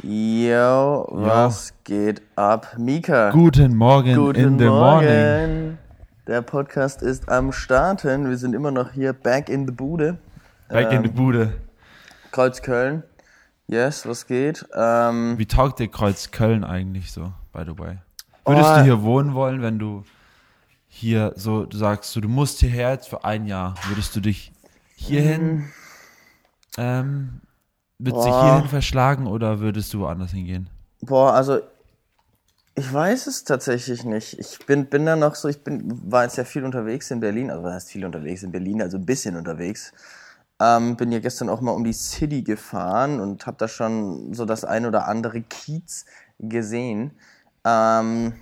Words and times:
Yo, 0.00 1.06
was 1.10 1.72
geht 1.84 2.22
ab? 2.36 2.76
Mika. 2.78 3.30
Guten 3.30 3.76
Morgen 3.76 4.16
Guten 4.16 4.40
in 4.40 4.58
the 4.58 4.64
Morgen. 4.64 5.06
morning. 5.06 5.78
Der 6.26 6.42
Podcast 6.42 7.02
ist 7.02 7.28
am 7.28 7.52
Starten. 7.52 8.28
Wir 8.28 8.36
sind 8.36 8.54
immer 8.54 8.70
noch 8.70 8.92
hier 8.92 9.12
back 9.12 9.48
in 9.48 9.66
the 9.66 9.72
Bude. 9.72 10.18
Back 10.68 10.90
in 10.92 11.02
the 11.02 11.08
Ähm, 11.08 11.14
Bude. 11.14 11.52
Kreuzköln. 12.32 13.02
Yes, 13.68 14.06
was 14.06 14.26
geht? 14.26 14.66
Ähm, 14.74 15.38
Wie 15.38 15.46
taugt 15.46 15.78
dir 15.78 15.88
Kreuzköln 15.88 16.64
eigentlich 16.64 17.12
so, 17.12 17.32
by 17.52 17.62
the 17.64 17.78
way? 17.78 17.98
Würdest 18.44 18.70
Oh. 18.70 18.76
du 18.78 18.82
hier 18.82 19.02
wohnen 19.02 19.34
wollen, 19.34 19.62
wenn 19.62 19.78
du 19.78 20.02
hier 20.88 21.32
so, 21.36 21.64
du 21.64 21.76
sagst, 21.76 22.10
so, 22.12 22.20
du 22.20 22.28
musst 22.28 22.58
hierher 22.60 22.90
jetzt 22.90 23.08
für 23.08 23.24
ein 23.24 23.46
Jahr, 23.46 23.74
würdest 23.88 24.16
du 24.16 24.20
dich 24.20 24.52
hierhin, 24.96 25.66
ähm, 26.76 27.40
würdest 28.04 28.26
du 28.26 28.30
dich 28.30 28.40
hierhin 28.40 28.68
verschlagen 28.68 29.26
oder 29.26 29.60
würdest 29.60 29.92
du 29.94 30.00
woanders 30.00 30.32
hingehen? 30.32 30.68
boah, 31.02 31.34
also 31.34 31.60
ich 32.74 32.90
weiß 32.90 33.26
es 33.26 33.44
tatsächlich 33.44 34.04
nicht. 34.04 34.38
Ich 34.38 34.64
bin, 34.64 34.86
bin 34.86 35.04
da 35.04 35.14
noch 35.14 35.34
so, 35.34 35.48
ich 35.48 35.62
bin, 35.62 36.00
war 36.10 36.24
jetzt 36.24 36.38
ja 36.38 36.44
viel 36.44 36.64
unterwegs 36.64 37.10
in 37.10 37.20
Berlin, 37.20 37.50
also 37.50 37.62
was 37.64 37.74
heißt 37.74 37.90
viel 37.90 38.04
unterwegs 38.04 38.42
in 38.42 38.52
Berlin, 38.52 38.80
also 38.80 38.96
ein 38.96 39.04
bisschen 39.04 39.36
unterwegs. 39.36 39.92
Ähm, 40.58 40.96
bin 40.96 41.12
ja 41.12 41.18
gestern 41.18 41.50
auch 41.50 41.60
mal 41.60 41.72
um 41.72 41.84
die 41.84 41.92
City 41.92 42.42
gefahren 42.42 43.20
und 43.20 43.46
habe 43.46 43.58
da 43.58 43.68
schon 43.68 44.32
so 44.32 44.46
das 44.46 44.64
ein 44.64 44.86
oder 44.86 45.06
andere 45.06 45.42
Kiez 45.42 46.06
gesehen. 46.38 47.10
Ähm, 47.64 48.34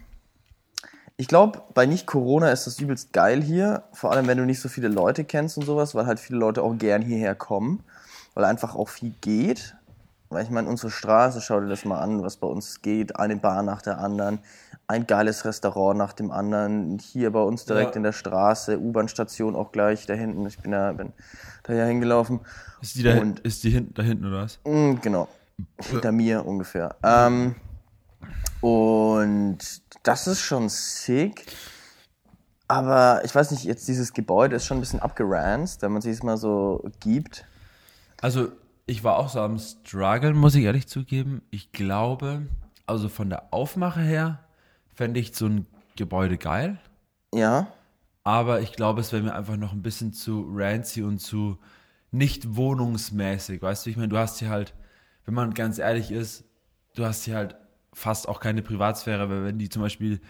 ich 1.17 1.27
glaube, 1.27 1.63
bei 1.75 1.87
Nicht-Corona 1.87 2.51
ist 2.53 2.67
das 2.67 2.79
übelst 2.79 3.13
geil 3.13 3.43
hier. 3.43 3.85
Vor 3.93 4.13
allem, 4.13 4.27
wenn 4.27 4.39
du 4.39 4.45
nicht 4.45 4.61
so 4.61 4.69
viele 4.69 4.89
Leute 4.89 5.25
kennst 5.25 5.59
und 5.59 5.65
sowas, 5.65 5.95
weil 5.95 6.07
halt 6.07 6.21
viele 6.21 6.39
Leute 6.39 6.63
auch 6.63 6.77
gern 6.79 7.03
hierher 7.03 7.35
kommen. 7.35 7.83
Weil 8.41 8.49
einfach 8.49 8.75
auch 8.75 8.89
viel 8.89 9.13
geht. 9.21 9.77
Weil 10.31 10.45
ich 10.45 10.51
meine, 10.51 10.67
unsere 10.69 10.91
Straße, 10.91 11.43
schau 11.43 11.61
dir 11.61 11.69
das 11.69 11.85
mal 11.85 11.99
an, 12.01 12.23
was 12.23 12.37
bei 12.39 12.47
uns 12.47 12.81
geht. 12.81 13.17
Eine 13.17 13.37
Bar 13.37 13.63
nach 13.63 13.83
der 13.83 13.99
anderen. 13.99 14.39
Ein 14.87 15.07
geiles 15.07 15.45
Restaurant 15.45 15.99
nach 15.99 16.15
dem 16.15 16.31
anderen. 16.31 16.99
Hier 17.01 17.33
bei 17.33 17.43
uns 17.43 17.67
direkt 17.67 17.91
Ja. 17.91 17.97
in 17.97 18.03
der 18.05 18.13
Straße. 18.13 18.79
U-Bahn-Station 18.81 19.55
auch 19.57 19.73
gleich 19.73 20.07
da 20.07 20.15
hinten. 20.15 20.47
Ich 20.47 20.59
bin 20.59 20.71
da, 20.71 20.93
bin 20.93 21.13
da 21.65 21.75
ja 21.75 21.85
hingelaufen. 21.85 22.41
Ist 22.81 22.95
die 22.97 23.03
da, 23.03 23.11
hin- 23.11 23.23
Und- 23.23 23.41
ist 23.41 23.63
die 23.63 23.71
hinten, 23.71 23.93
da 23.93 24.03
hinten 24.03 24.25
oder 24.27 24.43
was? 24.45 24.59
Mm, 24.65 24.95
genau. 25.03 25.29
Hinter 25.91 26.13
mir 26.13 26.47
ungefähr. 26.47 26.97
Ähm, 27.03 27.57
und 28.63 29.59
das 30.03 30.27
ist 30.27 30.41
schon 30.41 30.69
sick. 30.71 31.45
Aber 32.69 33.21
ich 33.25 33.35
weiß 33.35 33.51
nicht, 33.51 33.65
jetzt 33.65 33.87
dieses 33.89 34.13
Gebäude 34.13 34.57
ist 34.57 34.65
schon 34.65 34.79
ein 34.79 34.81
bisschen 34.81 35.01
abgeranzt, 35.01 35.83
wenn 35.83 35.91
man 35.93 36.01
sich 36.03 36.13
es 36.13 36.23
mal 36.23 36.37
so 36.37 36.89
gibt. 37.01 37.45
Also, 38.21 38.53
ich 38.87 39.05
war 39.05 39.17
auch 39.17 39.29
so 39.29 39.41
am 39.41 39.59
Struggle, 39.59 40.35
muss 40.35 40.55
ich 40.55 40.65
ehrlich 40.65 40.87
zugeben. 40.87 41.43
Ich 41.51 41.73
glaube, 41.73 42.43
also 42.87 43.09
von 43.09 43.31
der 43.31 43.55
Aufmache 43.55 44.01
her 44.01 44.41
fände 44.95 45.21
ich 45.21 45.35
so 45.35 45.47
ein 45.47 45.67
Gebäude 45.97 46.39
geil. 46.39 46.79
Ja. 47.33 47.69
Aber 48.25 48.61
ich 48.61 48.73
glaube, 48.73 49.01
es 49.01 49.13
wäre 49.13 49.23
mir 49.23 49.35
einfach 49.35 49.57
noch 49.57 49.73
ein 49.73 49.83
bisschen 49.83 50.13
zu 50.13 50.47
rancy 50.53 51.03
und 51.03 51.19
zu 51.19 51.59
nicht 52.11 52.57
wohnungsmäßig. 52.57 53.63
Weißt 53.63 53.87
du, 53.87 53.91
ich 53.91 53.97
meine, 53.97 54.09
du 54.09 54.19
hast 54.19 54.39
hier 54.39 54.51
halt, 54.51 54.75
wenn 55.25 55.35
man 55.35 55.55
ganz 55.55 55.79
ehrlich 55.79 56.11
ist, 56.11 56.45
du 56.95 57.05
hast 57.05 57.25
hier 57.25 57.37
halt 57.37 57.57
fast 57.93 58.29
auch 58.29 58.41
keine 58.41 58.63
Privatsphäre, 58.63 59.31
weil 59.31 59.45
wenn 59.45 59.59
die 59.59 59.69
zum 59.69 59.83
Beispiel 59.83 60.21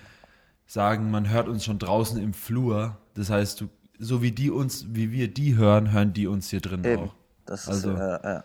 sagen, 0.66 1.10
man 1.10 1.28
hört 1.28 1.48
uns 1.48 1.64
schon 1.64 1.78
draußen 1.78 2.20
im 2.22 2.32
Flur, 2.32 2.98
das 3.14 3.30
heißt, 3.30 3.60
du, 3.60 3.68
so 3.98 4.22
wie 4.22 4.32
die 4.32 4.50
uns, 4.50 4.86
wie 4.94 5.12
wir 5.12 5.32
die 5.32 5.56
hören, 5.56 5.92
hören 5.92 6.12
die 6.12 6.26
uns 6.26 6.50
hier 6.50 6.60
drin 6.60 6.84
Eben. 6.84 7.04
auch. 7.04 7.14
Das 7.50 7.62
ist, 7.62 7.68
Also- 7.68 7.90
äh, 7.96 8.36
äh. 8.36 8.40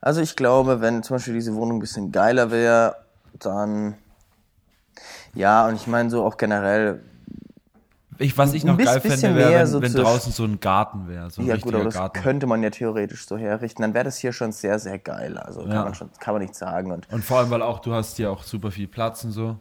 also 0.00 0.20
ich 0.20 0.34
glaube, 0.34 0.80
wenn 0.80 1.02
zum 1.04 1.14
Beispiel 1.16 1.34
diese 1.34 1.54
Wohnung 1.54 1.76
ein 1.78 1.80
bisschen 1.80 2.10
geiler 2.12 2.50
wäre, 2.50 2.96
dann 3.38 3.94
ja, 5.34 5.66
und 5.68 5.76
ich 5.76 5.86
meine 5.86 6.10
so 6.10 6.24
auch 6.24 6.36
generell, 6.36 7.00
Ich, 8.18 8.36
was 8.38 8.52
ich 8.54 8.64
noch 8.64 8.76
geil 8.76 9.00
bisschen 9.00 9.18
fände, 9.20 9.36
wäre, 9.36 9.52
wenn, 9.60 9.66
so 9.66 9.82
wenn 9.82 9.92
draußen 9.92 10.32
so 10.32 10.44
ein 10.44 10.58
Garten 10.60 11.08
wäre, 11.08 11.30
so 11.30 11.42
ein 11.42 11.46
ja 11.48 11.56
gut, 11.56 11.74
aber 11.74 11.84
das 11.84 11.94
Garten. 11.94 12.20
könnte 12.20 12.46
man 12.46 12.62
ja 12.62 12.70
theoretisch 12.70 13.26
so 13.26 13.36
herrichten, 13.36 13.82
dann 13.82 13.94
wäre 13.94 14.04
das 14.04 14.18
hier 14.18 14.32
schon 14.32 14.50
sehr, 14.52 14.78
sehr 14.80 14.98
geil. 14.98 15.38
Also 15.38 15.62
Ja. 15.62 15.68
kann 15.74 15.84
man 15.84 15.94
schon, 15.94 16.10
kann 16.20 16.34
man 16.34 16.42
nicht 16.42 16.54
sagen. 16.56 16.90
Und 16.92 17.08
Und 17.12 17.24
vor 17.24 17.38
allem, 17.38 17.50
weil 17.50 17.62
auch 17.62 17.78
du 17.80 17.92
hast 17.94 18.16
hier 18.16 18.30
auch 18.32 18.42
super 18.42 18.70
viel 18.72 18.86
Platz 18.88 19.22
und 19.24 19.30
so. 19.32 19.56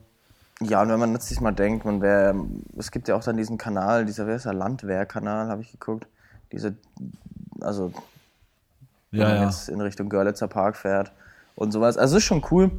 Ja, 0.62 0.82
und 0.84 0.90
wenn 0.90 1.00
man 1.00 1.14
jetzt 1.14 1.28
sich 1.30 1.42
mal 1.42 1.52
denkt, 1.52 1.84
man 1.86 2.02
wäre, 2.02 2.36
es 2.78 2.92
gibt 2.92 3.08
ja 3.08 3.16
auch 3.16 3.24
dann 3.24 3.38
diesen 3.38 3.58
Kanal, 3.58 4.06
dieser, 4.06 4.28
wer 4.28 4.36
ist 4.36 4.46
der, 4.46 4.54
Landwehrkanal, 4.54 5.48
habe 5.48 5.62
ich 5.62 5.72
geguckt. 5.72 6.06
Diese, 6.52 6.76
also, 7.62 7.92
wenn 9.14 9.22
Ja, 9.22 9.28
man 9.30 9.36
ja. 9.38 9.44
jetzt 9.46 9.70
in 9.70 9.80
Richtung 9.80 10.10
Görlitzer 10.10 10.48
Park 10.50 10.76
fährt 10.76 11.12
und 11.56 11.72
sowas. 11.72 11.98
Also, 11.98 12.18
ist 12.18 12.24
schon 12.26 12.44
cool, 12.52 12.72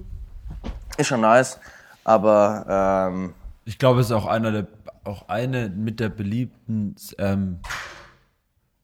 ist 0.99 1.07
schon 1.07 1.23
nice, 1.23 1.59
aber, 2.05 3.09
ähm, 3.11 3.35
Ich 3.65 3.79
glaube, 3.79 4.01
es 4.01 4.07
ist 4.07 4.13
auch 4.13 4.27
einer 4.27 4.53
der, 4.53 4.67
auch 5.05 5.29
eine 5.29 5.69
mit 5.71 6.01
der 6.01 6.09
beliebten 6.11 6.97
ähm, 7.19 7.61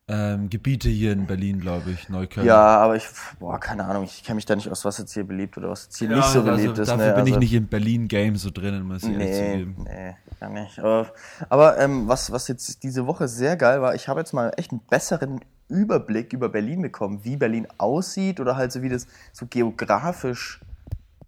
ähm, 0.07 0.49
Gebiete 0.49 0.89
hier 0.89 1.13
in 1.13 1.25
Berlin, 1.25 1.59
glaube 1.61 1.91
ich, 1.91 2.09
Neukölln. 2.09 2.45
ja, 2.45 2.77
aber 2.79 2.95
ich, 2.97 3.05
boah, 3.39 3.59
keine 3.59 3.85
Ahnung, 3.85 4.03
ich 4.03 4.23
kenne 4.23 4.35
mich 4.35 4.45
da 4.45 4.55
nicht 4.55 4.69
aus, 4.69 4.83
was 4.83 4.97
jetzt 4.97 5.13
hier 5.13 5.23
beliebt 5.25 5.57
oder 5.57 5.69
was 5.69 5.85
jetzt 5.85 5.97
hier 5.99 6.09
Ja, 6.09 6.17
nicht 6.17 6.25
so 6.25 6.39
also 6.41 6.51
beliebt 6.51 6.77
ist. 6.79 6.89
Dafür 6.89 7.05
ne? 7.07 7.13
bin 7.13 7.27
ich 7.27 7.33
also, 7.33 7.39
nicht 7.39 7.53
im 7.53 7.67
Berlin-Game 7.67 8.35
so 8.35 8.49
drinnen, 8.49 8.83
muss 8.83 9.03
ich 9.03 9.09
ehrlich 9.11 9.29
Nee, 9.29 9.51
zugeben. 9.51 9.75
nee, 9.85 10.15
gar 10.39 10.49
nicht. 10.49 10.79
Aber, 10.79 11.07
aber 11.47 11.77
ähm, 11.77 12.07
was, 12.09 12.31
was 12.31 12.47
jetzt 12.49 12.83
diese 12.83 13.07
Woche 13.07 13.27
sehr 13.29 13.55
geil 13.55 13.81
war, 13.81 13.95
ich 13.95 14.07
habe 14.09 14.19
jetzt 14.19 14.33
mal 14.33 14.51
echt 14.57 14.71
einen 14.71 14.81
besseren 14.89 15.39
Überblick 15.71 16.33
über 16.33 16.49
Berlin 16.49 16.81
bekommen, 16.81 17.23
wie 17.23 17.37
Berlin 17.37 17.67
aussieht 17.77 18.39
oder 18.39 18.55
halt 18.55 18.71
so 18.71 18.81
wie 18.81 18.89
das 18.89 19.07
so 19.33 19.47
geografisch 19.47 20.61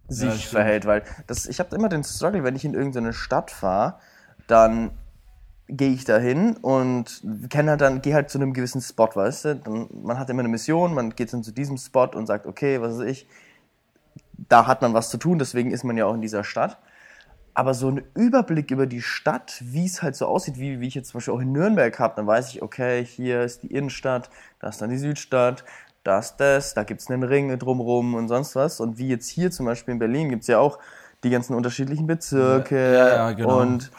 sich 0.08 0.34
stimmt. 0.34 0.44
verhält. 0.44 0.86
Weil 0.86 1.04
das, 1.28 1.46
ich 1.46 1.60
habe 1.60 1.76
immer 1.76 1.90
den 1.90 2.04
Struggle, 2.04 2.44
wenn 2.44 2.56
ich 2.56 2.66
in 2.66 2.74
irgendeine 2.74 3.14
Stadt 3.14 3.52
fahre, 3.52 3.96
dann 4.48 4.92
gehe 5.68 5.92
ich 5.92 6.06
da 6.06 6.18
hin 6.18 6.58
und 6.58 7.24
kenne 7.50 7.72
halt 7.72 7.82
dann, 7.82 8.02
gehe 8.02 8.14
halt 8.14 8.30
zu 8.30 8.38
einem 8.38 8.54
gewissen 8.54 8.82
Spot, 8.82 9.10
weißt 9.14 9.46
du? 9.46 9.56
Dann, 9.56 9.88
man 10.04 10.20
hat 10.20 10.30
immer 10.30 10.42
eine 10.42 10.50
Mission, 10.50 10.94
man 10.94 11.16
geht 11.16 11.34
dann 11.34 11.44
zu 11.44 11.52
diesem 11.52 11.78
Spot 11.78 12.10
und 12.14 12.28
sagt, 12.28 12.46
okay, 12.46 12.82
was 12.82 13.00
weiß 13.00 13.08
ich, 13.08 13.28
da 14.50 14.68
hat 14.68 14.82
man 14.82 14.94
was 14.94 15.10
zu 15.10 15.18
tun, 15.18 15.40
deswegen 15.40 15.72
ist 15.72 15.84
man 15.84 15.98
ja 15.98 16.06
auch 16.06 16.14
in 16.14 16.22
dieser 16.22 16.44
Stadt. 16.44 16.78
Aber 17.56 17.74
so 17.76 17.90
ein 17.90 18.02
Überblick 18.16 18.72
über 18.72 18.88
die 18.88 19.02
Stadt, 19.02 19.62
wie 19.62 19.86
es 19.86 20.02
halt 20.02 20.16
so 20.16 20.26
aussieht, 20.26 20.58
wie, 20.58 20.80
wie 20.80 20.88
ich 20.88 20.96
jetzt 20.96 21.10
zum 21.10 21.20
Beispiel 21.20 21.34
auch 21.36 21.40
in 21.40 21.52
Nürnberg 21.52 21.98
habe, 22.00 22.16
dann 22.16 22.26
weiß 22.26 22.50
ich, 22.50 22.64
okay, 22.64 23.06
hier 23.06 23.42
ist 23.44 23.62
die 23.64 23.68
Innenstadt, 23.68 24.30
da 24.60 24.70
ist 24.70 24.82
dann 24.82 24.90
die 24.90 24.98
Südstadt, 24.98 25.64
da 26.04 26.20
ist 26.20 26.38
das, 26.38 26.74
da 26.74 26.84
gibt 26.84 27.02
es 27.02 27.10
einen 27.10 27.24
Ring 27.24 27.58
drumrum 27.60 28.16
und 28.16 28.28
sonst 28.28 28.56
was. 28.56 28.80
Und 28.80 28.98
wie 28.98 29.08
jetzt 29.08 29.30
hier 29.30 29.52
zum 29.52 29.68
Beispiel 29.68 29.94
in 29.94 30.00
Berlin 30.00 30.30
gibt 30.30 30.42
es 30.42 30.48
ja 30.48 30.60
auch 30.60 30.80
die 31.24 31.30
ganzen 31.30 31.54
unterschiedlichen 31.54 32.08
Bezirke 32.08 32.76
Ja, 32.76 33.08
ja, 33.10 33.32
genau. 33.32 33.62
und 33.62 33.92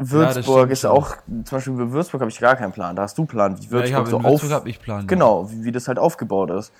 Würzburg 0.00 0.44
stimmt 0.44 0.72
ist 0.72 0.84
auch, 0.84 1.16
zum 1.26 1.44
Beispiel 1.58 1.76
für 1.76 1.90
Würzburg 1.90 2.20
habe 2.20 2.30
ich 2.30 2.38
gar 2.38 2.54
keinen 2.54 2.70
Plan, 2.70 2.94
da 2.94 3.02
hast 3.02 3.18
du 3.18 3.24
Plan, 3.24 3.58
wie 3.58 3.64
Ja, 3.64 3.70
Würzburg 3.70 4.06
so 4.06 4.16
in 4.18 4.24
Würzburg 4.24 4.50
auf, 4.50 4.56
habe 4.56 4.68
ich 4.68 4.80
Plan. 4.80 5.06
genau, 5.08 5.50
wie, 5.50 5.64
wie 5.64 5.72
das 5.72 5.88
halt 5.88 5.98
aufgebaut 5.98 6.50
ist. 6.50 6.72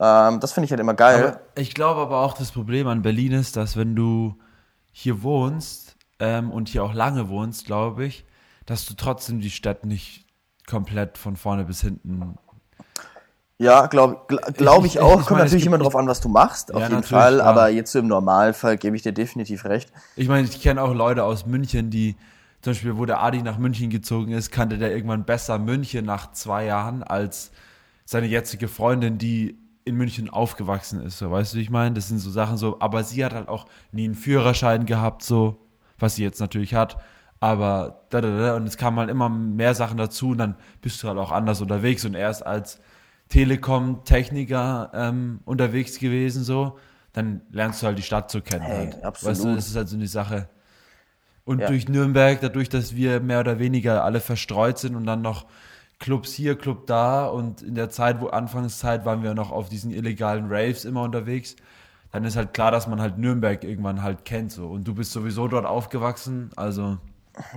Ähm, 0.00 0.40
das 0.40 0.52
finde 0.52 0.64
ich 0.64 0.70
halt 0.70 0.80
immer 0.80 0.94
geil. 0.94 1.22
Aber 1.22 1.40
ich 1.54 1.74
glaube 1.74 2.00
aber 2.00 2.20
auch, 2.20 2.32
das 2.32 2.50
Problem 2.50 2.86
an 2.86 3.02
Berlin 3.02 3.32
ist, 3.32 3.56
dass 3.56 3.76
wenn 3.76 3.94
du 3.94 4.36
hier 4.92 5.22
wohnst 5.22 5.96
ähm, 6.20 6.50
und 6.50 6.68
hier 6.68 6.84
auch 6.84 6.94
lange 6.94 7.28
wohnst, 7.28 7.66
glaube 7.66 8.04
ich, 8.04 8.24
dass 8.66 8.84
du 8.86 8.94
trotzdem 8.94 9.40
die 9.40 9.50
Stadt 9.50 9.84
nicht 9.84 10.26
komplett 10.66 11.18
von 11.18 11.36
vorne 11.36 11.64
bis 11.64 11.80
hinten 11.80 12.36
Ja, 13.58 13.86
glaube 13.86 14.20
glaub 14.54 14.84
ich, 14.84 14.92
Ich- 14.92 14.94
ich- 14.96 15.00
auch. 15.00 15.20
ich 15.20 15.26
Kommt 15.26 15.30
meine, 15.32 15.44
natürlich 15.44 15.66
immer 15.66 15.78
drauf 15.78 15.94
an, 15.96 16.06
was 16.08 16.20
du 16.20 16.28
machst, 16.28 16.74
auf 16.74 16.80
Ja, 16.82 16.88
jeden 16.88 17.02
Fall. 17.02 17.34
klar. 17.36 17.46
Aber 17.46 17.68
jetzt 17.68 17.92
so 17.92 17.98
im 18.00 18.06
Normalfall 18.08 18.76
gebe 18.76 18.96
ich 18.96 19.02
dir 19.02 19.12
definitiv 19.12 19.64
recht. 19.64 19.92
Ich 20.16 20.28
meine, 20.28 20.46
ich 20.48 20.60
kenne 20.60 20.82
auch 20.82 20.94
Leute 20.94 21.24
aus 21.24 21.46
München, 21.46 21.90
die 21.90 22.16
zum 22.60 22.72
Beispiel, 22.72 22.96
wo 22.96 23.06
der 23.06 23.20
Adi 23.22 23.42
nach 23.42 23.58
München 23.58 23.90
gezogen 23.90 24.32
ist, 24.32 24.50
kannte 24.52 24.78
der 24.78 24.92
irgendwann 24.94 25.24
besser 25.24 25.58
München 25.58 26.04
nach 26.04 26.32
zwei 26.32 26.64
Jahren 26.64 27.02
als 27.02 27.50
seine 28.04 28.26
jetzige 28.26 28.68
Freundin, 28.68 29.18
die 29.18 29.58
in 29.84 29.96
München 29.96 30.30
aufgewachsen 30.30 31.02
ist. 31.02 31.18
So, 31.18 31.30
weißt 31.30 31.54
du, 31.54 31.58
wie 31.58 31.62
ich 31.62 31.70
meine? 31.70 31.94
Das 31.94 32.08
sind 32.08 32.18
so 32.18 32.30
Sachen 32.30 32.56
so, 32.56 32.78
aber 32.80 33.04
sie 33.04 33.24
hat 33.24 33.34
halt 33.34 33.48
auch 33.48 33.66
nie 33.90 34.04
einen 34.04 34.14
Führerschein 34.14 34.86
gehabt, 34.86 35.22
so, 35.22 35.58
was 35.98 36.16
sie 36.16 36.22
jetzt 36.22 36.40
natürlich 36.40 36.74
hat. 36.74 36.96
Aber 37.40 38.04
da, 38.10 38.20
da, 38.20 38.38
da, 38.38 38.56
und 38.56 38.66
es 38.66 38.76
kamen 38.76 38.98
halt 38.98 39.10
immer 39.10 39.28
mehr 39.28 39.74
Sachen 39.74 39.96
dazu 39.96 40.30
und 40.30 40.38
dann 40.38 40.54
bist 40.80 41.02
du 41.02 41.08
halt 41.08 41.18
auch 41.18 41.32
anders 41.32 41.60
unterwegs 41.60 42.04
und 42.04 42.14
erst 42.14 42.46
als 42.46 42.80
Telekom-Techniker 43.30 44.90
ähm, 44.94 45.40
unterwegs 45.44 45.98
gewesen, 45.98 46.44
so, 46.44 46.78
dann 47.12 47.42
lernst 47.50 47.82
du 47.82 47.86
halt 47.86 47.98
die 47.98 48.02
Stadt 48.02 48.30
so 48.30 48.40
kennen. 48.40 48.64
Hey, 48.64 48.76
halt. 48.92 49.04
absolut. 49.04 49.36
Weißt 49.36 49.44
du, 49.44 49.54
das 49.56 49.66
ist 49.68 49.76
halt 49.76 49.88
so 49.88 49.96
eine 49.96 50.06
Sache. 50.06 50.48
Und 51.44 51.60
Ja. 51.60 51.66
durch 51.66 51.88
Nürnberg, 51.88 52.40
dadurch, 52.40 52.68
dass 52.68 52.94
wir 52.94 53.20
mehr 53.20 53.40
oder 53.40 53.58
weniger 53.58 54.04
alle 54.04 54.20
verstreut 54.20 54.78
sind 54.78 54.94
und 54.94 55.06
dann 55.06 55.22
noch 55.22 55.46
Clubs 56.02 56.32
hier, 56.34 56.58
Club 56.58 56.86
da 56.86 57.26
und 57.26 57.62
in 57.62 57.74
der 57.74 57.88
Zeit, 57.88 58.20
wo 58.20 58.26
Anfangszeit 58.26 59.06
waren 59.06 59.22
wir 59.22 59.34
noch 59.34 59.50
auf 59.52 59.68
diesen 59.70 59.90
illegalen 59.92 60.52
Raves 60.52 60.84
immer 60.84 61.02
unterwegs, 61.02 61.56
dann 62.10 62.24
ist 62.24 62.36
halt 62.36 62.52
klar, 62.52 62.70
dass 62.70 62.86
man 62.88 63.00
halt 63.00 63.16
Nürnberg 63.16 63.64
irgendwann 63.64 64.02
halt 64.02 64.26
kennt 64.26 64.52
so. 64.52 64.66
Und 64.68 64.86
du 64.86 64.94
bist 64.94 65.12
sowieso 65.12 65.48
dort 65.48 65.64
aufgewachsen, 65.64 66.50
also 66.56 66.98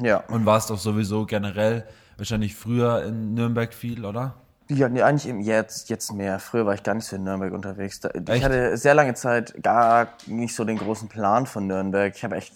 Ja. 0.02 0.24
und 0.28 0.46
warst 0.46 0.70
doch 0.70 0.78
sowieso 0.78 1.26
generell 1.26 1.84
wahrscheinlich 2.18 2.56
früher 2.56 3.04
in 3.04 3.34
Nürnberg 3.34 3.74
viel, 3.74 4.06
oder? 4.06 4.36
Ja, 4.70 4.90
nee, 4.90 5.02
eigentlich 5.02 5.28
eben 5.28 5.42
jetzt, 5.42 5.90
jetzt 5.90 6.14
mehr. 6.14 6.40
Früher 6.40 6.66
war 6.66 6.74
ich 6.74 6.84
gar 6.84 6.96
nicht 6.96 7.06
so 7.06 7.16
in 7.16 7.24
Nürnberg 7.24 7.54
unterwegs. 7.54 8.00
Ich 8.14 8.30
Echt? 8.30 8.44
hatte 8.44 8.78
sehr 8.78 8.94
lange 8.94 9.14
Zeit 9.16 9.62
gar 9.62 10.08
nicht 10.28 10.56
so 10.56 10.64
den 10.64 10.78
großen 10.78 11.08
Plan 11.08 11.46
von 11.46 11.68
Nürnberg. 11.68 12.16
Ich 12.16 12.24
habe 12.24 12.36
echt. 12.36 12.54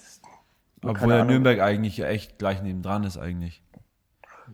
Obwohl 0.84 1.14
ja. 1.14 1.26
Nürnberg 1.26 1.60
eigentlich 1.60 2.02
echt 2.02 2.40
gleich 2.40 2.62
nebendran 2.64 3.04
ist 3.04 3.18
eigentlich. 3.18 3.62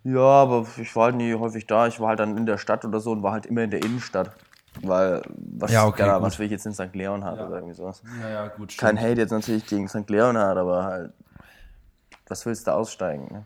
Ja, 0.06 0.20
aber 0.22 0.66
ich 0.78 0.96
war 0.96 1.06
halt 1.06 1.16
nie 1.16 1.34
häufig 1.34 1.66
da. 1.68 1.88
Ich 1.88 2.00
war 2.00 2.10
halt 2.10 2.20
dann 2.20 2.38
in 2.38 2.46
der 2.46 2.58
Stadt 2.58 2.86
oder 2.86 3.00
so 3.02 3.12
und 3.12 3.24
war 3.24 3.32
halt 3.34 3.46
immer 3.48 3.64
in 3.64 3.72
der 3.72 3.84
Innenstadt. 3.84 4.32
Weil, 4.82 5.22
was, 5.36 5.72
Ja, 5.72 5.86
okay, 5.88 6.04
gut. 6.04 6.22
was 6.22 6.38
will 6.40 6.46
ich 6.46 6.52
jetzt 6.52 6.66
in 6.66 6.74
St. 6.74 6.94
Leonhard 6.94 7.40
oder 7.40 7.56
irgendwie 7.56 7.74
sowas? 7.74 8.02
Ja, 8.22 8.30
ja, 8.30 8.48
gut. 8.50 8.78
Kein 8.78 9.00
Hate 9.00 9.20
jetzt 9.22 9.32
natürlich 9.32 9.66
gegen 9.66 9.88
St. 9.88 10.10
Leonhard, 10.10 10.58
aber 10.58 10.84
halt, 10.84 11.14
was 12.28 12.46
willst 12.46 12.68
du 12.68 12.72
aussteigen? 12.72 13.28
Ne? 13.32 13.44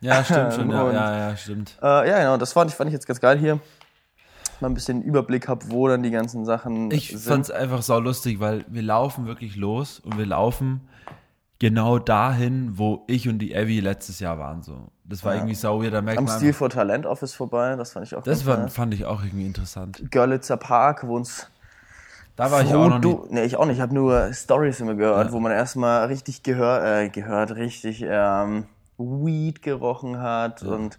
Ja, 0.00 0.24
stimmt 0.24 0.54
schon. 0.54 0.70
Ja, 0.70 0.82
Und- 0.86 0.94
ja, 0.94 1.16
ja, 1.30 1.36
stimmt. 1.36 1.78
Äh, 1.82 2.08
ja, 2.08 2.18
genau, 2.18 2.36
das 2.36 2.52
fand 2.52 2.70
ich, 2.70 2.76
fand 2.76 2.88
ich 2.88 2.94
jetzt 2.94 3.06
ganz 3.06 3.20
geil 3.20 3.38
hier. 3.38 3.60
Mal 4.60 4.68
ein 4.68 4.74
bisschen 4.74 5.02
Überblick 5.02 5.48
habe, 5.48 5.64
wo 5.70 5.86
dann 5.88 6.02
die 6.02 6.10
ganzen 6.10 6.44
Sachen 6.44 6.90
Ich 6.90 7.08
sind. 7.10 7.20
fand's 7.20 7.50
einfach 7.50 7.82
sau 7.82 7.98
lustig, 8.00 8.40
weil 8.40 8.64
wir 8.68 8.82
laufen 8.82 9.26
wirklich 9.26 9.56
los 9.56 10.00
und 10.00 10.16
wir 10.16 10.26
laufen 10.26 10.80
genau 11.64 11.98
dahin, 11.98 12.76
wo 12.76 13.04
ich 13.06 13.26
und 13.26 13.38
die 13.38 13.56
Abby 13.56 13.80
letztes 13.80 14.20
Jahr 14.20 14.38
waren. 14.38 14.62
So. 14.62 14.88
Das 15.04 15.24
war 15.24 15.32
Ja. 15.32 15.38
irgendwie 15.38 15.54
sau 15.54 15.82
weird. 15.82 15.94
Da 15.94 16.02
merkt 16.02 16.18
Am 16.18 16.24
man 16.26 16.36
Stil 16.36 16.48
einfach, 16.48 16.58
for 16.58 16.68
Talent 16.70 17.06
Office 17.06 17.32
vorbei, 17.32 17.74
das 17.76 17.92
fand 17.92 18.04
ich 18.06 18.14
auch 18.14 18.22
das 18.22 18.44
geil. 18.44 18.68
fand 18.68 18.92
ich 18.92 19.06
auch 19.06 19.22
irgendwie 19.24 19.46
interessant. 19.46 20.02
Görlitzer 20.10 20.58
Park, 20.58 21.06
wo 21.06 21.16
uns 21.16 21.48
Da 22.36 22.50
war 22.50 22.62
ich 22.62 22.74
auch 22.74 22.88
noch 22.88 23.00
du, 23.00 23.26
nee, 23.30 23.44
ich 23.44 23.56
auch 23.56 23.64
nicht. 23.64 23.76
Ich 23.76 23.80
habe 23.80 23.94
nur 23.94 24.32
Stories 24.34 24.80
immer 24.80 24.94
gehört, 24.94 25.28
Ja. 25.28 25.32
wo 25.32 25.40
man 25.40 25.52
erstmal 25.52 26.06
richtig 26.06 26.42
gehör, 26.42 26.84
äh, 26.84 27.08
gehört, 27.08 27.54
richtig 27.56 28.04
ähm, 28.06 28.66
Weed 28.98 29.62
gerochen 29.62 30.20
hat 30.20 30.62
und 30.62 30.98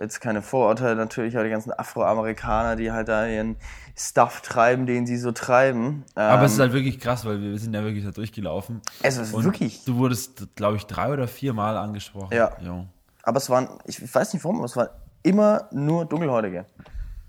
jetzt 0.00 0.20
keine 0.20 0.42
Vorurteile 0.42 0.96
natürlich, 0.96 1.36
aber 1.36 1.44
die 1.44 1.50
ganzen 1.50 1.72
Afroamerikaner, 1.72 2.76
die 2.76 2.90
halt 2.92 3.08
da 3.08 3.26
ihren 3.26 3.56
Stuff 4.00 4.40
treiben, 4.40 4.86
den 4.86 5.06
sie 5.06 5.16
so 5.18 5.30
treiben. 5.32 6.04
Aber 6.14 6.38
Ähm, 6.40 6.44
es 6.46 6.52
ist 6.54 6.60
halt 6.60 6.72
wirklich 6.72 6.98
krass, 7.00 7.24
weil 7.26 7.40
wir 7.42 7.58
sind 7.58 7.74
ja 7.74 7.82
wirklich 7.84 8.04
da 8.04 8.10
durchgelaufen. 8.12 8.80
es 9.02 9.18
ist 9.18 9.32
wirklich. 9.42 9.84
du 9.84 9.96
wurdest, 9.96 10.48
glaube 10.56 10.76
ich, 10.76 10.86
drei 10.86 11.12
oder 11.12 11.28
vier 11.28 11.52
Mal 11.52 11.76
angesprochen. 11.76 12.34
Ja. 12.34 12.52
Jo. 12.60 12.86
Aber 13.22 13.36
es 13.36 13.50
waren, 13.50 13.68
ich 13.84 14.02
weiß 14.14 14.32
nicht 14.32 14.42
warum, 14.44 14.56
aber 14.56 14.64
es 14.66 14.76
waren 14.76 14.88
immer 15.22 15.68
nur 15.70 16.06
Dunkelhäutige. 16.06 16.64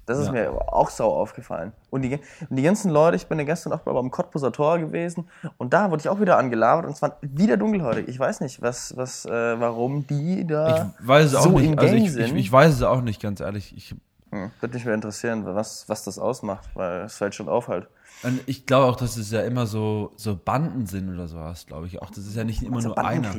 Das 0.06 0.18
ist 0.18 0.28
Ja. 0.28 0.32
mir 0.32 0.52
auch 0.74 0.90
sau 0.90 1.14
aufgefallen. 1.14 1.74
Und 1.90 2.02
die, 2.02 2.20
und 2.50 2.56
die 2.56 2.64
ganzen 2.64 2.90
Leute, 2.90 3.16
ich 3.18 3.28
bin 3.28 3.38
ja 3.38 3.46
gestern 3.46 3.72
auch 3.74 3.80
beim 3.82 4.10
Cottbuser 4.10 4.52
Tor 4.52 4.80
gewesen 4.80 5.28
und 5.58 5.74
da 5.74 5.92
wurde 5.92 6.02
ich 6.02 6.10
auch 6.10 6.20
wieder 6.20 6.38
angelabert 6.38 6.86
und 6.86 6.94
es 6.94 7.02
waren 7.02 7.14
wieder 7.22 7.56
Dunkelhäutige. 7.58 8.10
Ich 8.10 8.18
weiß 8.20 8.40
nicht, 8.42 8.62
was, 8.62 8.96
was, 8.98 9.26
äh, 9.26 9.30
warum 9.60 10.08
die 10.08 10.48
da 10.48 10.90
Ich 11.02 11.08
weiß 11.08 11.26
es 11.28 11.36
auch 11.36 11.44
so 11.44 11.50
nicht. 11.60 11.72
im 11.72 11.78
Also 11.80 11.92
Gang 11.94 11.98
ich, 12.00 12.06
ich, 12.08 12.14
sind. 12.14 12.36
ich 12.38 12.52
weiß 12.52 12.74
es 12.74 12.82
auch 12.82 13.02
nicht, 13.02 13.22
ganz 13.22 13.42
ehrlich. 13.42 13.74
Ich, 13.78 13.94
Hm, 14.32 14.52
Würde 14.60 14.74
mich 14.76 14.86
mal 14.86 14.94
interessieren, 14.94 15.46
was, 15.46 15.88
was 15.90 16.04
das 16.04 16.18
ausmacht, 16.18 16.70
weil 16.74 17.02
es 17.02 17.16
fällt 17.18 17.36
schon 17.36 17.50
auf 17.50 17.68
halt. 17.68 17.88
und 18.24 18.40
ich 18.48 18.66
glaube 18.66 18.86
auch, 18.88 18.96
dass 18.96 19.18
es 19.18 19.30
ja 19.32 19.42
immer 19.42 19.66
so, 19.68 20.14
so 20.16 20.36
Banden 20.36 20.86
sind 20.88 21.14
oder 21.14 21.28
sowas, 21.28 21.66
glaube 21.66 21.88
ich 21.88 22.02
auch. 22.02 22.10
Das 22.10 22.20
ist 22.26 22.36
ja 22.36 22.44
nicht 22.44 22.64
immer 22.64 22.82
So 22.82 22.90
nur 22.90 22.98
einer. 22.98 23.34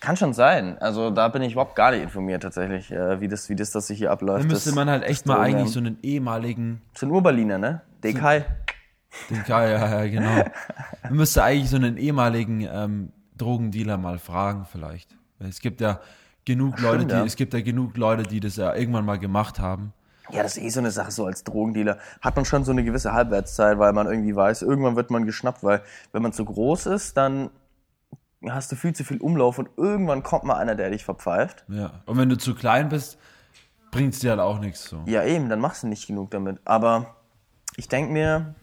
Kann 0.00 0.16
schon 0.16 0.32
sein. 0.32 0.78
Also 0.78 1.10
da 1.10 1.28
bin 1.28 1.42
ich 1.42 1.52
überhaupt 1.52 1.76
gar 1.76 1.92
nicht 1.92 2.02
informiert 2.02 2.42
tatsächlich, 2.42 2.90
äh, 2.90 3.20
wie 3.20 3.28
das, 3.28 3.48
wie 3.48 3.54
das, 3.54 3.70
das 3.70 3.86
sich 3.86 3.98
hier 3.98 4.10
abläuft. 4.10 4.40
Dann 4.42 4.48
müsste 4.48 4.70
das- 4.70 4.74
man 4.76 4.90
halt 4.90 5.04
echt 5.04 5.26
mal 5.26 5.34
Drogen- 5.36 5.54
eigentlich 5.56 5.72
so 5.72 5.78
einen 5.78 5.98
ehemaligen 6.02 6.82
So 6.94 7.06
ein 7.06 7.12
Urberliner, 7.12 7.58
ne? 7.58 7.82
Dekai. 8.02 8.44
Den 9.30 9.44
ja, 9.46 9.64
ja, 9.68 10.02
ja, 10.02 10.08
genau. 10.10 10.44
Man 11.04 11.14
müsste 11.14 11.44
eigentlich 11.44 11.70
so 11.70 11.76
einen 11.76 11.96
ehemaligen 11.98 12.62
ähm, 12.72 13.12
Drogendealer 13.38 13.96
mal 13.98 14.18
fragen, 14.18 14.66
vielleicht. 14.70 15.14
Es 15.38 15.60
gibt 15.60 15.80
ja 15.80 16.00
genug 16.44 16.80
Leute, 16.80 16.96
Stimmt, 17.00 17.10
die, 17.12 17.16
ja. 17.16 17.24
es 17.24 17.36
gibt 17.36 17.54
ja 17.54 17.60
genug 17.60 17.96
Leute, 17.96 18.22
die 18.24 18.40
das 18.40 18.56
ja 18.56 18.74
irgendwann 18.74 19.04
mal 19.04 19.18
gemacht 19.18 19.58
haben. 19.60 19.92
Ja, 20.32 20.42
das 20.42 20.56
ist 20.56 20.62
eh 20.62 20.68
so 20.70 20.80
eine 20.80 20.90
Sache, 20.90 21.10
so 21.10 21.26
als 21.26 21.44
Drogendealer 21.44 21.98
hat 22.22 22.36
man 22.36 22.44
schon 22.44 22.64
so 22.64 22.72
eine 22.72 22.82
gewisse 22.82 23.12
Halbwertszeit, 23.12 23.78
weil 23.78 23.92
man 23.92 24.06
irgendwie 24.06 24.34
weiß, 24.34 24.62
irgendwann 24.62 24.96
wird 24.96 25.10
man 25.10 25.26
geschnappt, 25.26 25.62
weil 25.62 25.82
wenn 26.12 26.22
man 26.22 26.32
zu 26.32 26.44
groß 26.44 26.86
ist, 26.86 27.16
dann 27.16 27.50
hast 28.48 28.72
du 28.72 28.76
viel 28.76 28.94
zu 28.94 29.04
viel 29.04 29.18
Umlauf 29.18 29.58
und 29.58 29.68
irgendwann 29.76 30.22
kommt 30.22 30.44
mal 30.44 30.56
einer, 30.56 30.74
der 30.74 30.90
dich 30.90 31.04
verpfeift. 31.04 31.64
Ja. 31.68 32.02
Und 32.06 32.16
wenn 32.16 32.30
du 32.30 32.38
zu 32.38 32.54
klein 32.54 32.88
bist, 32.88 33.18
bringt's 33.90 34.20
dir 34.20 34.30
halt 34.30 34.40
auch 34.40 34.58
nichts 34.58 34.84
so. 34.84 35.02
Ja, 35.06 35.22
eben, 35.22 35.48
dann 35.48 35.60
machst 35.60 35.82
du 35.82 35.86
nicht 35.86 36.06
genug 36.06 36.30
damit. 36.30 36.58
Aber 36.64 37.14
ich 37.76 37.88
denke 37.88 38.12
mir, 38.12 38.54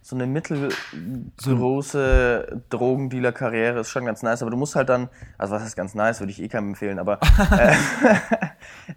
so 0.00 0.16
eine 0.16 0.26
mittelgroße 0.26 2.62
Drogendealer-Karriere 2.70 3.80
ist 3.80 3.90
schon 3.90 4.06
ganz 4.06 4.22
nice, 4.22 4.40
aber 4.40 4.50
du 4.50 4.56
musst 4.56 4.74
halt 4.74 4.88
dann, 4.88 5.10
also 5.36 5.54
was 5.54 5.62
heißt 5.62 5.76
ganz 5.76 5.94
nice, 5.94 6.20
würde 6.20 6.32
ich 6.32 6.40
eh 6.40 6.48
keinem 6.48 6.68
empfehlen, 6.68 6.98
aber 6.98 7.20
äh, 7.50 7.76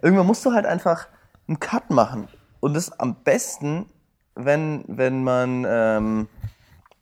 irgendwann 0.00 0.26
musst 0.26 0.46
du 0.46 0.52
halt 0.52 0.64
einfach 0.64 1.06
einen 1.52 1.60
Cut 1.60 1.90
machen. 1.90 2.28
Und 2.60 2.74
das 2.74 2.98
am 2.98 3.16
besten, 3.22 3.86
wenn, 4.34 4.84
wenn 4.88 5.22
man, 5.22 5.66
ähm, 5.68 6.28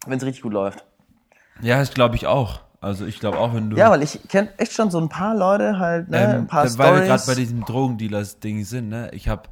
wenn 0.07 0.19
es 0.19 0.25
richtig 0.25 0.43
gut 0.43 0.53
läuft. 0.53 0.85
Ja, 1.61 1.79
das 1.79 1.93
glaube 1.93 2.17
ich 2.17 2.27
auch. 2.27 2.61
Also 2.81 3.05
ich 3.05 3.21
glaube 3.21 3.39
auch, 3.39 3.55
wenn 3.55 3.69
du. 3.69 3.77
Ja, 3.77 3.91
weil 3.91 4.03
ich 4.03 4.21
kenne 4.29 4.49
echt 4.57 4.73
schon 4.73 4.91
so 4.91 4.99
ein 4.99 5.11
paar 5.11 5.35
Leute 5.35 5.79
halt, 5.79 6.09
ne, 6.09 6.19
ähm, 6.19 6.31
ein 6.31 6.47
paar 6.47 6.65
weil 6.79 7.01
wir 7.01 7.07
gerade 7.07 7.23
bei 7.27 7.35
diesem 7.35 7.65
Drogendealers-Ding 7.65 8.65
sind, 8.65 8.89
ne? 8.89 9.11
Ich 9.13 9.29
habe. 9.29 9.43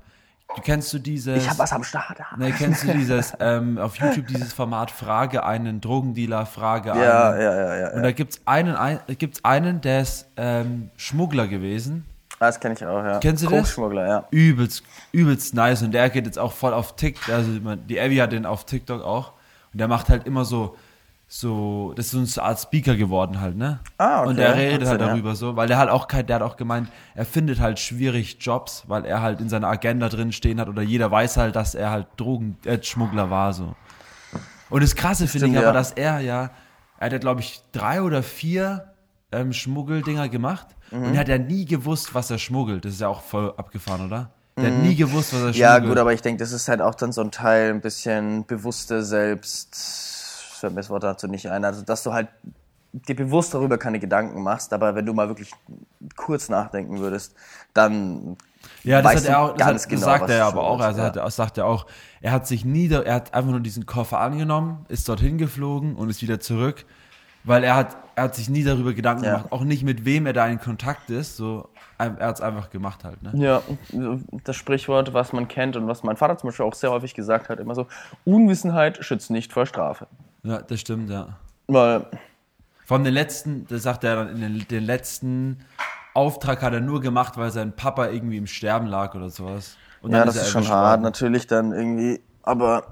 Du 0.56 0.62
kennst 0.62 0.90
du 0.94 0.98
dieses. 0.98 1.36
Ich 1.36 1.50
hab 1.50 1.58
was 1.58 1.74
am 1.74 1.84
Start. 1.84 2.18
Ne, 2.38 2.52
kennst 2.52 2.84
du 2.84 2.92
dieses, 2.92 3.34
ähm, 3.40 3.76
auf 3.76 3.96
YouTube 3.96 4.28
dieses 4.28 4.54
Format 4.54 4.90
Frage 4.90 5.44
einen 5.44 5.82
Drogendealer, 5.82 6.46
Frage 6.46 6.92
einen. 6.92 7.02
Ja, 7.02 7.38
ja, 7.38 7.54
ja, 7.54 7.76
ja. 7.76 7.92
Und 7.92 8.02
da 8.02 8.12
gibt's 8.12 8.40
einen, 8.46 8.74
ein, 8.74 8.98
gibt's 9.18 9.44
einen, 9.44 9.82
der 9.82 10.00
ist 10.00 10.26
ähm, 10.38 10.88
Schmuggler 10.96 11.48
gewesen. 11.48 12.06
Ah, 12.40 12.46
Das 12.46 12.60
kenne 12.60 12.74
ich 12.74 12.84
auch, 12.84 13.02
ja. 13.04 13.18
Kennst 13.18 13.42
du 13.42 13.48
das? 13.48 13.58
Koksschmuggler, 13.58 14.06
ja. 14.06 14.24
Übelst, 14.30 14.84
übelst 15.12 15.54
nice. 15.54 15.82
Und 15.82 15.92
der 15.92 16.08
geht 16.10 16.26
jetzt 16.26 16.38
auch 16.38 16.52
voll 16.52 16.72
auf 16.72 16.94
TikTok. 16.96 17.34
Also 17.34 17.50
die 17.88 18.00
Abby 18.00 18.16
hat 18.16 18.32
den 18.32 18.46
auf 18.46 18.64
TikTok 18.64 19.02
auch. 19.02 19.32
Und 19.72 19.80
der 19.80 19.88
macht 19.88 20.08
halt 20.08 20.26
immer 20.26 20.44
so, 20.44 20.76
so, 21.30 21.92
das 21.94 22.06
ist 22.14 22.34
so 22.34 22.40
eine 22.40 22.48
Art 22.48 22.58
Speaker 22.58 22.96
geworden 22.96 23.40
halt, 23.40 23.56
ne? 23.56 23.80
Ah, 23.98 24.20
okay. 24.20 24.28
Und 24.30 24.36
der 24.38 24.54
redet 24.56 24.72
Wahnsinn, 24.72 24.88
halt 24.88 25.00
ja. 25.02 25.06
darüber 25.08 25.34
so, 25.34 25.56
weil 25.56 25.68
der 25.68 25.76
halt 25.76 25.90
auch 25.90 26.08
kein, 26.08 26.26
der 26.26 26.36
hat 26.36 26.42
auch 26.42 26.56
gemeint, 26.56 26.88
er 27.14 27.26
findet 27.26 27.60
halt 27.60 27.78
schwierig 27.78 28.38
Jobs, 28.40 28.84
weil 28.86 29.04
er 29.04 29.20
halt 29.20 29.40
in 29.40 29.50
seiner 29.50 29.68
Agenda 29.68 30.08
drin 30.08 30.32
stehen 30.32 30.58
hat 30.58 30.68
oder 30.68 30.80
jeder 30.80 31.10
weiß 31.10 31.36
halt, 31.36 31.54
dass 31.54 31.74
er 31.74 31.90
halt 31.90 32.06
Drogenschmuggler 32.16 33.28
war 33.28 33.52
so. 33.52 33.74
Und 34.70 34.82
das 34.82 34.94
Krasse 34.96 35.26
finde 35.26 35.48
ich 35.48 35.52
Stimmt, 35.52 35.58
aber, 35.58 35.66
ja. 35.66 35.72
dass 35.72 35.92
er 35.92 36.20
ja, 36.20 36.50
er 36.98 37.06
hat 37.06 37.12
ja 37.12 37.18
glaube 37.18 37.40
ich 37.40 37.60
drei 37.72 38.00
oder 38.00 38.22
vier 38.22 38.94
ähm, 39.32 39.52
Schmuggeldinger 39.52 40.28
gemacht 40.28 40.66
Mhm. 40.90 41.02
und 41.04 41.14
er 41.14 41.20
hat 41.20 41.28
ja 41.28 41.38
nie 41.38 41.64
gewusst, 41.66 42.14
was 42.14 42.30
er 42.30 42.38
schmuggelt. 42.38 42.84
Das 42.84 42.92
ist 42.94 43.00
ja 43.00 43.08
auch 43.08 43.20
voll 43.22 43.52
abgefahren, 43.56 44.06
oder? 44.06 44.30
Der 44.56 44.72
hat 44.72 44.82
nie 44.82 44.96
gewusst, 44.96 45.32
was 45.34 45.40
er 45.42 45.52
schmuggelt. 45.52 45.54
Mhm. 45.54 45.60
Ja, 45.60 45.78
gut, 45.80 45.98
aber 45.98 46.12
ich 46.14 46.22
denke, 46.22 46.38
das 46.40 46.52
ist 46.52 46.66
halt 46.68 46.80
auch 46.80 46.94
dann 46.94 47.12
so 47.12 47.20
ein 47.20 47.30
Teil, 47.30 47.70
ein 47.70 47.80
bisschen 47.80 48.44
bewusste 48.46 49.02
Selbst, 49.04 49.76
fällt 50.58 50.72
mir 50.74 50.80
das 50.80 50.90
Wort 50.90 51.02
dazu 51.04 51.28
nicht 51.28 51.48
ein, 51.50 51.64
also 51.64 51.82
dass 51.82 52.02
du 52.02 52.12
halt 52.12 52.28
dir 52.92 53.14
bewusst 53.14 53.52
darüber 53.54 53.76
keine 53.76 53.98
Gedanken 54.00 54.42
machst, 54.42 54.72
aber 54.72 54.94
wenn 54.94 55.04
du 55.04 55.12
mal 55.12 55.28
wirklich 55.28 55.52
kurz 56.16 56.48
nachdenken 56.48 56.98
würdest, 56.98 57.34
dann 57.74 58.36
Ja, 58.82 59.02
das 59.02 59.12
weißt 59.14 59.24
hat 59.28 59.30
er 59.34 59.40
auch, 59.40 59.56
ganz 59.56 59.82
hat, 59.84 59.88
genau, 59.90 60.06
das 60.06 60.18
sagt 60.20 60.30
er 60.30 60.46
aber 60.46 60.62
auch. 60.64 60.80
Also 60.80 61.02
hat, 61.02 61.16
er- 61.16 61.30
sagt 61.30 61.58
er 61.58 61.66
auch, 61.66 61.86
er 62.22 62.32
hat 62.32 62.46
sich 62.46 62.64
nie, 62.64 62.88
er 62.90 63.14
hat 63.14 63.34
einfach 63.34 63.50
nur 63.50 63.60
diesen 63.60 63.84
Koffer 63.84 64.18
angenommen, 64.20 64.86
ist 64.88 65.06
dorthin 65.08 65.36
geflogen 65.38 65.94
und 65.96 66.08
ist 66.08 66.22
wieder 66.22 66.40
zurück, 66.40 66.86
weil 67.44 67.62
er 67.62 67.76
hat, 67.76 67.96
er 68.18 68.24
hat 68.24 68.34
sich 68.34 68.48
nie 68.48 68.64
darüber 68.64 68.92
Gedanken 68.94 69.24
Ja. 69.24 69.36
gemacht, 69.36 69.52
auch 69.52 69.62
nicht 69.62 69.84
mit 69.84 70.04
wem 70.04 70.26
er 70.26 70.32
da 70.32 70.46
in 70.48 70.58
Kontakt 70.60 71.08
ist. 71.08 71.36
So, 71.36 71.68
er 71.98 72.16
hat 72.18 72.34
es 72.34 72.40
einfach 72.40 72.68
gemacht 72.68 73.04
halt. 73.04 73.22
Ne? 73.22 73.30
Ja, 73.34 73.62
das 74.42 74.56
Sprichwort, 74.56 75.14
was 75.14 75.32
man 75.32 75.46
kennt 75.46 75.76
und 75.76 75.86
was 75.86 76.02
mein 76.02 76.16
Vater 76.16 76.36
zum 76.36 76.48
Beispiel 76.48 76.66
auch 76.66 76.74
sehr 76.74 76.90
häufig 76.90 77.14
gesagt 77.14 77.48
hat, 77.48 77.60
immer 77.60 77.76
so, 77.76 77.86
Unwissenheit 78.24 79.04
schützt 79.04 79.30
nicht 79.30 79.52
vor 79.52 79.66
Strafe. 79.66 80.08
Ja, 80.42 80.60
das 80.60 80.80
stimmt, 80.80 81.10
ja. 81.10 81.36
Weil, 81.68 82.06
Von 82.86 83.04
den 83.04 83.14
letzten, 83.14 83.66
das 83.68 83.84
sagt 83.84 84.02
er 84.02 84.16
dann, 84.16 84.28
in 84.30 84.40
den, 84.40 84.66
den 84.68 84.84
letzten 84.84 85.60
Auftrag 86.12 86.60
hat 86.62 86.72
er 86.72 86.80
nur 86.80 87.00
gemacht, 87.00 87.36
weil 87.36 87.52
sein 87.52 87.70
Papa 87.76 88.08
irgendwie 88.08 88.38
im 88.38 88.48
Sterben 88.48 88.86
lag 88.88 89.14
oder 89.14 89.30
sowas. 89.30 89.76
Und 90.02 90.10
ja, 90.10 90.18
dann 90.18 90.26
das 90.26 90.36
er 90.36 90.42
ist 90.42 90.48
schon 90.48 90.62
erwischt 90.62 90.72
hart, 90.72 91.02
natürlich 91.02 91.46
dann 91.46 91.72
irgendwie, 91.72 92.20
aber 92.42 92.84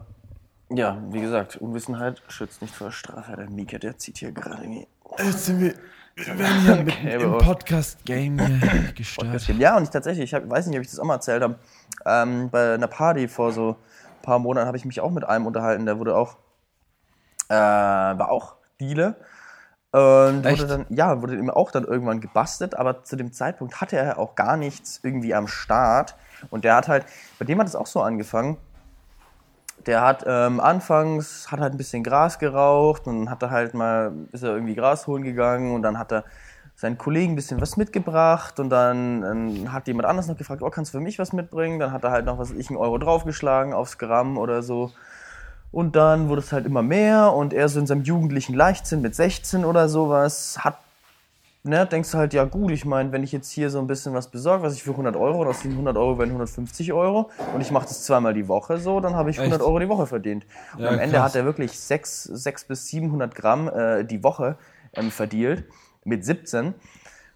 ja, 0.69 0.99
wie 1.11 1.21
gesagt, 1.21 1.57
Unwissenheit 1.57 2.23
schützt 2.29 2.61
nicht 2.63 2.75
vor 2.75 2.91
Strafe. 2.93 3.37
Der 3.37 3.49
Mika, 3.51 3.79
der 3.79 3.99
zieht 3.99 4.19
hier 4.19 4.33
gerade 4.33 4.63
irgendwie 4.63 4.87
Jetzt 5.19 5.47
sind 5.47 5.61
wir, 5.61 5.75
wir 6.17 6.39
werden 6.39 6.61
hier 6.63 6.77
mitten 6.77 6.91
Okay, 6.91 7.25
im 7.25 7.39
Podcast-Game 7.39 8.37
gestört. 8.95 9.49
Ja, 9.59 9.77
und 9.77 9.85
ich 9.85 9.91
tatsächlich, 9.91 10.25
ich 10.25 10.35
hab, 10.35 10.49
weiß 10.49 10.67
nicht, 10.67 10.77
ob 10.77 10.83
ich 10.83 10.91
das 10.91 10.99
auch 10.99 11.05
mal 11.05 11.15
erzählt 11.15 11.43
habe, 11.43 11.59
ähm, 12.05 12.51
bei 12.51 12.75
einer 12.75 12.87
Party 12.87 13.29
vor 13.29 13.53
so 13.53 13.71
ein 13.71 14.23
paar 14.23 14.39
Monaten 14.39 14.67
habe 14.67 14.77
ich 14.77 14.85
mich 14.85 15.01
auch 15.01 15.11
mit 15.11 15.25
einem 15.25 15.47
unterhalten, 15.47 15.87
der 15.87 15.99
wurde 15.99 16.17
auch, 16.17 16.37
äh, 17.49 17.55
war 17.55 18.31
auch 18.31 18.57
Dealer. 18.81 19.17
Und 19.93 20.45
Echt? 20.45 20.59
wurde 20.59 20.67
dann, 20.67 20.87
ja, 20.91 21.23
wurde 21.23 21.37
ihm 21.37 21.49
auch 21.49 21.71
dann 21.71 21.85
irgendwann 21.85 22.21
gebastelt, 22.21 22.75
aber 22.77 23.05
zu 23.05 23.17
dem 23.17 23.33
Zeitpunkt 23.33 23.81
hatte 23.81 23.97
er 23.97 24.19
auch 24.19 24.35
gar 24.35 24.57
nichts 24.57 25.01
irgendwie 25.03 25.35
am 25.35 25.47
Start. 25.49 26.17
Und 26.51 26.65
der 26.65 26.77
hat 26.77 26.89
halt, 26.89 27.07
bei 27.39 27.47
dem 27.47 27.59
hat 27.59 27.67
es 27.67 27.75
auch 27.75 27.87
so 27.87 28.03
angefangen. 28.03 28.59
Der 29.87 30.03
hat 30.03 30.25
ähm, 30.27 30.61
anfangs 30.61 31.51
hat 31.51 31.61
halt 31.61 31.75
ein 31.75 31.77
bisschen 31.77 32.03
Gras 32.03 32.39
geraucht 32.39 33.07
und 33.07 33.31
hat 33.31 33.43
er 33.43 33.51
halt 33.51 33.75
mal 33.75 34.13
ist 34.33 34.43
er 34.43 34.55
irgendwie 34.55 34.75
Gras 34.75 35.07
holen 35.07 35.23
gegangen 35.23 35.75
und 35.75 35.83
dann 35.83 35.99
hat 35.99 36.13
er 36.13 36.25
seinen 36.77 36.99
Kollegen 36.99 37.33
ein 37.33 37.37
bisschen 37.37 37.61
was 37.61 37.77
mitgebracht 37.77 38.61
und 38.61 38.69
dann 38.69 39.23
ähm, 39.23 39.73
hat 39.73 39.89
jemand 39.89 40.07
anders 40.07 40.29
noch 40.29 40.37
gefragt, 40.37 40.63
oh, 40.63 40.69
kannst 40.69 40.93
du 40.93 40.99
für 40.99 41.03
mich 41.03 41.19
was 41.19 41.33
mitbringen? 41.33 41.79
Dann 41.79 41.91
hat 41.91 42.05
er 42.05 42.11
halt 42.11 42.27
noch, 42.27 42.39
was 42.39 42.51
ich, 42.51 42.69
einen 42.69 42.77
Euro 42.77 42.99
draufgeschlagen 42.99 43.73
aufs 43.73 43.97
Gramm 43.97 44.37
oder 44.37 44.63
so. 44.63 44.93
Und 45.73 45.97
dann 45.97 46.29
wurde 46.29 46.43
es 46.43 46.53
halt 46.53 46.67
immer 46.67 46.83
mehr 46.83 47.33
und 47.33 47.55
er 47.55 47.69
so 47.69 47.81
in 47.81 47.87
seinem 47.87 48.03
jugendlichen 48.03 48.55
Leichtsinn 48.55 49.01
mit 49.01 49.15
16 49.15 49.65
oder 49.65 49.89
sowas 49.89 50.59
hat, 50.61 50.79
ne, 51.67 51.87
denkst 51.87 52.11
du 52.13 52.19
halt, 52.19 52.33
ja 52.33 52.45
gut, 52.45 52.71
ich 52.71 52.85
meine, 52.85 53.13
wenn 53.13 53.23
ich 53.23 53.33
jetzt 53.33 53.51
hier 53.51 53.69
so 53.71 53.79
ein 53.79 53.87
bisschen 53.87 54.15
was 54.15 54.29
besorge, 54.31 54.63
was 54.63 54.75
ich 54.75 54.83
für 54.83 54.91
100 54.93 55.17
Euro, 55.17 55.45
aus 55.47 55.61
den 55.61 55.73
100 55.73 55.97
Euro 55.97 56.19
werden 56.19 56.31
150 56.31 56.93
Euro 56.93 57.31
und 57.55 57.61
ich 57.61 57.71
mache 57.71 57.87
das 57.87 58.05
zweimal 58.05 58.33
die 58.35 58.49
Woche 58.49 58.79
so, 58.79 59.01
dann 59.01 59.15
habe 59.15 59.31
ich 59.31 59.39
100 59.39 59.61
Echt? 59.61 59.67
Euro 59.69 59.79
die 59.79 59.89
Woche 59.89 60.07
verdient. 60.07 60.47
Und 60.77 60.83
Ja, 60.85 60.89
am 60.91 60.99
Ende 60.99 61.17
krass. 61.17 61.25
hat 61.33 61.37
er 61.37 61.45
wirklich 61.45 61.79
6, 61.79 62.25
6 62.25 62.65
bis 62.65 62.87
700 62.89 63.35
Gramm 63.35 63.69
äh, 63.69 64.05
die 64.05 64.23
Woche 64.23 64.57
ähm, 64.95 65.11
verdealt 65.11 65.65
mit 66.05 66.25
17 66.25 66.75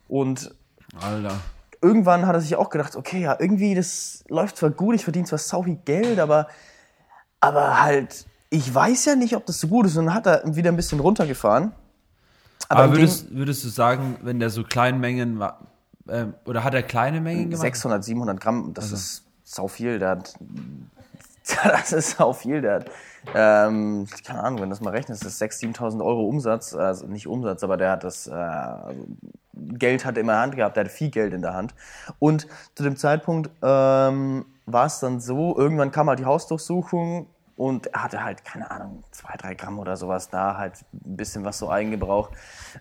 und 0.09 0.55
Alter. 1.01 1.37
irgendwann 1.83 2.27
hat 2.27 2.35
er 2.35 2.41
sich 2.41 2.57
auch 2.57 2.71
gedacht, 2.71 2.97
okay, 2.97 3.21
ja, 3.21 3.37
irgendwie, 3.39 3.75
das 3.75 4.25
läuft 4.29 4.57
zwar 4.57 4.71
gut, 4.71 4.95
ich 4.95 5.05
verdiene 5.05 5.27
zwar 5.27 5.39
sau 5.39 5.63
viel 5.63 5.77
Geld, 5.85 6.19
aber, 6.19 6.49
aber 7.41 7.83
halt, 7.83 8.27
ich 8.51 8.73
weiß 8.75 9.05
ja 9.07 9.15
nicht, 9.17 9.37
ob 9.37 9.47
das 9.47 9.61
so 9.61 9.69
gut 9.69 9.87
ist. 9.87 9.97
Und 9.97 10.07
dann 10.07 10.15
hat 10.15 10.27
er 10.27 10.43
wieder 10.57 10.71
ein 10.71 10.77
bisschen 10.77 11.01
runtergefahren. 11.01 11.73
Aber, 12.71 12.85
dem- 12.87 12.93
würdest, 12.93 13.35
würdest 13.35 13.65
du 13.65 13.69
sagen, 13.69 14.17
wenn 14.23 14.39
der 14.41 14.51
so 14.51 14.63
kleinen 14.63 15.01
Mengen 15.01 15.39
war, 15.39 15.59
ähm, 16.09 16.35
oder 16.47 16.65
hat 16.65 16.73
er 16.75 16.83
kleine 16.83 17.21
Mengen 17.21 17.51
gemacht? 17.51 17.63
600, 17.63 18.05
700 18.05 18.41
Gramm, 18.41 18.73
das 18.75 18.93
ist 18.93 19.25
sau 19.45 19.69
viel. 19.69 19.99
Der 19.99 20.11
hat, 20.11 20.35
das 21.65 21.93
ist 21.93 22.17
sau 22.17 22.33
viel. 22.33 22.61
Der 22.63 22.75
hat, 22.77 22.91
ähm, 23.35 24.07
keine 24.25 24.43
Ahnung, 24.45 24.61
wenn 24.63 24.71
das 24.71 24.81
mal 24.81 24.91
rechnest, 24.91 25.25
das 25.25 25.33
ist 25.35 25.43
6.000, 25.43 25.77
7.000 25.77 26.05
Euro 26.05 26.25
Umsatz. 26.27 26.75
Also 26.75 27.07
nicht 27.07 27.27
Umsatz, 27.27 27.63
aber 27.65 27.77
der 27.77 27.91
hat 27.91 28.05
das, 28.05 28.27
äh, 28.29 28.33
also 28.33 29.07
Geld 29.53 30.05
hat 30.05 30.17
er 30.17 30.21
immer 30.23 30.33
in 30.33 30.37
der 30.37 30.43
Hand 30.43 30.57
gehabt, 30.57 30.77
der 30.77 30.85
hatte 30.85 30.95
viel 30.95 31.11
Geld 31.11 31.35
in 31.35 31.43
der 31.43 31.55
Hand. 31.55 31.75
Und 32.19 32.47
zu 32.75 32.83
dem 32.83 32.97
Zeitpunkt 32.97 33.51
ähm, 33.63 34.45
war 34.67 34.87
es 34.87 35.01
dann 35.01 35.21
so, 35.21 35.57
irgendwann 35.59 35.91
kam 35.91 36.09
halt 36.09 36.21
die 36.21 36.25
Hausdurchsuchung 36.25 37.27
und 37.61 37.89
er 37.89 38.05
hatte 38.05 38.25
halt, 38.25 38.43
keine 38.43 38.71
Ahnung, 38.71 39.05
zwei, 39.11 39.37
drei 39.37 39.55
Gramm 39.55 39.79
oder 39.79 39.99
sowas 39.99 40.31
da, 40.31 40.57
halt 40.57 40.77
ein 40.95 41.19
bisschen 41.19 41.45
was 41.45 41.59
so 41.59 41.71
Eigengebrauch. 41.71 42.31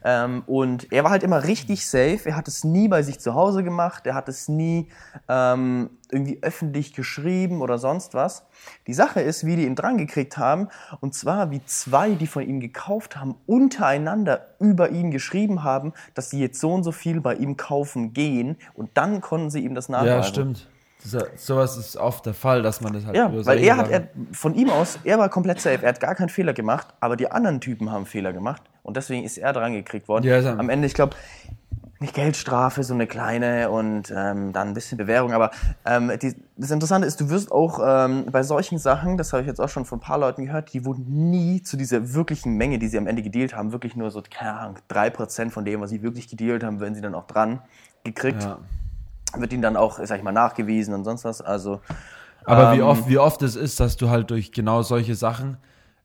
Ähm, 0.06 0.42
und 0.48 0.94
er 0.94 1.04
war 1.04 1.12
halt 1.12 1.24
immer 1.24 1.44
richtig 1.44 1.86
safe. 1.86 2.22
Er 2.24 2.38
hat 2.38 2.48
es 2.48 2.64
nie 2.64 2.88
bei 2.88 3.04
sich 3.04 3.20
zu 3.20 3.34
Hause 3.34 3.66
gemacht. 3.66 4.08
Er 4.08 4.16
hat 4.16 4.30
es 4.30 4.48
nie 4.48 4.88
ähm, 5.28 5.90
irgendwie 6.10 6.40
öffentlich 6.42 6.94
geschrieben 6.94 7.62
oder 7.62 7.78
sonst 7.78 8.14
was. 8.14 8.46
Die 8.88 8.94
Sache 8.94 9.20
ist, 9.20 9.46
wie 9.46 9.58
die 9.58 9.66
ihn 9.66 9.76
dran 9.76 9.98
gekriegt 9.98 10.38
haben, 10.38 10.70
und 11.02 11.14
zwar 11.14 11.52
wie 11.52 11.62
zwei, 11.66 12.12
die 12.12 12.28
von 12.28 12.48
ihm 12.48 12.62
gekauft 12.62 13.18
haben, 13.18 13.36
untereinander 13.48 14.48
über 14.62 14.92
ihn 14.92 15.12
geschrieben 15.12 15.62
haben, 15.66 15.92
dass 16.14 16.30
sie 16.30 16.40
jetzt 16.40 16.58
so 16.58 16.74
und 16.74 16.84
so 16.84 16.94
viel 16.94 17.20
bei 17.20 17.36
ihm 17.36 17.58
kaufen 17.58 18.14
gehen 18.14 18.56
und 18.76 18.92
dann 18.94 19.20
konnten 19.20 19.50
sie 19.50 19.60
ihm 19.60 19.76
das 19.76 19.90
nachweisen. 19.90 20.16
Ja, 20.16 20.24
stimmt. 20.24 20.70
Sowas 21.02 21.78
ist 21.78 21.96
oft 21.96 22.26
der 22.26 22.34
Fall, 22.34 22.62
dass 22.62 22.82
man 22.82 22.92
das 22.94 23.06
halt 23.06 23.16
Ja, 23.16 23.32
weil 23.46 23.60
er 23.60 23.78
hat, 23.78 23.90
er, 23.90 24.10
von 24.34 24.54
ihm 24.54 24.70
aus, 24.70 25.00
er 25.06 25.18
war 25.18 25.30
komplett 25.30 25.62
safe, 25.62 25.82
er 25.82 25.90
hat 25.90 26.00
gar 26.02 26.14
keinen 26.14 26.30
Fehler 26.30 26.54
gemacht, 26.54 26.88
aber 27.00 27.16
die 27.16 27.32
anderen 27.32 27.62
Typen 27.62 27.90
haben 27.92 28.06
Fehler 28.06 28.34
gemacht 28.34 28.62
und 28.84 28.98
deswegen 28.98 29.24
ist 29.24 29.38
er 29.38 29.54
dran 29.54 29.74
gekriegt 29.74 30.10
worden. 30.10 30.26
Ja, 30.26 30.42
Am 30.58 30.70
Ende, 30.70 30.88
ich 30.88 30.94
glaube, 30.94 31.16
eine 32.02 32.12
Geldstrafe, 32.12 32.84
so 32.84 32.94
eine 32.94 33.08
kleine 33.08 33.70
und 33.70 34.14
ähm, 34.16 34.54
dann 34.54 34.70
ein 34.70 34.74
bisschen 34.74 34.98
Bewährung, 34.98 35.34
aber 35.34 35.52
ähm, 35.86 36.12
die, 36.22 36.36
das 36.56 36.72
Interessante 36.72 37.08
ist, 37.08 37.20
du 37.20 37.30
wirst 37.30 37.52
auch 37.52 37.80
ähm, 37.86 38.26
bei 38.32 38.44
solchen 38.44 38.78
Sachen, 38.78 39.18
das 39.18 39.34
habe 39.34 39.42
ich 39.42 39.48
jetzt 39.48 39.60
auch 39.60 39.70
schon 39.70 39.86
von 39.86 40.00
ein 40.00 40.02
paar 40.02 40.18
Leuten 40.18 40.46
gehört, 40.46 40.74
die 40.74 40.86
wurden 40.86 41.30
nie 41.30 41.62
zu 41.62 41.76
dieser 41.76 42.14
wirklichen 42.14 42.56
Menge, 42.56 42.80
die 42.80 42.88
sie 42.88 42.98
am 42.98 43.08
Ende 43.08 43.22
gedealt 43.22 43.56
haben, 43.56 43.72
wirklich 43.72 43.96
nur 43.96 44.12
so, 44.12 44.22
keine 44.30 44.54
Ahnung, 44.54 44.78
3% 44.90 45.50
von 45.50 45.66
dem, 45.66 45.82
was 45.82 45.90
sie 45.90 46.02
wirklich 46.02 46.30
gedealt 46.30 46.64
haben, 46.64 46.80
werden 46.80 46.96
sie 46.96 47.02
dann 47.02 47.16
auch 47.16 47.28
dran 47.28 47.62
gekriegt. 48.04 48.44
Ja. 48.44 48.60
Wird 49.38 49.54
ihnen 49.54 49.62
dann 49.62 49.78
auch, 49.78 50.00
sag 50.04 50.18
ich 50.18 50.24
mal, 50.24 50.32
nachgewiesen 50.32 50.94
und 50.94 51.04
sonst 51.04 51.24
was. 51.26 51.42
Also 51.42 51.82
Aber 52.46 52.74
wie 52.74 52.80
Ähm, 52.82 52.88
oft, 52.88 53.08
wie 53.10 53.18
oft 53.18 53.42
es 53.44 53.56
ist, 53.56 53.80
dass 53.80 53.96
du 53.98 54.10
halt 54.10 54.30
durch 54.32 54.52
genau 54.52 54.82
solche 54.82 55.16
Sachen, 55.16 55.58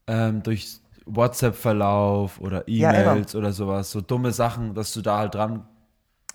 ähm, 0.07 0.43
durch 0.43 0.81
WhatsApp-Verlauf 1.07 2.41
oder 2.41 2.65
Ja, 2.69 2.91
E-Mails 2.91 3.35
oder 3.35 3.53
sowas, 3.53 3.91
so 3.91 4.01
dumme 4.01 4.33
Sachen, 4.33 4.75
dass 4.75 4.93
du 4.93 5.01
da 5.03 5.19
halt 5.19 5.35
dran. 5.35 5.67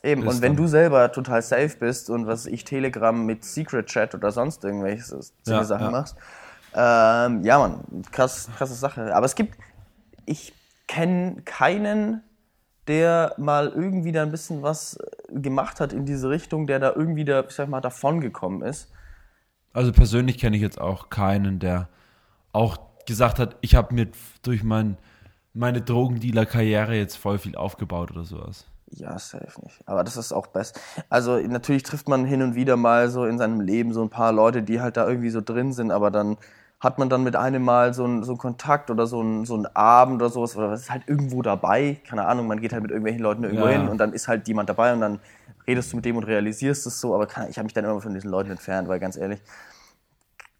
Eben, 0.01 0.21
und 0.25 0.41
wenn 0.41 0.53
dann- 0.55 0.63
du 0.63 0.67
selber 0.67 1.11
total 1.11 1.41
safe 1.41 1.75
bist 1.77 2.09
und 2.09 2.25
was 2.25 2.45
ich 2.45 2.63
Telegram 2.63 3.25
mit 3.25 3.43
Secret 3.43 3.87
Chat 3.87 4.15
oder 4.15 4.31
sonst 4.31 4.63
irgendwelche 4.63 5.19
Ja, 5.45 5.63
Sachen 5.63 5.85
ja. 5.85 5.91
machst, 5.91 6.15
ähm, 6.73 7.43
ja 7.43 7.59
man, 7.59 8.03
krass, 8.11 8.49
krasse 8.57 8.75
Sache. 8.75 9.13
Aber 9.13 9.25
es 9.25 9.35
gibt, 9.35 9.57
ich 10.25 10.53
kenne 10.87 11.41
keinen, 11.43 12.23
der 12.89 13.35
mal 13.37 13.69
irgendwie 13.69 14.11
da 14.11 14.23
ein 14.23 14.31
bisschen 14.31 14.63
was 14.63 14.97
äh, 14.97 15.39
gemacht 15.39 15.79
hat 15.79 15.93
in 15.93 16.05
diese 16.05 16.29
Richtung, 16.29 16.67
der 16.67 16.79
da 16.79 16.93
irgendwie 16.93 17.23
da, 17.23 17.45
ich 17.47 17.51
sag 17.51 17.69
mal, 17.69 17.81
davon 17.81 18.19
gekommen 18.19 18.63
ist. 18.63 18.91
Also 19.71 19.91
persönlich 19.91 20.39
kenne 20.39 20.57
ich 20.57 20.61
jetzt 20.61 20.81
auch 20.81 21.09
keinen, 21.09 21.59
der 21.59 21.87
auch 22.51 22.77
gesagt 23.05 23.37
hat, 23.39 23.55
ich 23.61 23.75
habe 23.75 23.93
mir 23.93 24.07
durch 24.41 24.63
mein, 24.63 24.97
meine 25.53 25.81
Drogendealer-Karriere 25.81 26.95
jetzt 26.95 27.15
voll 27.15 27.37
viel 27.37 27.55
aufgebaut 27.55 28.11
oder 28.11 28.25
sowas. 28.25 28.65
Ja, 28.91 29.19
safe 29.19 29.61
nicht. 29.61 29.81
Aber 29.85 30.03
das 30.03 30.17
ist 30.17 30.33
auch 30.33 30.47
best. 30.47 30.79
Also 31.09 31.37
natürlich 31.37 31.83
trifft 31.83 32.09
man 32.09 32.25
hin 32.25 32.41
und 32.41 32.55
wieder 32.55 32.75
mal 32.75 33.09
so 33.09 33.25
in 33.25 33.37
seinem 33.37 33.61
Leben 33.61 33.93
so 33.93 34.01
ein 34.01 34.09
paar 34.09 34.31
Leute, 34.31 34.63
die 34.63 34.81
halt 34.81 34.97
da 34.97 35.07
irgendwie 35.07 35.29
so 35.29 35.41
drin 35.41 35.73
sind, 35.73 35.91
aber 35.91 36.09
dann 36.09 36.37
hat 36.79 36.97
man 36.97 37.09
dann 37.09 37.23
mit 37.23 37.35
einem 37.35 37.63
Mal 37.63 37.93
so 37.93 38.05
einen 38.05 38.23
so 38.23 38.31
einen 38.31 38.37
Kontakt 38.39 38.89
oder 38.89 39.05
so 39.05 39.19
einen, 39.19 39.45
so 39.45 39.55
einen 39.55 39.67
Abend 39.75 40.21
oder 40.21 40.29
sowas 40.29 40.55
oder 40.55 40.69
was 40.71 40.81
ist 40.81 40.89
halt 40.91 41.03
irgendwo 41.07 41.41
dabei. 41.41 41.97
Keine 42.07 42.25
Ahnung, 42.25 42.47
man 42.47 42.61
geht 42.61 42.71
halt 42.71 42.81
mit 42.83 42.91
irgendwelchen 42.91 43.21
Leuten 43.21 43.43
irgendwo 43.43 43.67
Ja. 43.67 43.73
hin 43.73 43.89
und 43.89 43.97
dann 43.97 44.13
ist 44.13 44.27
halt 44.27 44.47
jemand 44.47 44.69
dabei 44.69 44.93
und 44.93 45.01
dann 45.01 45.19
redest 45.67 45.91
du 45.91 45.97
mit 45.97 46.05
dem 46.05 46.15
und 46.17 46.23
realisierst 46.23 46.87
es 46.87 47.01
so, 47.01 47.13
aber 47.13 47.27
kann, 47.27 47.49
ich 47.49 47.57
habe 47.57 47.65
mich 47.65 47.73
dann 47.73 47.83
immer 47.85 48.01
von 48.01 48.13
diesen 48.13 48.31
Leuten 48.31 48.51
entfernt, 48.51 48.87
weil 48.87 48.99
ganz 48.99 49.17
ehrlich, 49.17 49.41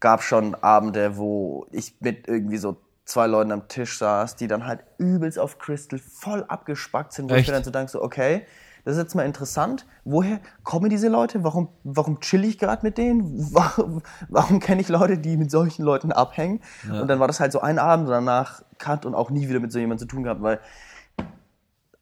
gab 0.00 0.22
schon 0.22 0.54
Abende, 0.56 1.16
wo 1.16 1.66
ich 1.70 1.94
mit 2.00 2.26
irgendwie 2.28 2.56
so 2.56 2.76
zwei 3.04 3.26
Leuten 3.26 3.52
am 3.52 3.68
Tisch 3.68 3.98
saß, 3.98 4.36
die 4.36 4.46
dann 4.46 4.66
halt 4.66 4.80
übelst 4.98 5.38
auf 5.38 5.58
Crystal 5.58 5.98
voll 5.98 6.44
abgespackt 6.44 7.12
sind, 7.12 7.28
wo 7.28 7.34
ich 7.34 7.38
Echt? 7.38 7.48
mir 7.48 7.54
dann 7.54 7.64
so 7.64 7.70
denke, 7.70 7.90
so, 7.90 8.02
okay, 8.02 8.46
das 8.84 8.96
ist 8.96 9.02
jetzt 9.02 9.14
mal 9.14 9.24
interessant. 9.24 9.86
Woher 10.04 10.40
kommen 10.64 10.90
diese 10.90 11.08
Leute? 11.08 11.44
Warum, 11.44 11.68
warum 11.84 12.20
chill 12.20 12.44
ich 12.44 12.58
gerade 12.58 12.84
mit 12.84 12.98
denen? 12.98 13.24
Warum, 13.52 14.02
warum 14.28 14.60
kenne 14.60 14.80
ich 14.80 14.88
Leute, 14.88 15.18
die 15.18 15.36
mit 15.36 15.50
solchen 15.50 15.84
Leuten 15.84 16.12
abhängen? 16.12 16.60
Und 16.88 17.08
dann 17.08 17.18
war 17.20 17.26
das 17.26 17.40
halt 17.40 17.52
so 17.52 17.60
ein 17.60 17.78
Abend 17.78 18.06
und 18.06 18.12
danach 18.12 18.62
cut 18.78 19.04
und 19.06 19.14
auch 19.14 19.30
nie 19.30 19.48
wieder 19.48 19.60
mit 19.60 19.72
so 19.72 19.78
jemandem 19.78 20.08
zu 20.08 20.14
tun 20.14 20.22
gehabt, 20.22 20.42
weil 20.42 20.60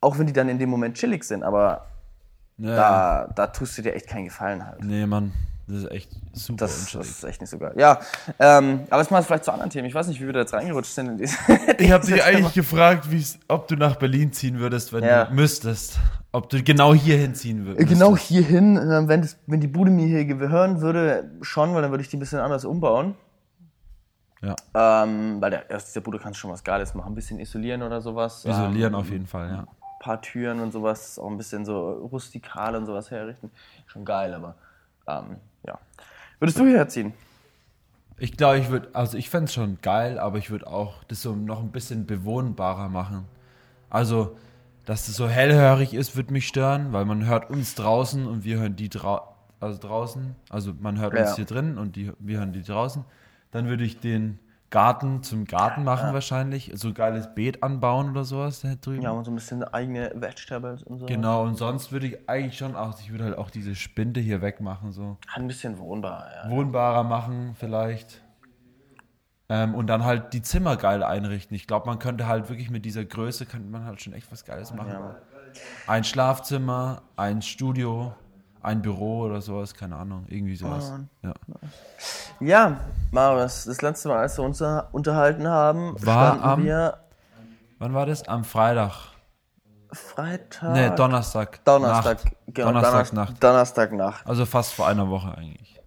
auch 0.01 0.19
wenn 0.19 0.27
die 0.27 0.33
dann 0.33 0.49
in 0.49 0.59
dem 0.59 0.71
Moment 0.71 0.97
chillig 0.97 1.25
sind, 1.25 1.43
aber 1.43 1.87
Ja, 2.57 2.77
da, 2.77 3.29
da 3.35 3.47
tust 3.49 3.77
du 3.79 3.83
dir 3.83 3.95
echt 3.95 4.07
keinen 4.07 4.25
Gefallen 4.27 4.65
halt. 4.65 4.85
Nee, 4.85 5.07
Mann, 5.07 5.33
das 5.69 5.85
ist 5.85 5.91
echt 5.91 6.11
super 6.33 6.57
Das, 6.65 6.91
das 6.93 7.09
ist 7.09 7.25
echt 7.25 7.41
nicht 7.43 7.51
so 7.51 7.59
geil. 7.59 7.75
Ja, 7.77 8.01
ähm, 8.39 8.81
aber 8.89 9.03
jetzt 9.03 9.11
mal 9.11 9.23
vielleicht 9.23 9.45
zu 9.45 9.53
anderen 9.53 9.71
Themen. 9.71 9.87
Ich 9.87 9.95
weiß 9.95 10.09
nicht, 10.09 10.21
wie 10.21 10.27
wir 10.27 10.33
da 10.33 10.41
jetzt 10.41 10.55
reingerutscht 10.55 10.93
sind. 10.95 11.09
In 11.09 11.19
diese, 11.19 11.37
Ich 11.79 11.91
habe 11.93 12.07
dich 12.07 12.23
eigentlich 12.25 12.55
gefragt, 12.55 13.07
ob 13.49 13.69
du 13.69 13.77
nach 13.77 13.97
Berlin 13.97 14.33
ziehen 14.33 14.59
würdest, 14.59 14.93
wenn 14.93 15.05
Ja. 15.05 15.27
du 15.27 15.35
müsstest. 15.35 15.99
Ob 16.33 16.49
du 16.49 16.63
genau 16.63 16.95
hierhin 16.95 17.35
ziehen 17.35 17.67
würdest. 17.67 17.89
Genau 17.89 18.17
hierhin, 18.17 18.77
äh, 18.77 19.09
wenn, 19.09 19.23
das, 19.23 19.37
wenn 19.47 19.61
die 19.61 19.67
Bude 19.69 19.91
mir 19.91 20.07
hier 20.07 20.25
gehören 20.25 20.81
würde, 20.81 21.31
schon, 21.43 21.75
weil 21.75 21.83
dann 21.83 21.91
würde 21.91 22.03
ich 22.03 22.09
die 22.09 22.17
ein 22.17 22.21
bisschen 22.21 22.39
anders 22.41 22.65
umbauen. 22.65 23.15
Ja. 24.41 24.55
Ähm, 25.05 25.41
weil 25.41 25.51
der, 25.51 25.65
aus 25.75 25.87
dieser 25.87 26.01
Bude 26.01 26.19
kannst 26.19 26.39
du 26.39 26.41
schon 26.43 26.51
was 26.51 26.63
Geiles 26.65 26.95
machen. 26.95 27.13
Ein 27.13 27.15
bisschen 27.15 27.41
isolieren 27.41 27.83
oder 27.83 28.01
sowas. 28.01 28.45
Isolieren 28.45 28.95
ähm, 28.95 29.01
auf 29.01 29.11
jeden 29.11 29.27
Fall, 29.27 29.49
ja. 29.51 29.67
paar 30.01 30.21
Türen 30.23 30.61
und 30.61 30.73
sowas, 30.73 31.19
auch 31.19 31.29
ein 31.29 31.37
bisschen 31.37 31.65
so 31.65 31.91
rustikal 32.13 32.77
und 32.77 32.87
sowas 32.87 33.11
herrichten. 33.11 33.51
Schon 33.87 34.05
geil, 34.05 34.33
aber 34.35 34.55
ähm, 35.09 35.37
ja. 35.67 35.79
Würdest 36.39 36.59
du 36.59 36.65
hierher 36.65 36.89
ziehen? 36.89 37.13
Ich 38.19 38.37
glaube, 38.37 38.59
ich 38.59 38.69
würde, 38.69 38.89
also 38.95 39.17
ich 39.17 39.31
fände 39.31 39.45
es 39.47 39.55
schon 39.55 39.79
geil, 39.81 40.19
aber 40.19 40.39
ich 40.39 40.51
würde 40.51 40.67
auch 40.67 41.05
das 41.05 41.23
so 41.23 41.35
noch 41.35 41.61
ein 41.61 41.71
bisschen 41.71 42.07
bewohnbarer 42.07 42.89
machen. 42.89 43.25
Also, 43.91 44.37
dass 44.85 45.09
es 45.09 45.17
so 45.17 45.29
hellhörig 45.29 45.95
ist, 45.95 46.17
würde 46.17 46.33
mich 46.33 46.47
stören, 46.49 46.93
weil 46.93 47.05
man 47.05 47.27
hört 47.27 47.51
uns 47.51 47.75
draußen 47.75 48.27
und 48.27 48.45
wir 48.45 48.59
hören 48.59 48.77
die 48.77 48.89
drau 48.89 49.35
also 49.61 49.79
draußen. 49.81 50.37
Also 50.51 50.73
man 50.81 50.99
hört 51.01 51.15
uns 51.15 51.31
Ja. 51.31 51.37
hier 51.37 51.45
drin 51.45 51.79
und 51.79 51.97
die, 51.97 52.13
wir 52.21 52.39
hören 52.39 52.53
die 52.53 52.63
draußen. 52.63 53.05
Dann 53.51 53.67
würde 53.67 53.85
ich 53.85 53.99
den 53.99 54.39
Garten 54.71 55.23
zum 55.23 55.47
Garten 55.47 55.85
machen 55.85 56.13
wahrscheinlich. 56.13 56.73
So 56.75 56.89
ein 56.89 56.95
geiles 56.95 57.35
Beet 57.35 57.63
anbauen 57.63 58.11
oder 58.11 58.25
sowas 58.25 58.61
da 58.61 58.75
drüben. 58.75 59.03
Ja, 59.03 59.11
und 59.11 59.25
so 59.25 59.31
ein 59.31 59.35
bisschen 59.35 59.65
eigene 59.65 60.13
Vegetables 60.15 60.83
und 60.83 60.99
so. 60.99 61.07
Genau, 61.07 61.45
und 61.45 61.57
sonst 61.57 61.91
würde 61.91 62.09
ich 62.09 62.29
eigentlich 62.29 62.59
schon 62.59 62.77
auch, 62.77 62.99
ich 63.01 63.11
würde 63.11 63.25
halt 63.25 63.39
auch 63.39 63.51
diese 63.51 63.75
Spinde 63.75 64.21
hier 64.21 64.43
wegmachen, 64.43 64.93
so. 64.93 65.17
Ein 65.35 65.47
bisschen 65.47 65.79
wohnbar, 65.79 66.27
ja. 66.35 66.51
wohnbarer 66.51 67.05
machen 67.05 67.55
vielleicht. 67.59 68.23
Ähm, 69.49 69.75
und 69.75 69.87
dann 69.87 70.05
halt 70.05 70.35
die 70.35 70.43
Zimmer 70.43 70.77
geil 70.77 71.03
einrichten. 71.03 71.55
Ich 71.57 71.67
glaube, 71.67 71.87
man 71.87 71.99
könnte 71.99 72.27
halt 72.27 72.51
wirklich 72.51 72.69
mit 72.69 72.85
dieser 72.85 73.05
Größe, 73.05 73.47
könnte 73.47 73.69
man 73.71 73.85
halt 73.85 74.03
schon 74.03 74.13
echt 74.13 74.31
was 74.31 74.45
Geiles 74.45 74.75
machen. 74.75 74.95
Ein 75.87 76.05
Schlafzimmer, 76.05 77.03
ein 77.17 77.41
Studio, 77.41 78.15
ein 78.63 78.83
Büro 78.83 79.21
oder 79.23 79.41
sowas, 79.41 79.75
keine 79.75 79.97
Ahnung, 79.97 80.25
irgendwie 80.29 80.57
sowas. 80.57 80.93
Ja. 81.23 81.33
Ja, 82.41 82.77
Marius, 83.11 83.65
das 83.65 83.81
letzte 83.83 84.09
Mal, 84.09 84.19
als 84.19 84.39
wir 84.39 84.45
uns 84.45 84.63
unterhalten 84.93 85.47
haben, 85.49 85.95
War 86.05 86.43
am- 86.43 86.65
wir 86.65 86.99
Wann 87.81 87.95
war 87.95 88.07
das? 88.07 88.27
Am 88.27 88.43
Freitag. 88.45 88.93
Freitag. 89.93 90.73
Nee, 90.75 90.91
Donnerstag. 90.97 91.65
Donnerstag. 91.65 92.25
Nacht. 92.25 92.37
Genau, 92.49 92.67
Donnerstagnacht. 92.73 93.43
Donnerstagnacht. 93.43 94.27
Also 94.27 94.45
fast 94.47 94.73
vor 94.75 94.87
einer 94.89 95.09
Woche 95.09 95.37
eigentlich. 95.37 95.81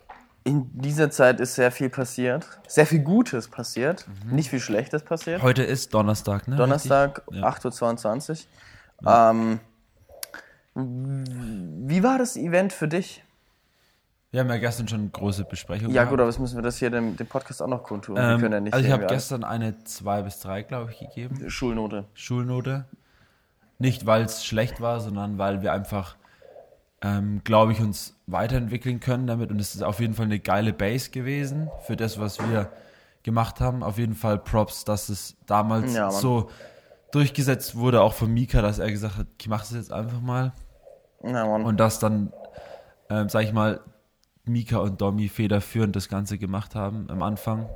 In 0.43 0.69
dieser 0.73 1.11
Zeit 1.11 1.39
ist 1.39 1.53
sehr 1.53 1.69
viel 1.71 1.89
passiert. 1.89 2.47
Sehr 2.67 2.87
viel 2.87 2.99
Gutes 3.01 3.47
passiert. 3.47 4.07
Nicht 4.25 4.49
viel 4.49 4.59
Schlechtes 4.59 5.03
passiert. 5.03 5.43
Heute 5.43 5.61
ist 5.63 5.93
Donnerstag, 5.93 6.47
ne? 6.47 6.55
Donnerstag? 6.55 7.21
Ja. 7.31 7.43
8.22 7.47 8.47
Uhr. 9.03 9.11
Ähm, 9.11 9.59
wie 10.75 12.03
war 12.03 12.17
das 12.17 12.37
Event 12.37 12.73
für 12.73 12.87
dich? 12.87 13.23
Wir 14.31 14.39
haben 14.39 14.49
ja 14.49 14.57
gestern 14.57 14.87
schon 14.87 15.01
eine 15.01 15.09
große 15.09 15.43
Besprechung 15.43 15.91
Ja, 15.91 16.05
gut, 16.05 16.19
aber 16.19 16.29
jetzt 16.29 16.39
müssen 16.39 16.55
wir 16.55 16.61
das 16.61 16.77
hier 16.77 16.89
dem, 16.89 17.17
dem 17.17 17.27
Podcast 17.27 17.61
auch 17.61 17.67
noch 17.67 17.83
kundtun. 17.83 18.15
wir 18.15 18.37
können 18.39 18.51
ja 18.53 18.57
Ähm, 18.59 18.63
nicht 18.63 18.73
also 18.73 18.85
ich 18.85 18.91
habe 18.91 19.05
gestern 19.07 19.43
eine 19.43 19.83
2 19.83 20.21
bis 20.21 20.39
3, 20.39 20.63
glaube 20.63 20.91
ich, 20.91 20.99
gegeben. 20.99 21.49
Schulnote. 21.49 22.05
Schulnote. 22.13 22.85
Nicht, 23.77 24.05
weil 24.05 24.23
es 24.23 24.45
schlecht 24.45 24.79
war, 24.79 25.01
sondern 25.01 25.37
weil 25.37 25.61
wir 25.61 25.73
einfach, 25.73 26.15
ähm, 27.01 27.41
glaube 27.43 27.73
ich, 27.73 27.81
uns 27.81 28.15
weiterentwickeln 28.27 29.01
können 29.01 29.27
damit. 29.27 29.51
Und 29.51 29.59
es 29.59 29.75
ist 29.75 29.83
auf 29.83 29.99
jeden 29.99 30.13
Fall 30.13 30.25
eine 30.27 30.39
geile 30.39 30.71
Base 30.71 31.09
gewesen 31.09 31.69
für 31.81 31.97
das, 31.97 32.17
was 32.17 32.39
wir 32.39 32.71
gemacht 33.23 33.59
haben. 33.59 33.83
Auf 33.83 33.97
jeden 33.97 34.15
Fall 34.15 34.37
Props, 34.37 34.85
dass 34.85 35.09
es 35.09 35.35
damals 35.45 35.93
Ja, 35.93 36.09
so 36.09 36.49
durchgesetzt 37.11 37.75
wurde, 37.75 38.01
auch 38.01 38.13
von 38.13 38.33
Mika, 38.33 38.61
dass 38.61 38.79
er 38.79 38.91
gesagt 38.91 39.17
hat, 39.17 39.27
ich 39.39 39.47
mache 39.47 39.63
es 39.63 39.71
jetzt 39.71 39.91
einfach 39.91 40.21
mal. 40.21 40.53
Ja. 41.23 41.43
Und 41.43 41.77
dass 41.77 41.99
dann, 41.99 42.31
ähm, 43.09 43.29
sag 43.29 43.43
ich 43.43 43.53
mal, 43.53 43.81
Mika 44.45 44.77
und 44.77 45.01
Domi 45.01 45.29
federführend 45.29 45.95
das 45.95 46.09
Ganze 46.09 46.37
gemacht 46.37 46.75
haben 46.75 47.09
am 47.09 47.21
Anfang. 47.21 47.69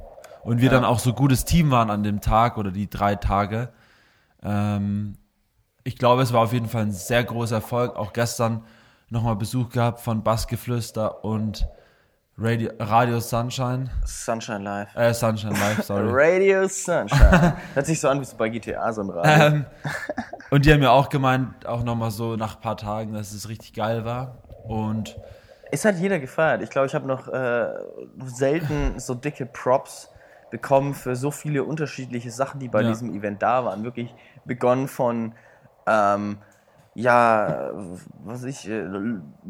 Und 0.43 0.61
wir 0.61 0.69
dann 0.69 0.85
auch 0.85 0.99
so 0.99 1.13
gutes 1.13 1.45
Team 1.45 1.71
waren 1.71 1.89
an 1.89 2.03
dem 2.03 2.21
Tag 2.21 2.57
oder 2.57 2.71
die 2.71 2.89
drei 2.89 3.15
Tage. 3.15 3.69
Ähm, 4.43 5.17
ich 5.83 5.97
glaube, 5.97 6.21
es 6.21 6.33
war 6.33 6.41
auf 6.41 6.53
jeden 6.53 6.67
Fall 6.67 6.83
ein 6.83 6.91
sehr 6.91 7.23
großer 7.23 7.55
Erfolg. 7.55 7.95
Auch 7.95 8.13
gestern 8.13 8.63
nochmal 9.09 9.35
Besuch 9.35 9.69
gehabt 9.69 9.99
von 9.99 10.23
Bassgeflüster 10.23 11.23
und 11.23 11.67
Radio, 12.37 12.69
Radio 12.79 13.19
Sunshine. 13.21 13.89
Sunshine 14.05 14.63
Live. 14.63 14.93
Äh, 14.95 15.13
Sunshine 15.13 15.53
Live, 15.53 15.83
sorry. 15.83 16.03
Radio 16.11 16.67
Sunshine. 16.67 17.53
Hört 17.73 17.85
sich 17.85 18.01
so 18.01 18.09
an 18.09 18.19
wie 18.19 18.25
so 18.25 18.35
bei 18.35 18.49
GTA 18.49 18.91
so 18.91 19.01
ein 19.03 19.09
Radio. 19.09 19.45
Ähm, 19.45 19.65
und 20.51 20.65
die 20.65 20.73
haben 20.73 20.83
ja 20.83 20.91
auch 20.91 21.07
gemeint, 21.07 21.65
auch 21.65 21.83
nochmal 21.83 22.11
so 22.11 22.35
nach 22.35 22.55
ein 22.57 22.61
paar 22.61 22.75
Tagen, 22.75 23.13
dass 23.13 23.31
es 23.31 23.47
richtig 23.47 23.73
geil 23.73 24.03
war. 24.03 24.39
Und 24.67 25.17
Es 25.71 25.85
hat 25.85 25.95
jeder 25.97 26.19
gefeiert. 26.19 26.61
Ich 26.61 26.69
glaube, 26.69 26.87
ich 26.87 26.95
habe 26.95 27.07
noch 27.07 27.29
äh, 27.29 27.67
selten 28.25 28.99
so 28.99 29.13
dicke 29.13 29.45
Props 29.45 30.09
bekommen 30.51 30.93
für 30.93 31.15
so 31.15 31.31
viele 31.31 31.63
unterschiedliche 31.63 32.31
Sachen, 32.31 32.59
die 32.59 32.67
bei 32.67 32.81
Ja. 32.81 32.89
diesem 32.89 33.15
Event 33.15 33.41
da 33.41 33.63
waren. 33.63 33.85
Wirklich 33.85 34.13
begonnen 34.43 34.89
von, 34.89 35.33
ähm, 35.87 36.39
ja, 36.95 37.71
was 38.25 38.43
ich, 38.43 38.69
äh, 38.69 38.85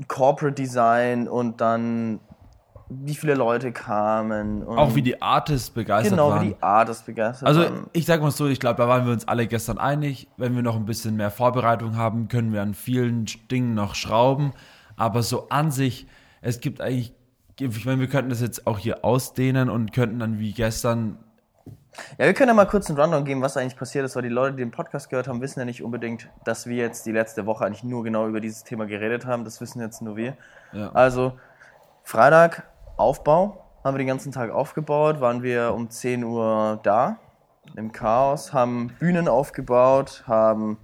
Corporate 0.08 0.54
Design 0.56 1.28
und 1.28 1.62
dann 1.62 2.20
wie 2.90 3.16
viele 3.16 3.34
Leute 3.34 3.72
kamen. 3.72 4.64
Und 4.64 4.78
auch 4.78 4.94
wie 4.96 5.02
die 5.02 5.22
Artists 5.22 5.70
begeistert 5.70 6.12
genau, 6.12 6.30
waren. 6.30 6.44
wie 6.44 6.50
die 6.54 6.62
Artists 6.62 7.04
begeistert 7.04 7.48
Also 7.48 7.62
waren. 7.62 7.88
ich 7.94 8.06
sag 8.06 8.22
mal 8.22 8.32
so, 8.32 8.48
ich 8.48 8.60
glaube, 8.60 8.78
da 8.78 8.88
waren 8.88 9.06
wir 9.06 9.14
uns 9.14 9.28
alle 9.28 9.48
gestern 9.48 9.78
einig. 9.78 10.28
Wenn 10.38 10.56
wir 10.56 10.62
noch 10.62 10.76
ein 10.76 10.86
bisschen 10.86 11.16
mehr 11.16 11.32
Vorbereitung 11.32 11.98
haben, 11.98 12.28
können 12.28 12.54
wir 12.54 12.62
an 12.62 12.74
vielen 12.74 13.26
Dingen 13.50 13.74
noch 13.74 13.96
schrauben. 13.96 14.54
Aber 14.98 15.24
so 15.24 15.50
an 15.50 15.72
sich, 15.72 16.08
es 16.42 16.60
gibt 16.60 16.80
eigentlich, 16.80 17.14
ich 17.60 17.86
meine, 17.86 18.00
wir 18.02 18.08
könnten 18.08 18.30
das 18.30 18.42
jetzt 18.42 18.68
auch 18.68 18.78
hier 18.80 19.04
ausdehnen 19.04 19.70
und 19.70 19.92
könnten 19.92 20.20
dann 20.20 20.38
wie 20.40 20.54
gestern, 20.54 21.18
Ja, 22.20 22.26
wir 22.26 22.34
können 22.34 22.50
ja 22.50 22.54
mal 22.54 22.66
kurz 22.68 22.90
einen 22.90 23.00
Rundown 23.00 23.26
geben, 23.26 23.42
was 23.42 23.58
eigentlich 23.58 23.78
passiert 23.78 24.06
ist, 24.06 24.16
weil 24.16 24.24
die 24.24 24.30
Leute, 24.30 24.56
die 24.58 24.64
den 24.64 24.72
Podcast 24.72 25.10
gehört 25.10 25.28
haben, 25.28 25.42
wissen 25.42 25.60
ja 25.60 25.66
nicht 25.66 25.82
unbedingt, 25.82 26.30
dass 26.44 26.68
wir 26.68 26.78
jetzt 26.78 27.06
die 27.06 27.12
letzte 27.12 27.46
Woche 27.46 27.66
eigentlich 27.66 27.84
nur 27.84 28.04
genau 28.04 28.28
über 28.28 28.40
dieses 28.42 28.64
Thema 28.64 28.86
geredet 28.86 29.26
haben. 29.26 29.44
Das 29.44 29.60
wissen 29.60 29.82
jetzt 29.82 30.02
nur 30.02 30.16
wir. 30.16 30.38
Ja. 30.72 30.92
Also, 30.94 31.34
Freitag, 32.04 32.64
Aufbau, 32.98 33.66
haben 33.84 33.96
wir 33.96 34.00
den 34.00 34.08
ganzen 34.08 34.32
Tag 34.32 34.52
aufgebaut, 34.52 35.22
waren 35.22 35.44
wir 35.44 35.74
um 35.74 35.90
10 35.90 36.24
Uhr 36.24 36.80
da, 36.84 37.18
im 37.76 37.92
Chaos, 37.92 38.54
haben 38.54 38.92
Bühnen 39.00 39.28
aufgebaut, 39.28 40.24
haben 40.28 40.78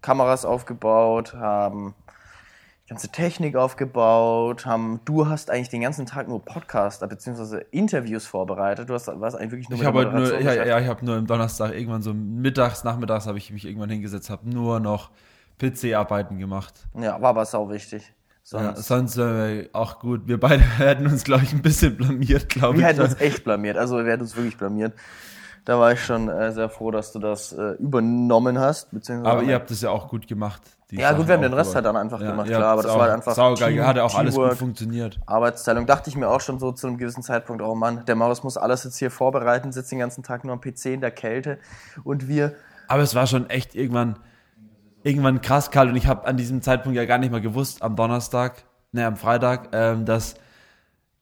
Kameras 0.00 0.44
aufgebaut, 0.44 1.34
haben 1.34 1.94
die 2.84 2.90
ganze 2.90 3.10
Technik 3.10 3.54
aufgebaut, 3.56 4.64
haben, 4.64 5.00
du 5.04 5.28
hast 5.28 5.50
eigentlich 5.50 5.68
den 5.68 5.82
ganzen 5.82 6.06
Tag 6.06 6.26
nur 6.26 6.42
Podcast, 6.42 7.06
bzw. 7.06 7.64
Interviews 7.70 8.26
vorbereitet. 8.26 8.88
Du 8.88 8.94
hast, 8.94 9.08
warst 9.08 9.36
eigentlich 9.36 9.50
wirklich 9.50 9.68
nur 9.68 9.78
ich 9.78 9.84
habe 9.84 9.98
halt 9.98 10.14
nur, 10.14 10.40
ja, 10.40 10.64
ja, 10.64 10.78
ich 10.78 10.88
habe 10.88 11.04
nur 11.04 11.16
am 11.16 11.26
Donnerstag 11.26 11.74
irgendwann 11.74 12.00
so 12.00 12.14
mittags, 12.14 12.84
nachmittags 12.84 13.26
habe 13.26 13.36
ich 13.36 13.50
mich 13.50 13.66
irgendwann 13.66 13.90
hingesetzt, 13.90 14.30
habe 14.30 14.48
nur 14.48 14.80
noch 14.80 15.10
PC-Arbeiten 15.58 16.38
gemacht. 16.38 16.88
Ja, 16.94 17.20
war 17.20 17.30
aber 17.30 17.44
sau 17.44 17.68
wichtig. 17.68 18.14
Ja, 18.52 18.74
Sonst, 18.74 18.86
sonst 18.88 19.16
äh, 19.18 19.68
auch 19.72 19.98
gut. 19.98 20.22
Wir 20.26 20.38
beide 20.40 20.62
hätten 20.78 21.06
uns, 21.06 21.24
glaube 21.24 21.44
ich, 21.44 21.52
ein 21.52 21.62
bisschen 21.62 21.96
blamiert, 21.96 22.48
glaube 22.48 22.74
ich. 22.74 22.80
wir 22.80 22.86
hätten 22.88 23.02
uns 23.02 23.20
echt 23.20 23.44
blamiert. 23.44 23.76
Also 23.76 23.96
wir 23.98 24.10
hätten 24.12 24.22
uns 24.22 24.36
wirklich 24.36 24.56
blamiert. 24.56 24.94
Da 25.64 25.78
war 25.78 25.92
ich 25.92 26.02
schon 26.02 26.30
äh, 26.30 26.50
sehr 26.52 26.70
froh, 26.70 26.90
dass 26.90 27.12
du 27.12 27.18
das 27.18 27.52
äh, 27.52 27.72
übernommen 27.72 28.58
hast. 28.58 28.90
Beziehungsweise 28.90 29.30
Aber 29.30 29.42
ihr 29.42 29.54
habt 29.54 29.70
es 29.70 29.82
ja 29.82 29.90
auch 29.90 30.08
gut 30.08 30.26
gemacht. 30.26 30.62
ja 30.90 31.10
gut, 31.10 31.18
Sachen 31.18 31.28
wir 31.28 31.34
haben 31.34 31.42
den 31.42 31.52
Rest 31.52 31.74
halt 31.74 31.84
dann 31.84 31.96
einfach 31.98 32.20
gemacht, 32.20 32.48
ihr 32.48 32.56
klar. 32.56 32.72
Aber 32.72 32.82
das 32.82 32.92
war 32.94 33.02
halt 33.02 33.12
einfach 33.12 33.34
Saugeil, 33.34 33.74
Team- 33.74 33.86
hat 33.86 33.96
ja 33.96 34.04
auch 34.04 34.14
alles 34.14 34.34
gut 34.34 34.54
funktioniert. 34.54 35.20
Arbeitsteilung. 35.26 35.84
Dachte 35.84 36.08
ich 36.08 36.16
mir 36.16 36.28
auch 36.28 36.40
schon 36.40 36.58
so 36.58 36.72
zu 36.72 36.86
einem 36.86 36.96
gewissen 36.96 37.22
Zeitpunkt, 37.22 37.60
oh 37.62 37.74
Mann, 37.74 38.02
der 38.06 38.14
Maus 38.14 38.42
muss 38.44 38.56
alles 38.56 38.84
jetzt 38.84 38.96
hier 38.96 39.10
vorbereiten, 39.10 39.70
sitzt 39.72 39.92
den 39.92 39.98
ganzen 39.98 40.22
Tag 40.22 40.44
nur 40.44 40.54
am 40.54 40.60
PC 40.62 40.86
in 40.86 41.02
der 41.02 41.10
Kälte. 41.10 41.58
Und 42.02 42.28
wir, 42.28 42.54
Aber 42.86 43.02
es 43.02 43.14
war 43.14 43.26
schon 43.26 43.50
echt 43.50 43.74
irgendwann, 43.74 44.16
irgendwann 45.02 45.40
krass 45.40 45.70
kalt 45.70 45.90
und 45.90 45.96
ich 45.96 46.06
habe 46.06 46.26
an 46.26 46.36
diesem 46.36 46.62
Zeitpunkt 46.62 46.96
ja 46.96 47.04
gar 47.04 47.18
nicht 47.18 47.30
mal 47.30 47.40
gewusst, 47.40 47.82
am 47.82 47.96
Donnerstag, 47.96 48.64
ne, 48.92 49.06
am 49.06 49.16
Freitag, 49.16 49.68
ähm, 49.72 50.04
dass 50.04 50.34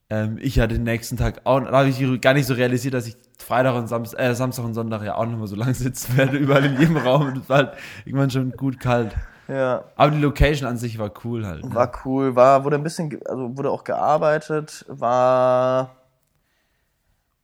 ähm, 0.09 0.39
ich 0.41 0.57
ja 0.57 0.67
den 0.67 0.85
nächsten 0.85 1.17
Tag 1.17 1.41
auch, 1.45 1.61
da 1.61 1.73
habe 1.73 1.89
ich 1.89 2.21
gar 2.21 2.35
nicht 2.35 2.47
so 2.47 2.55
realisiert, 2.55 2.95
dass 2.95 3.07
ich 3.07 3.17
Freitag 3.39 3.75
und 3.75 3.89
Samstag, 3.89 4.21
äh, 4.21 4.35
Samstag 4.35 4.65
und 4.65 4.75
Sonntag 4.75 5.03
ja 5.03 5.17
auch 5.17 5.27
noch 5.27 5.39
mal 5.39 5.47
so 5.47 5.57
lange 5.57 5.75
sitzen 5.75 6.17
werde, 6.17 6.37
überall 6.37 6.65
in 6.65 6.79
jedem 6.79 6.97
Raum. 6.97 7.29
Und 7.29 7.39
es 7.39 7.49
war 7.49 7.57
halt 7.59 7.73
irgendwann 8.05 8.31
schon 8.31 8.53
gut 8.53 8.79
kalt. 8.81 9.15
ja, 9.49 9.85
Aber 9.97 10.12
die 10.12 10.21
Location 10.21 10.69
an 10.69 10.79
sich 10.79 10.99
war 10.99 11.11
cool 11.25 11.47
halt. 11.47 11.65
Ne? 11.65 11.75
war 11.75 11.91
cool, 12.05 12.37
war, 12.37 12.65
wurde 12.65 12.77
ein 12.77 12.83
bisschen, 12.83 13.19
also 13.27 13.57
wurde 13.57 13.71
auch 13.71 13.85
gearbeitet, 13.85 14.85
war, 14.89 15.97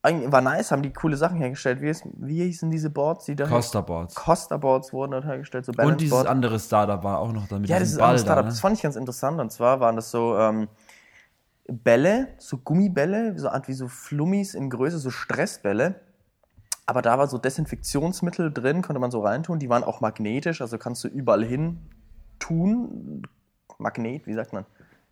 war 0.03 0.41
nice, 0.41 0.73
haben 0.73 0.83
die 0.83 0.93
coole 0.93 1.17
Sachen 1.17 1.37
hergestellt. 1.39 1.81
Wie, 1.81 1.89
ist, 1.89 2.05
wie 2.17 2.43
hießen 2.45 2.71
diese 2.71 2.91
Boards, 2.91 3.25
die 3.27 3.37
da 3.37 3.47
Costa 3.47 3.81
Boards. 3.81 4.15
Costa 4.17 4.57
Boards 4.57 4.93
wurden 4.93 5.13
dort 5.13 5.25
hergestellt, 5.25 5.65
so 5.65 5.73
Und 5.81 6.01
dieses 6.01 6.11
Boards. 6.11 6.29
andere 6.29 6.59
Startup 6.59 7.03
war 7.05 7.19
auch 7.21 7.33
noch 7.33 7.47
da 7.47 7.59
mit 7.59 7.69
Ja, 7.71 7.79
das 7.79 7.91
ist 7.91 7.95
ein 7.97 8.01
Ball 8.01 8.19
Startup. 8.19 8.45
da. 8.45 8.49
Das 8.49 8.57
Ne? 8.57 8.61
fand 8.61 8.77
ich 8.77 8.83
ganz 8.83 8.97
interessant. 8.97 9.41
Und 9.41 9.53
zwar 9.53 9.79
waren 9.81 9.95
das 9.97 10.11
so 10.11 10.37
ähm, 10.37 10.69
Bälle, 11.69 12.29
so 12.39 12.59
Gummibälle, 12.59 13.39
so 13.39 13.49
Art 13.49 13.69
wie 13.69 13.75
so 13.75 13.87
Flummis 13.89 14.55
in 14.55 14.71
Größe, 14.71 14.99
so 14.99 15.11
Stressbälle. 15.11 15.95
Aber 16.87 17.01
da 17.01 17.17
war 17.17 17.29
so 17.29 17.39
Desinfektionsmittel 17.39 18.53
drin, 18.53 18.83
konnte 18.83 18.99
man 18.99 19.13
so 19.13 19.21
reintun. 19.21 19.61
Die 19.61 19.69
waren 19.69 19.85
auch 19.85 20.01
magnetisch, 20.01 20.61
also 20.61 20.79
kannst 20.79 21.05
du 21.05 21.09
überall 21.09 21.45
hin 21.45 21.79
tun. 22.41 23.23
Magnet, 23.79 24.27
wie 24.27 24.35
sagt 24.35 24.53
man? 24.53 24.65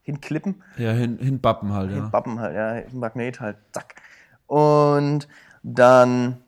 Hinklippen. 0.03 0.63
Ja, 0.77 0.91
hin, 0.93 1.19
hinbappen 1.19 1.73
halt, 1.73 1.93
ja. 1.93 2.09
Bappen 2.09 2.41
halt, 2.41 2.55
ja, 2.57 2.83
Magnet 2.99 3.41
halt, 3.41 3.57
zack. 3.73 3.95
Und 4.51 5.29
dann, 5.63 6.39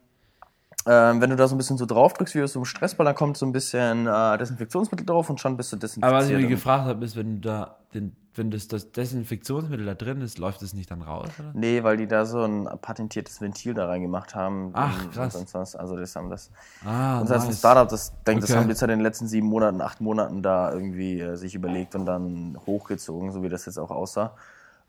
ähm, 0.87 1.21
wenn 1.21 1.31
du 1.31 1.37
da 1.37 1.47
so 1.47 1.55
ein 1.55 1.59
bisschen 1.59 1.79
so 1.79 1.87
drauf 1.87 2.15
drückst, 2.15 2.35
wie 2.35 2.43
aus 2.43 2.53
so 2.55 2.59
einem 2.59 2.65
Stressball, 2.65 3.07
dann 3.07 3.15
kommt 3.15 3.37
so 3.37 3.47
ein 3.47 3.53
bisschen 3.53 4.09
äh, 4.09 4.39
Desinfektionsmittel 4.39 5.07
drauf 5.07 5.31
und 5.31 5.39
schon 5.39 5.57
bist 5.57 5.73
du 5.73 5.77
desinfiziert. 5.77 6.05
Aber 6.13 6.19
was 6.19 6.29
ich 6.29 6.35
mich 6.35 6.45
Und- 6.47 6.51
gefragt 6.51 6.87
habe, 6.87 7.05
ist, 7.05 7.15
wenn 7.15 7.41
du 7.41 7.49
da 7.49 7.77
den, 7.95 8.17
wenn 8.35 8.51
das, 8.51 8.67
das 8.67 8.91
Desinfektionsmittel 8.91 9.87
da 9.87 9.95
drin 9.95 10.21
ist, 10.21 10.39
läuft 10.39 10.63
es 10.63 10.75
nicht 10.75 10.91
dann 10.91 11.03
raus, 11.03 11.29
oder? 11.39 11.51
Nee, 11.55 11.85
weil 11.85 11.97
die 11.97 12.09
da 12.09 12.25
so 12.25 12.43
ein 12.43 12.67
patentiertes 12.81 13.41
Ventil 13.41 13.75
da 13.75 13.87
reingemacht 13.87 14.35
haben. 14.35 14.71
Ach, 14.73 15.05
und 15.05 15.13
krass. 15.13 15.35
sonst 15.35 15.55
was. 15.55 15.77
Also 15.77 15.97
das 15.97 16.17
haben 16.17 16.29
das. 16.29 16.51
Ah, 16.85 17.21
Und 17.21 17.31
das 17.31 17.37
ist 17.37 17.43
ein 17.45 17.49
nice. 17.51 17.59
Startup, 17.61 17.89
das 17.89 18.13
denkt, 18.27 18.43
das 18.43 18.51
Okay. 18.51 18.59
haben 18.59 18.65
die 18.67 18.71
jetzt 18.73 18.81
halt 18.83 18.91
in 18.91 18.99
den 18.99 19.05
letzten 19.05 19.29
sieben 19.29 19.47
Monaten, 19.47 19.81
acht 19.81 20.01
Monaten 20.01 20.43
da 20.43 20.73
irgendwie 20.73 21.21
äh, 21.21 21.37
sich 21.37 21.55
überlegt 21.55 21.95
und 21.95 22.05
dann 22.07 22.59
hochgezogen, 22.67 23.31
so 23.31 23.45
wie 23.45 23.49
das 23.49 23.67
jetzt 23.67 23.79
auch 23.79 23.91
aussah. 23.93 24.33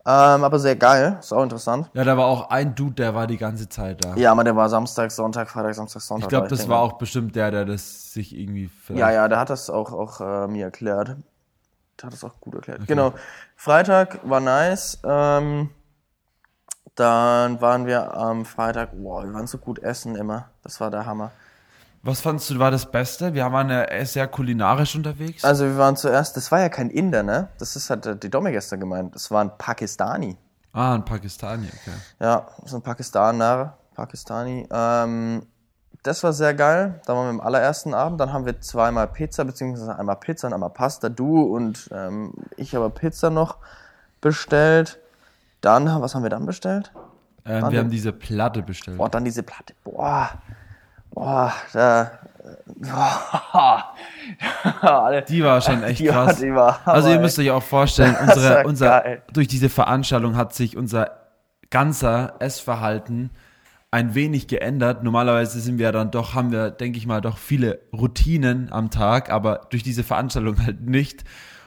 Ähm, 0.06 0.44
aber 0.44 0.58
sehr 0.58 0.76
geil, 0.76 1.16
ist 1.18 1.32
auch 1.32 1.42
interessant. 1.42 1.88
Ja, 1.94 2.04
da 2.04 2.16
war 2.18 2.26
auch 2.26 2.50
ein 2.50 2.74
Dude, 2.74 2.94
der 2.94 3.14
war 3.14 3.26
die 3.26 3.38
ganze 3.38 3.70
Zeit 3.70 4.04
da. 4.04 4.14
Ja, 4.16 4.32
aber 4.32 4.44
der 4.44 4.54
war 4.54 4.68
Samstag, 4.68 5.10
Sonntag, 5.10 5.48
Freitag, 5.48 5.74
Samstag, 5.74 6.02
Sonntag. 6.02 6.26
ich 6.26 6.28
glaube, 6.28 6.44
da. 6.44 6.50
das 6.50 6.58
denke, 6.58 6.74
war 6.74 6.80
auch 6.80 6.94
bestimmt 6.94 7.34
der, 7.36 7.50
der 7.50 7.64
das 7.64 8.12
sich 8.12 8.36
irgendwie. 8.36 8.70
Ja, 8.90 9.10
ja, 9.10 9.28
der 9.28 9.38
hat 9.38 9.48
das 9.48 9.70
auch, 9.70 9.92
auch 9.92 10.20
äh, 10.20 10.46
mir 10.46 10.66
erklärt. 10.66 11.16
Der 11.98 12.06
hat 12.06 12.12
das 12.12 12.22
auch 12.22 12.38
gut 12.38 12.54
erklärt. 12.54 12.86
Genau. 12.86 13.14
Freitag 13.56 14.18
war 14.24 14.40
nice. 14.40 14.98
Ähm, 15.04 15.70
dann 16.96 17.60
waren 17.62 17.86
wir 17.86 18.14
am 18.14 18.44
Freitag, 18.44 18.90
boah, 18.92 19.24
wir 19.24 19.32
waren 19.32 19.46
so 19.46 19.58
gut 19.58 19.78
essen 19.78 20.16
immer. 20.16 20.50
Das 20.62 20.80
war 20.80 20.90
der 20.90 21.06
Hammer. 21.06 21.32
Was 22.04 22.20
fandst 22.20 22.50
du 22.50 22.58
war 22.58 22.70
das 22.70 22.90
Beste? 22.90 23.32
Wir 23.32 23.50
waren 23.50 23.70
ja 23.70 24.04
sehr 24.04 24.28
kulinarisch 24.28 24.94
unterwegs. 24.94 25.42
Also 25.42 25.64
wir 25.64 25.78
waren 25.78 25.96
zuerst, 25.96 26.36
das 26.36 26.52
war 26.52 26.60
ja 26.60 26.68
kein 26.68 26.90
Inder, 26.90 27.22
ne? 27.22 27.48
Das 27.58 27.76
ist 27.76 27.88
hat 27.88 28.22
die 28.22 28.28
Domme 28.28 28.52
gestern 28.52 28.78
gemeint. 28.78 29.14
Das 29.14 29.30
war 29.30 29.42
ein 29.42 29.56
Pakistani. 29.56 30.36
ah, 30.74 30.94
ein 30.94 31.04
Pakistani, 31.06 31.66
okay. 31.66 31.96
Ja, 32.20 32.46
so 32.66 32.76
ein 32.76 32.82
Pakistaner, 32.82 33.78
Pakistani. 33.94 34.68
Ähm, 34.70 35.46
das 36.02 36.22
war 36.22 36.34
sehr 36.34 36.52
geil. 36.52 37.00
Da 37.06 37.14
waren 37.14 37.26
wir 37.26 37.30
im 37.30 37.40
allerersten 37.40 37.94
Abend. 37.94 38.20
Dann 38.20 38.34
haben 38.34 38.44
wir 38.44 38.60
zweimal 38.60 39.08
Pizza, 39.08 39.46
beziehungsweise 39.46 39.98
einmal 39.98 40.16
Pizza 40.16 40.48
und 40.48 40.52
einmal 40.52 40.70
Pasta. 40.70 41.08
Du 41.08 41.42
und 41.42 41.88
ähm, 41.90 42.34
ich 42.58 42.76
aber 42.76 42.90
Pizza 42.90 43.30
noch 43.30 43.56
bestellt. 44.20 44.98
Dann, 45.62 45.86
was 46.02 46.14
haben 46.14 46.22
wir 46.22 46.28
dann 46.28 46.44
bestellt? 46.44 46.92
Ähm, 47.46 47.70
wir 47.70 47.78
haben 47.78 47.90
diese 47.90 48.12
Platte 48.12 48.62
bestellt. 48.62 48.98
Boah, 48.98 49.08
dann 49.08 49.24
diese 49.24 49.42
Platte. 49.42 49.72
Boah. 49.84 50.42
Boah, 51.14 51.52
da. 51.72 52.10
Boah. 52.66 53.84
Die 55.28 55.42
war 55.44 55.60
schon 55.60 55.82
echt 55.82 56.00
Die 56.00 56.08
war- 56.08 56.26
krass. 56.26 56.40
die 56.40 56.54
war 56.54 56.80
also 56.84 57.08
ihr 57.10 57.18
müsst 57.20 57.38
euch 57.38 57.50
auch 57.50 57.62
vorstellen, 57.62 58.16
unsere, 58.20 58.54
war 58.56 58.66
unser, 58.66 58.88
geil. 59.00 59.22
durch 59.32 59.48
diese 59.48 59.68
Veranstaltung 59.68 60.36
hat 60.36 60.54
sich 60.54 60.76
unser 60.76 61.10
ganzer 61.70 62.34
Essverhalten 62.40 63.30
ein 63.90 64.14
wenig 64.14 64.46
geändert. 64.48 65.02
Normalerweise 65.04 65.60
sind 65.60 65.78
wir 65.78 65.92
dann 65.92 66.10
doch, 66.10 66.34
haben 66.34 66.52
wir, 66.52 66.70
denke 66.70 66.98
ich 66.98 67.06
mal, 67.06 67.20
doch 67.20 67.38
viele 67.38 67.80
Routinen 67.92 68.72
am 68.72 68.90
Tag, 68.90 69.30
aber 69.30 69.62
durch 69.70 69.82
diese 69.82 70.02
Veranstaltung 70.04 70.64
halt 70.64 70.82
nicht. 70.82 71.24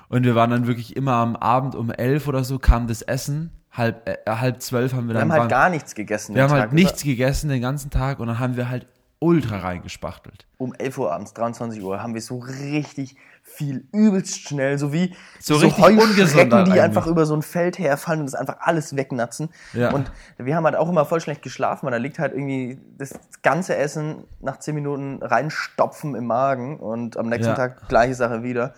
Und 0.09 0.23
wir 0.25 0.35
waren 0.35 0.49
dann 0.51 0.67
wirklich 0.67 0.95
immer 0.95 1.13
am 1.13 1.35
Abend 1.35 1.75
um 1.75 1.89
elf 1.91 2.27
oder 2.27 2.43
so 2.43 2.59
kam 2.59 2.87
das 2.87 3.01
Essen. 3.01 3.51
Halb, 3.71 4.07
äh, 4.09 4.17
halb 4.27 4.61
zwölf 4.61 4.93
haben 4.93 5.07
wir 5.07 5.13
Wir 5.15 5.21
dann 5.21 5.23
haben 5.23 5.31
halt 5.31 5.41
waren- 5.41 5.49
gar 5.49 5.69
nichts 5.69 5.93
gegessen. 5.95 6.33
wir 6.35 6.43
haben 6.43 6.51
halt 6.51 6.63
Tag 6.63 6.73
nichts 6.73 7.03
gegessen 7.03 7.49
den 7.49 7.61
ganzen 7.61 7.89
Tag 7.91 8.19
und 8.19 8.27
dann 8.27 8.39
haben 8.39 8.55
wir 8.57 8.69
halt 8.69 8.87
ultra 9.19 9.59
reingespachtelt. 9.59 10.45
um 10.57 10.73
11 10.73 10.97
Uhr 10.97 11.11
abends, 11.11 11.33
23 11.33 11.81
Uhr, 11.83 12.01
haben 12.01 12.13
wir 12.13 12.21
so 12.21 12.37
richtig 12.39 13.15
viel, 13.43 13.87
übelst 13.91 14.39
schnell, 14.41 14.77
so 14.77 14.91
wie 14.91 15.15
So 15.39 15.55
richtig 15.55 15.83
ungesund 15.83 16.19
Heuschrecken, 16.19 16.53
halt 16.53 16.67
die 16.67 16.71
eigentlich. 16.71 16.81
einfach 16.81 17.07
über 17.07 17.25
so 17.25 17.35
ein 17.35 17.41
Feld 17.41 17.79
herfallen 17.79 18.19
und 18.19 18.25
das 18.25 18.35
einfach 18.35 18.57
alles 18.59 18.95
wegnatzen. 18.95 19.49
Ja. 19.73 19.91
Und 19.91 20.11
wir 20.37 20.55
haben 20.55 20.65
halt 20.65 20.75
auch 20.75 20.89
immer 20.89 21.05
voll 21.05 21.21
schlecht 21.21 21.41
geschlafen, 21.41 21.85
weil 21.85 21.91
da 21.91 21.97
liegt 21.97 22.19
halt 22.19 22.33
irgendwie 22.33 22.79
das 22.97 23.19
ganze 23.41 23.75
Essen 23.75 24.25
nach 24.41 24.57
10 24.57 24.75
Minuten 24.75 25.23
reinstopfen 25.23 26.15
im 26.15 26.25
Magen 26.25 26.77
und 26.79 27.17
am 27.17 27.29
nächsten 27.29 27.49
Ja. 27.49 27.55
Tag 27.55 27.87
gleiche 27.87 28.15
Sache 28.15 28.43
wieder. 28.43 28.73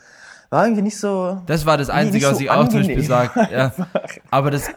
War 0.50 0.66
irgendwie 0.66 0.84
nicht 0.84 1.00
so. 1.00 1.42
Das 1.46 1.66
war 1.66 1.78
das 1.78 1.90
Einzige, 1.90 2.26
was 2.28 2.38
so 2.38 2.44
ich 2.44 2.50
auch 2.50 2.68
zum 2.68 2.80
Beispiel 2.80 3.04
sage. 3.04 3.48
Ja. 3.52 3.72
Aber 4.32 4.52
das 4.52 4.70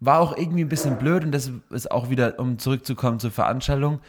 war 0.00 0.20
auch 0.20 0.36
irgendwie 0.36 0.62
ein 0.62 0.68
bisschen 0.68 0.96
blöd 0.98 1.24
und 1.24 1.32
das 1.32 1.50
ist 1.70 1.90
auch 1.90 2.10
wieder, 2.10 2.38
um 2.38 2.58
zurückzukommen 2.58 3.18
zur 3.18 3.30
Veranstaltung, 3.30 4.00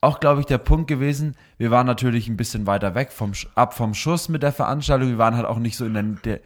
auch, 0.00 0.20
glaube 0.20 0.40
ich, 0.40 0.46
der 0.46 0.58
Punkt 0.58 0.88
gewesen, 0.88 1.36
wir 1.56 1.70
waren 1.70 1.86
natürlich 1.86 2.28
ein 2.28 2.36
bisschen 2.36 2.66
weiter 2.66 2.94
weg 2.94 3.10
vom, 3.10 3.32
ab 3.54 3.74
vom 3.74 3.94
Schuss 3.94 4.28
mit 4.28 4.42
der 4.42 4.52
Veranstaltung. 4.52 5.08
Wir 5.08 5.18
waren 5.18 5.36
halt 5.36 5.46
auch 5.46 5.58
nicht 5.58 5.76
so 5.76 5.84
in 5.84 5.94
der, 5.94 6.02
der 6.02 6.40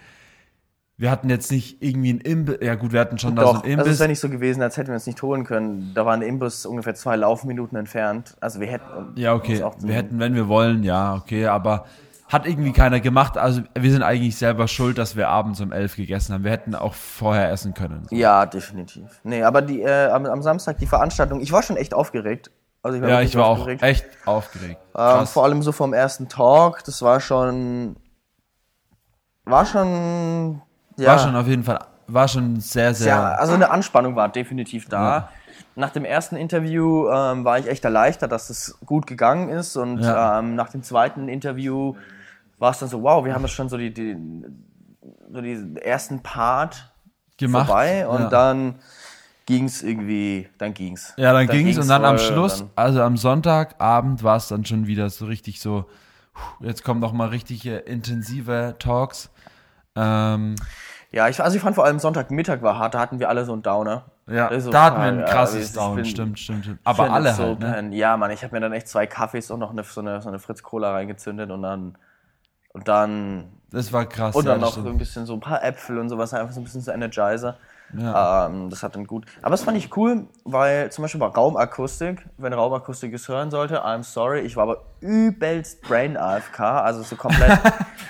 wir 1.02 1.10
hatten 1.10 1.28
jetzt 1.30 1.50
nicht 1.50 1.82
irgendwie 1.82 2.12
ein 2.12 2.20
Imbiss, 2.20 2.58
ja 2.60 2.76
gut, 2.76 2.92
wir 2.92 3.00
hatten 3.00 3.18
schon 3.18 3.34
da 3.34 3.42
so 3.42 3.52
Doch, 3.54 3.64
ein 3.64 3.70
also 3.70 3.70
es 3.70 3.78
Imbiss. 3.78 3.92
ist 3.94 4.00
ja 4.00 4.06
nicht 4.06 4.20
so 4.20 4.28
gewesen, 4.28 4.62
als 4.62 4.76
hätten 4.76 4.88
wir 4.88 4.94
uns 4.94 5.06
nicht 5.06 5.20
holen 5.22 5.44
können. 5.44 5.90
Da 5.94 6.06
war 6.06 6.14
ein 6.14 6.22
Imbus 6.22 6.64
ungefähr 6.64 6.94
zwei 6.94 7.16
Laufminuten 7.16 7.76
entfernt. 7.76 8.36
Also 8.40 8.60
wir 8.60 8.68
hätten. 8.68 9.12
Ja, 9.16 9.34
okay. 9.34 9.64
Wir 9.80 9.94
hätten, 9.94 10.20
wenn 10.20 10.34
wir 10.34 10.46
wollen, 10.48 10.84
ja, 10.84 11.16
okay, 11.16 11.46
aber 11.46 11.86
hat 12.28 12.46
irgendwie 12.46 12.72
keiner 12.72 13.00
gemacht. 13.00 13.36
Also 13.36 13.62
wir 13.76 13.90
sind 13.90 14.02
eigentlich 14.02 14.36
selber 14.36 14.68
schuld, 14.68 14.96
dass 14.96 15.16
wir 15.16 15.28
abends 15.28 15.60
um 15.60 15.72
elf 15.72 15.96
gegessen 15.96 16.34
haben. 16.34 16.44
Wir 16.44 16.52
hätten 16.52 16.74
auch 16.74 16.94
vorher 16.94 17.50
essen 17.50 17.74
können. 17.74 18.06
Ja, 18.10 18.46
definitiv. 18.46 19.20
Nee, 19.24 19.42
aber 19.42 19.60
die, 19.60 19.82
äh, 19.82 20.06
am, 20.06 20.24
am 20.26 20.40
Samstag 20.40 20.78
die 20.78 20.86
Veranstaltung, 20.86 21.40
ich 21.40 21.50
war 21.52 21.62
schon 21.62 21.76
echt 21.76 21.94
aufgeregt. 21.94 22.50
Also 22.82 22.96
ich 22.96 23.02
war 23.02 23.08
Ja, 23.10 23.20
ich 23.20 23.36
war 23.36 23.46
auch 23.46 23.58
aufgeregt. 23.60 23.82
echt 23.82 24.06
aufgeregt. 24.26 24.80
Ähm, 24.96 25.26
vor 25.26 25.44
allem 25.44 25.62
so 25.62 25.72
vom 25.72 25.92
ersten 25.94 26.28
Talk, 26.28 26.82
das 26.84 27.00
war 27.02 27.20
schon. 27.20 27.96
War 29.44 29.66
schon. 29.66 30.62
Ja, 30.98 31.12
War 31.12 31.18
schon 31.18 31.36
auf 31.36 31.46
jeden 31.46 31.64
Fall, 31.64 31.78
war 32.06 32.28
schon 32.28 32.60
sehr, 32.60 32.92
sehr. 32.94 33.08
ja, 33.08 33.34
also 33.34 33.54
eine 33.54 33.70
Anspannung 33.70 34.14
war 34.14 34.28
definitiv 34.28 34.88
da. 34.88 35.02
Ja. 35.16 35.28
Nach 35.74 35.90
dem 35.90 36.04
ersten 36.04 36.36
Interview 36.36 37.08
ähm, 37.08 37.44
war 37.44 37.58
ich 37.58 37.66
echt 37.66 37.84
erleichtert, 37.84 38.30
dass 38.30 38.50
es 38.50 38.78
gut 38.84 39.06
gegangen 39.06 39.48
ist. 39.48 39.76
Und 39.76 40.00
Ja. 40.00 40.38
ähm, 40.38 40.54
nach 40.54 40.68
dem 40.68 40.82
zweiten 40.82 41.28
Interview 41.28 41.94
war 42.58 42.72
es 42.72 42.78
dann 42.80 42.88
so, 42.90 43.02
wow, 43.02 43.24
wir 43.24 43.34
haben 43.34 43.42
jetzt 43.42 43.54
schon 43.54 43.68
so 43.70 43.78
die, 43.78 43.92
die 43.94 44.16
so 45.32 45.40
diesen 45.40 45.76
ersten 45.78 46.22
Part 46.22 46.92
Gemacht, 47.38 47.66
vorbei 47.66 48.06
und 48.06 48.30
dann 48.30 48.76
ging's 49.46 49.82
irgendwie, 49.82 50.48
dann 50.58 50.74
ging's. 50.74 51.14
ja, 51.16 51.32
dann 51.32 51.46
ging's 51.48 51.78
und 51.78 51.88
dann 51.88 52.04
am 52.04 52.18
voll, 52.18 52.26
Schluss, 52.32 52.58
dann- 52.60 52.70
also 52.76 53.02
am 53.02 53.16
Sonntagabend 53.16 54.22
war 54.22 54.36
es 54.36 54.48
dann 54.48 54.64
schon 54.64 54.86
wieder 54.86 55.10
so 55.10 55.26
richtig 55.26 55.60
so, 55.60 55.86
jetzt 56.60 56.84
kommen 56.84 57.00
noch 57.00 57.12
mal 57.12 57.28
richtige 57.28 57.76
intensive 57.76 58.76
Talks. 58.78 59.30
Ähm, 59.96 60.54
Ja, 61.10 61.28
ich, 61.28 61.42
also 61.42 61.56
ich 61.56 61.62
fand 61.62 61.74
vor 61.74 61.84
allem 61.84 61.98
Sonntagmittag 61.98 62.62
war 62.62 62.78
hart, 62.78 62.94
da 62.94 63.00
hatten 63.00 63.18
wir 63.18 63.28
alle 63.28 63.44
so 63.44 63.52
einen 63.52 63.62
Downer. 63.62 64.04
ja, 64.26 64.48
Also, 64.48 64.70
da 64.70 64.84
hatten 64.84 64.96
wir 65.00 65.06
ja, 65.06 65.12
ein 65.12 65.18
ja, 65.18 65.24
krasses 65.26 65.68
ich 65.70 65.72
Down, 65.74 65.96
bin- 65.96 66.04
stimmt, 66.06 66.38
stimmt, 66.38 66.64
stimmt. 66.64 66.80
Aber 66.84 67.10
alle 67.12 67.34
so 67.34 67.42
halt, 67.44 67.58
ne? 67.58 67.96
Ja, 67.96 68.16
Mann, 68.16 68.30
ich 68.30 68.42
habe 68.44 68.54
mir 68.54 68.60
dann 68.60 68.72
echt 68.72 68.88
zwei 68.88 69.06
Kaffees 69.06 69.50
und 69.50 69.60
noch 69.60 69.70
eine, 69.72 69.82
so 69.84 70.00
eine, 70.00 70.22
so 70.22 70.28
eine 70.28 70.38
Fritz 70.38 70.62
Cola 70.62 70.92
reingezündet 70.92 71.50
und 71.50 71.60
dann 71.62 71.98
und 72.74 72.88
dann 72.88 73.52
Das 73.70 73.92
war 73.92 74.06
krass. 74.06 74.34
und 74.34 74.46
ja, 74.46 74.52
dann 74.52 74.60
das 74.62 74.68
noch 74.70 74.72
stimmt. 74.76 74.88
ein 74.88 74.96
bisschen 74.98 75.26
so 75.26 75.34
ein 75.34 75.40
paar 75.40 75.62
Äpfel 75.62 75.98
und 75.98 76.08
sowas, 76.08 76.32
einfach 76.32 76.54
so 76.54 76.60
ein 76.60 76.64
bisschen 76.64 76.80
so 76.80 76.90
Energizer. 76.90 77.58
Ja. 77.96 78.46
Ähm, 78.46 78.70
das 78.70 78.82
hat 78.82 78.96
dann 78.96 79.06
gut. 79.06 79.26
Aber 79.42 79.50
das 79.50 79.62
fand 79.62 79.76
ich 79.76 79.96
cool, 79.96 80.26
weil 80.44 80.90
zum 80.90 81.02
Beispiel 81.02 81.20
bei 81.20 81.26
Raumakustik, 81.26 82.26
wenn 82.38 82.52
Raumakustik 82.52 83.12
es 83.12 83.28
hören 83.28 83.50
sollte, 83.50 83.84
I'm 83.84 84.02
sorry, 84.02 84.40
ich 84.40 84.56
war 84.56 84.64
aber 84.64 84.82
übelst 85.00 85.82
Brain 85.82 86.16
AFK, 86.16 86.60
also 86.60 87.02
so 87.02 87.16
komplett, 87.16 87.58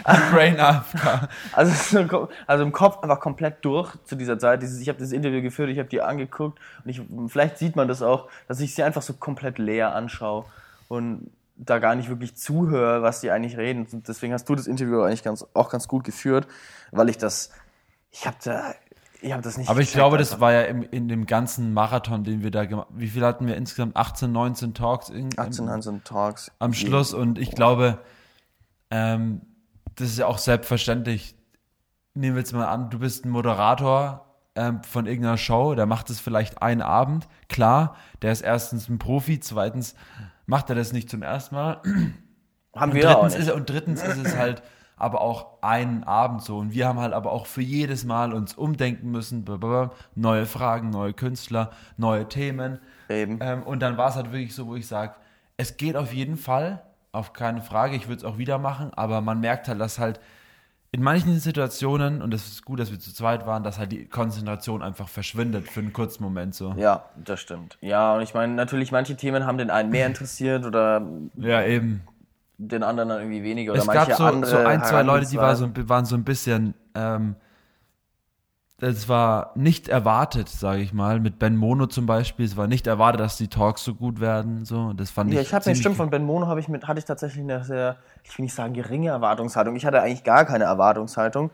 Brain 0.32 0.60
AFK. 0.60 1.28
also, 1.52 2.06
so, 2.06 2.28
also 2.46 2.64
im 2.64 2.72
Kopf 2.72 3.02
einfach 3.02 3.20
komplett 3.20 3.64
durch 3.64 3.92
zu 4.04 4.14
dieser 4.14 4.38
Zeit. 4.38 4.62
Dieses, 4.62 4.80
ich 4.80 4.88
habe 4.88 4.98
das 4.98 5.12
Interview 5.12 5.42
geführt, 5.42 5.70
ich 5.70 5.78
habe 5.78 5.88
die 5.88 6.00
angeguckt 6.00 6.58
und 6.84 6.90
ich, 6.90 7.02
vielleicht 7.28 7.58
sieht 7.58 7.76
man 7.76 7.88
das 7.88 8.02
auch, 8.02 8.28
dass 8.48 8.60
ich 8.60 8.74
sie 8.74 8.82
einfach 8.82 9.02
so 9.02 9.14
komplett 9.14 9.58
leer 9.58 9.94
anschaue 9.94 10.44
und 10.88 11.30
da 11.56 11.78
gar 11.78 11.94
nicht 11.94 12.08
wirklich 12.08 12.36
zuhöre, 12.36 13.02
was 13.02 13.20
die 13.20 13.30
eigentlich 13.30 13.56
reden. 13.56 13.86
Und 13.90 14.08
deswegen 14.08 14.32
hast 14.32 14.48
du 14.48 14.54
das 14.54 14.66
Interview 14.66 15.02
eigentlich 15.02 15.22
ganz, 15.22 15.46
auch 15.54 15.70
ganz 15.70 15.88
gut 15.88 16.04
geführt, 16.04 16.46
weil 16.90 17.08
ich 17.08 17.18
das, 17.18 17.50
ich 18.10 18.26
habe 18.26 18.36
da, 18.44 18.74
ich 19.22 19.32
habe 19.32 19.42
das 19.42 19.56
nicht. 19.56 19.70
Aber 19.70 19.80
ich 19.80 19.92
glaube, 19.92 20.18
das 20.18 20.32
einfach. 20.32 20.40
war 20.40 20.52
ja 20.52 20.62
im, 20.62 20.82
in 20.82 21.08
dem 21.08 21.26
ganzen 21.26 21.72
Marathon, 21.72 22.24
den 22.24 22.42
wir 22.42 22.50
da 22.50 22.64
gemacht 22.64 22.88
Wie 22.90 23.08
viel 23.08 23.24
hatten 23.24 23.46
wir 23.46 23.56
insgesamt? 23.56 23.96
18, 23.96 24.30
19 24.30 24.74
Talks? 24.74 25.08
In, 25.08 25.30
18 25.36 25.70
Hansen 25.70 26.04
Talks. 26.04 26.50
am 26.58 26.74
Schluss 26.74 27.14
und 27.14 27.38
ich 27.38 27.52
glaube, 27.52 27.98
ähm, 28.90 29.42
das 29.94 30.08
ist 30.08 30.18
ja 30.18 30.26
auch 30.26 30.38
selbstverständlich. 30.38 31.36
Nehmen 32.14 32.36
wir 32.36 32.40
jetzt 32.40 32.52
mal 32.52 32.66
an, 32.66 32.90
du 32.90 32.98
bist 32.98 33.24
ein 33.24 33.30
Moderator 33.30 34.26
ähm, 34.54 34.82
von 34.82 35.06
irgendeiner 35.06 35.38
Show, 35.38 35.74
der 35.74 35.86
macht 35.86 36.10
es 36.10 36.20
vielleicht 36.20 36.60
einen 36.60 36.82
Abend. 36.82 37.26
Klar, 37.48 37.96
der 38.20 38.32
ist 38.32 38.42
erstens 38.42 38.88
ein 38.88 38.98
Profi, 38.98 39.40
zweitens 39.40 39.94
macht 40.46 40.68
er 40.68 40.76
das 40.76 40.92
nicht 40.92 41.08
zum 41.08 41.22
ersten 41.22 41.54
Mal. 41.54 41.80
Haben 42.74 42.90
Und 42.90 42.94
wir 42.94 43.10
auch 43.10 43.20
drittens, 43.22 43.38
nicht. 43.38 43.48
ist, 43.48 43.54
und 43.54 43.70
drittens 43.70 44.02
ist 44.02 44.18
es 44.18 44.36
halt 44.36 44.62
aber 45.02 45.20
auch 45.20 45.62
einen 45.62 46.04
Abend 46.04 46.42
so. 46.42 46.58
Und 46.58 46.72
wir 46.72 46.86
haben 46.86 47.00
halt 47.00 47.12
aber 47.12 47.32
auch 47.32 47.46
für 47.46 47.60
jedes 47.60 48.04
Mal 48.04 48.32
uns 48.32 48.54
umdenken 48.54 49.10
müssen. 49.10 49.44
Neue 50.14 50.46
Fragen, 50.46 50.90
neue 50.90 51.12
Künstler, 51.12 51.70
neue 51.96 52.28
Themen. 52.28 52.78
Eben. 53.08 53.38
Ähm, 53.42 53.64
und 53.64 53.80
dann 53.80 53.96
war 53.96 54.10
es 54.10 54.14
halt 54.14 54.30
wirklich 54.30 54.54
so, 54.54 54.68
wo 54.68 54.76
ich 54.76 54.86
sage, 54.86 55.14
es 55.56 55.76
geht 55.76 55.96
auf 55.96 56.12
jeden 56.12 56.36
Fall, 56.36 56.82
auf 57.10 57.32
keine 57.32 57.62
Frage, 57.62 57.96
ich 57.96 58.06
würde 58.06 58.18
es 58.18 58.24
auch 58.24 58.38
wieder 58.38 58.58
machen, 58.58 58.92
aber 58.94 59.20
man 59.20 59.40
merkt 59.40 59.66
halt, 59.66 59.80
dass 59.80 59.98
halt 59.98 60.20
in 60.92 61.02
manchen 61.02 61.38
Situationen, 61.38 62.20
und 62.20 62.34
es 62.34 62.46
ist 62.46 62.64
gut, 62.64 62.78
dass 62.78 62.90
wir 62.90 63.00
zu 63.00 63.12
zweit 63.14 63.46
waren, 63.46 63.64
dass 63.64 63.78
halt 63.78 63.92
die 63.92 64.04
Konzentration 64.06 64.82
einfach 64.82 65.08
verschwindet 65.08 65.66
für 65.68 65.80
einen 65.80 65.92
kurzen 65.92 66.22
Moment 66.22 66.54
so. 66.54 66.74
Ja, 66.76 67.06
das 67.16 67.40
stimmt. 67.40 67.78
Ja, 67.80 68.14
und 68.14 68.20
ich 68.20 68.34
meine, 68.34 68.52
natürlich, 68.52 68.92
manche 68.92 69.16
Themen 69.16 69.46
haben 69.46 69.56
den 69.56 69.70
einen 69.70 69.90
mehr 69.90 70.06
interessiert 70.06 70.66
oder 70.66 71.02
Ja, 71.36 71.62
eben. 71.64 72.02
Den 72.68 72.82
anderen 72.82 73.08
dann 73.08 73.18
irgendwie 73.20 73.42
weniger. 73.42 73.72
Oder 73.72 73.80
es 73.80 73.86
manche 73.86 74.08
gab 74.10 74.18
so, 74.18 74.24
andere 74.24 74.50
so 74.50 74.56
ein, 74.58 74.84
zwei 74.84 75.02
Leute, 75.02 75.26
die 75.28 75.36
war 75.36 75.56
so, 75.56 75.68
waren 75.88 76.04
so 76.04 76.14
ein 76.16 76.24
bisschen, 76.24 76.74
ähm, 76.94 77.36
das 78.78 79.08
war 79.08 79.52
nicht 79.54 79.88
erwartet, 79.88 80.48
sage 80.48 80.80
ich 80.82 80.92
mal, 80.92 81.20
mit 81.20 81.38
Ben 81.38 81.56
Mono 81.56 81.86
zum 81.86 82.06
Beispiel. 82.06 82.44
Es 82.44 82.56
war 82.56 82.66
nicht 82.66 82.88
erwartet, 82.88 83.20
dass 83.20 83.36
die 83.36 83.46
Talks 83.46 83.84
so 83.84 83.94
gut 83.94 84.20
werden. 84.20 84.64
So, 84.64 84.92
das 84.92 85.10
fand 85.10 85.32
Ja, 85.32 85.40
ich. 85.40 85.46
ich 85.48 85.54
habe 85.54 85.60
mir 85.60 85.64
ziemlich- 85.66 85.80
stimmt 85.80 85.96
von 85.96 86.10
Ben 86.10 86.24
Mono 86.24 86.48
habe 86.48 86.58
ich 86.58 86.68
mit 86.68 86.88
hatte 86.88 86.98
ich 86.98 87.04
tatsächlich 87.04 87.44
eine 87.44 87.62
sehr, 87.64 87.96
ich 88.24 88.36
will 88.36 88.42
nicht 88.44 88.54
sagen 88.54 88.72
geringe 88.74 89.10
Erwartungshaltung. 89.10 89.76
Ich 89.76 89.86
hatte 89.86 90.02
eigentlich 90.02 90.24
gar 90.24 90.44
keine 90.44 90.64
Erwartungshaltung. 90.64 91.50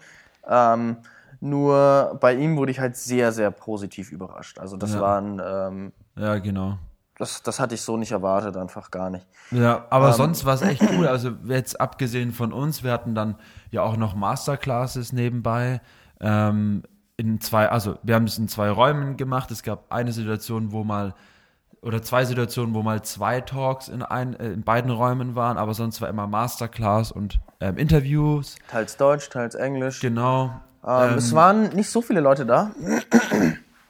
Ähm, 0.49 0.97
nur 1.41 2.17
bei 2.21 2.35
ihm 2.35 2.57
wurde 2.57 2.71
ich 2.73 2.81
halt 2.81 2.97
sehr 2.97 3.31
sehr 3.33 3.51
positiv 3.51 4.11
überrascht. 4.11 4.59
Also 4.59 4.77
das 4.79 4.95
Ja. 4.95 5.01
waren 5.01 5.43
ähm, 5.45 5.93
Ja, 6.17 6.39
genau. 6.39 6.79
Das, 7.19 7.43
das 7.43 7.59
hatte 7.61 7.75
ich 7.75 7.83
so 7.83 7.97
nicht 7.97 8.13
erwartet, 8.13 8.57
einfach 8.57 8.91
gar 8.91 9.11
nicht. 9.11 9.27
Ja, 9.51 9.87
aber 9.91 10.09
Ähm. 10.09 10.15
sonst 10.15 10.45
war 10.45 10.55
es 10.55 10.63
echt 10.63 10.83
cool. 10.93 11.07
Also 11.09 11.33
jetzt 11.47 11.81
abgesehen 11.81 12.33
von 12.33 12.53
uns, 12.53 12.83
wir 12.85 12.93
hatten 12.93 13.15
dann 13.15 13.37
ja 13.71 13.83
auch 13.83 13.97
noch 13.97 14.15
Masterclasses 14.15 15.13
nebenbei. 15.13 15.81
Ähm, 16.21 16.85
in 17.17 17.41
zwei, 17.41 17.69
also 17.69 17.99
wir 18.05 18.15
haben 18.15 18.25
es 18.25 18.39
in 18.39 18.49
zwei 18.49 18.71
Räumen 18.71 19.17
gemacht. 19.17 19.51
Es 19.51 19.63
gab 19.65 19.93
eine 19.93 20.13
Situation, 20.13 20.71
wo 20.73 20.85
mal 20.85 21.15
oder 21.81 22.03
zwei 22.03 22.25
Situationen, 22.25 22.75
wo 22.75 22.83
mal 22.83 23.03
zwei 23.03 23.41
Talks 23.41 23.89
in, 23.89 24.03
ein, 24.03 24.35
äh, 24.39 24.51
in 24.51 24.63
beiden 24.63 24.91
Räumen 24.91 25.35
waren, 25.35 25.59
aber 25.59 25.75
sonst 25.75 26.01
war 26.01 26.09
immer 26.09 26.27
Masterclass 26.27 27.13
und 27.13 27.41
ähm, 27.61 27.77
Interviews. 27.77 28.57
Teils 28.69 28.97
Deutsch, 28.97 29.29
teils 29.31 29.55
Englisch. 29.55 30.01
Genau. 30.01 30.61
Ähm, 30.87 31.15
es 31.19 31.35
waren 31.35 31.71
nicht 31.71 31.91
so 31.91 32.01
viele 32.03 32.21
Leute 32.21 32.47
da. 32.47 32.73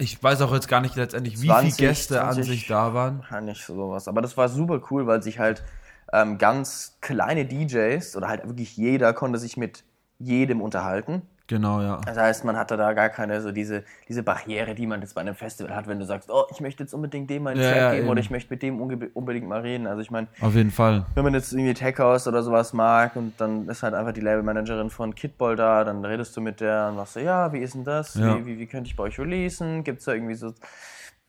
Ich 0.01 0.23
weiß 0.23 0.41
auch 0.43 0.55
jetzt 0.55 0.69
gar 0.69 0.81
nicht 0.81 0.95
letztendlich, 0.95 1.43
wie 1.43 1.49
20, 1.49 1.75
viele 1.75 1.89
Gäste 1.89 2.15
20. 2.15 2.39
an 2.39 2.45
sich 2.45 2.67
da 2.69 2.95
waren. 2.95 3.25
Ja, 3.31 3.41
nicht 3.41 3.65
sowas. 3.65 4.07
Aber 4.07 4.23
das 4.23 4.37
war 4.37 4.49
super 4.49 4.81
cool, 4.91 5.09
weil 5.09 5.23
sich 5.23 5.41
halt 5.41 5.65
ähm, 6.13 6.39
ganz 6.39 6.99
kleine 7.01 7.45
DJs 7.45 8.17
oder 8.17 8.29
halt 8.29 8.47
wirklich 8.47 8.77
jeder 8.77 9.13
konnte 9.13 9.39
sich 9.41 9.57
mit 9.57 9.83
jedem 10.21 10.61
unterhalten. 10.61 11.23
Genau, 11.49 11.81
ja. 11.81 12.01
Das 12.05 12.19
heißt, 12.19 12.45
man 12.45 12.57
hatte 12.59 12.77
da 12.77 12.93
gar 12.93 13.09
keine 13.09 13.41
so 13.41 13.53
diese, 13.53 13.83
diese 14.07 14.23
Barriere, 14.23 14.75
die 14.75 14.87
man 14.87 15.01
jetzt 15.01 15.15
bei 15.15 15.23
einem 15.23 15.35
Festival 15.35 15.75
hat, 15.75 15.87
wenn 15.89 15.99
du 15.99 16.05
sagst, 16.05 16.31
oh, 16.31 16.45
ich 16.51 16.61
möchte 16.61 16.83
jetzt 16.83 16.93
unbedingt 16.93 17.31
dem 17.31 17.43
meinen 17.45 17.59
Ja, 17.61 17.69
Track 17.71 17.77
ja, 17.77 17.91
geben 17.91 18.03
eben. 18.03 18.09
oder 18.11 18.21
ich 18.21 18.31
möchte 18.31 18.53
mit 18.53 18.63
dem 18.63 18.81
unbedingt 18.81 19.49
mal 19.49 19.61
reden. 19.61 19.87
Also 19.87 20.03
ich 20.03 20.11
meine, 20.11 20.29
Auf 20.43 20.55
jeden 20.55 20.71
Fall. 20.71 21.07
wenn 21.15 21.25
man 21.25 21.33
jetzt 21.33 21.53
irgendwie 21.53 21.73
Tech 21.73 21.99
House 21.99 22.29
oder 22.29 22.43
sowas 22.43 22.75
mag 22.75 23.17
und 23.17 23.41
dann 23.41 23.67
ist 23.67 23.83
halt 23.83 23.95
einfach 23.95 24.13
die 24.13 24.21
Labelmanagerin 24.21 24.91
von 24.91 25.15
Kidball 25.15 25.57
da, 25.57 25.85
dann 25.85 26.05
redest 26.05 26.37
du 26.37 26.43
mit 26.43 26.61
der 26.61 26.89
und 26.91 26.97
sagst 26.99 27.15
so, 27.15 27.21
ja, 27.21 27.51
wie 27.53 27.59
ist 27.61 27.75
denn 27.75 27.85
das? 27.85 28.15
Ja. 28.15 28.37
Wie, 28.39 28.45
wie, 28.45 28.59
wie 28.59 28.67
könnte 28.67 28.89
ich 28.91 28.97
bei 28.97 29.05
euch 29.05 29.19
releasen? 29.19 29.85
Gibt 29.85 30.01
es 30.01 30.05
da 30.05 30.13
irgendwie 30.13 30.35
so 30.35 30.53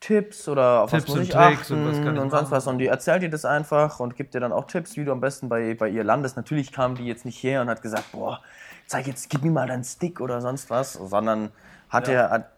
Tipps 0.00 0.48
oder 0.48 0.80
auf 0.82 0.90
Tipps 0.90 1.02
was 1.04 1.08
muss 1.08 1.18
und 1.18 1.22
ich 1.24 1.36
achten 1.36 1.74
und 1.86 1.90
ich 1.90 1.96
sonst 1.96 2.32
machen? 2.32 2.50
was? 2.50 2.66
Und 2.66 2.78
die 2.78 2.86
erzählt 2.86 3.22
dir 3.22 3.30
das 3.30 3.44
einfach 3.44 4.00
und 4.00 4.16
gibt 4.16 4.34
dir 4.34 4.40
dann 4.40 4.52
auch 4.52 4.66
Tipps, 4.66 4.96
wie 4.96 5.04
du 5.04 5.12
am 5.12 5.20
besten 5.20 5.48
bei, 5.48 5.74
bei 5.74 5.88
ihr 5.88 6.04
landest. 6.04 6.36
Natürlich 6.36 6.72
kam 6.72 6.94
die 6.94 7.04
jetzt 7.06 7.24
nicht 7.24 7.42
her 7.42 7.60
und 7.60 7.68
hat 7.68 7.82
gesagt, 7.82 8.12
boah, 8.12 8.40
zeig 8.90 9.06
jetzt, 9.06 9.30
gib 9.30 9.42
mir 9.42 9.52
mal 9.52 9.68
deinen 9.68 9.84
Stick 9.84 10.20
oder 10.20 10.40
sonst 10.40 10.68
was, 10.68 10.94
sondern 10.94 11.52
hat 11.88 12.08
er, 12.08 12.28
hat, 12.30 12.50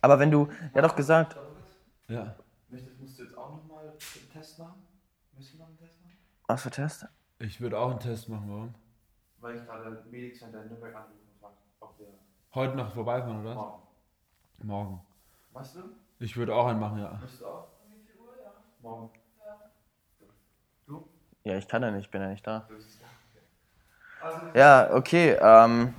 aber 0.00 0.18
wenn 0.20 0.30
du, 0.30 0.48
er 0.72 0.82
hat 0.82 0.90
doch 0.90 0.96
gesagt, 0.96 1.36
Ja. 2.08 2.34
Musst 3.00 3.18
du 3.18 3.24
jetzt 3.24 3.36
auch 3.36 3.50
nochmal 3.50 3.88
einen 3.88 4.30
Test 4.32 4.58
machen? 4.60 4.86
Müssen 5.36 5.58
wir 5.58 5.64
noch 5.64 5.68
einen 5.68 5.78
Test 5.78 6.00
machen? 6.02 6.16
was 6.46 6.62
für 6.62 6.70
Test? 6.70 7.06
Ich 7.40 7.60
würde 7.60 7.78
auch 7.78 7.90
einen 7.90 7.98
Test 8.00 8.28
machen, 8.28 8.48
warum? 8.48 8.74
Weil 9.40 9.56
ich 9.56 9.64
gerade 9.66 10.04
Medic 10.08 10.36
Center 10.38 10.62
in 10.62 10.68
Nürnberg 10.68 10.94
anrufen 10.94 11.18
und 11.32 11.40
frage, 11.40 11.54
ob 11.80 11.98
wir 11.98 12.06
Heute 12.54 12.76
noch 12.76 12.94
vorbeifahren, 12.94 13.40
oder? 13.40 13.54
morgen. 13.54 13.82
Morgen. 14.62 15.00
Weißt 15.52 15.76
du? 15.76 15.80
Ich 16.20 16.36
würde 16.36 16.54
auch 16.54 16.66
einen 16.66 16.78
machen, 16.78 16.98
ja. 16.98 17.12
Möchtest 17.20 17.40
du 17.42 17.46
auch? 17.46 17.66
Morgen. 18.80 19.10
Ja, 21.44 21.56
ich 21.56 21.66
kann 21.66 21.82
ja 21.82 21.90
nicht, 21.90 22.08
bin 22.12 22.20
ja 22.22 22.28
nicht 22.28 22.46
da. 22.46 22.68
Ja, 24.54 24.90
okay. 24.92 25.36
Ähm, 25.40 25.94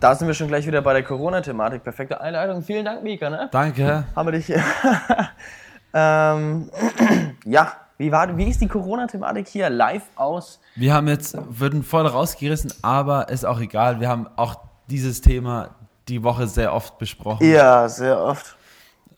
da 0.00 0.14
sind 0.14 0.26
wir 0.26 0.34
schon 0.34 0.48
gleich 0.48 0.66
wieder 0.66 0.82
bei 0.82 0.92
der 0.92 1.02
Corona-Thematik. 1.02 1.82
Perfekte 1.82 2.20
Einleitung. 2.20 2.62
Vielen 2.62 2.84
Dank, 2.84 3.02
Mika. 3.02 3.30
Ne? 3.30 3.48
Danke. 3.50 4.04
Haben 4.14 4.26
wir 4.28 4.32
dich. 4.32 4.52
ähm, 5.94 6.70
ja, 7.44 7.72
wie, 7.98 8.12
war, 8.12 8.36
wie 8.36 8.48
ist 8.48 8.60
die 8.60 8.68
Corona-Thematik 8.68 9.48
hier 9.48 9.70
live 9.70 10.04
aus? 10.16 10.60
Wir 10.74 10.92
haben 10.92 11.08
jetzt, 11.08 11.36
würden 11.48 11.82
voll 11.82 12.06
rausgerissen, 12.06 12.72
aber 12.82 13.30
ist 13.30 13.46
auch 13.46 13.60
egal. 13.60 14.00
Wir 14.00 14.08
haben 14.08 14.28
auch 14.36 14.56
dieses 14.88 15.22
Thema 15.22 15.70
die 16.08 16.22
Woche 16.22 16.46
sehr 16.46 16.74
oft 16.74 16.98
besprochen. 16.98 17.50
Ja, 17.50 17.88
sehr 17.88 18.20
oft. 18.20 18.56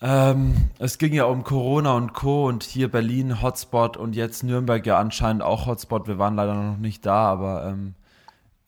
Ähm, 0.00 0.70
es 0.78 0.98
ging 0.98 1.12
ja 1.12 1.24
um 1.24 1.42
Corona 1.42 1.94
und 1.94 2.14
Co. 2.14 2.46
und 2.46 2.62
hier 2.62 2.88
Berlin 2.88 3.42
Hotspot 3.42 3.96
und 3.96 4.14
jetzt 4.14 4.44
Nürnberg 4.44 4.86
ja 4.86 4.96
anscheinend 4.96 5.42
auch 5.42 5.66
Hotspot. 5.66 6.06
Wir 6.06 6.18
waren 6.18 6.36
leider 6.36 6.54
noch 6.54 6.76
nicht 6.76 7.04
da, 7.04 7.26
aber 7.26 7.66
ähm, 7.66 7.94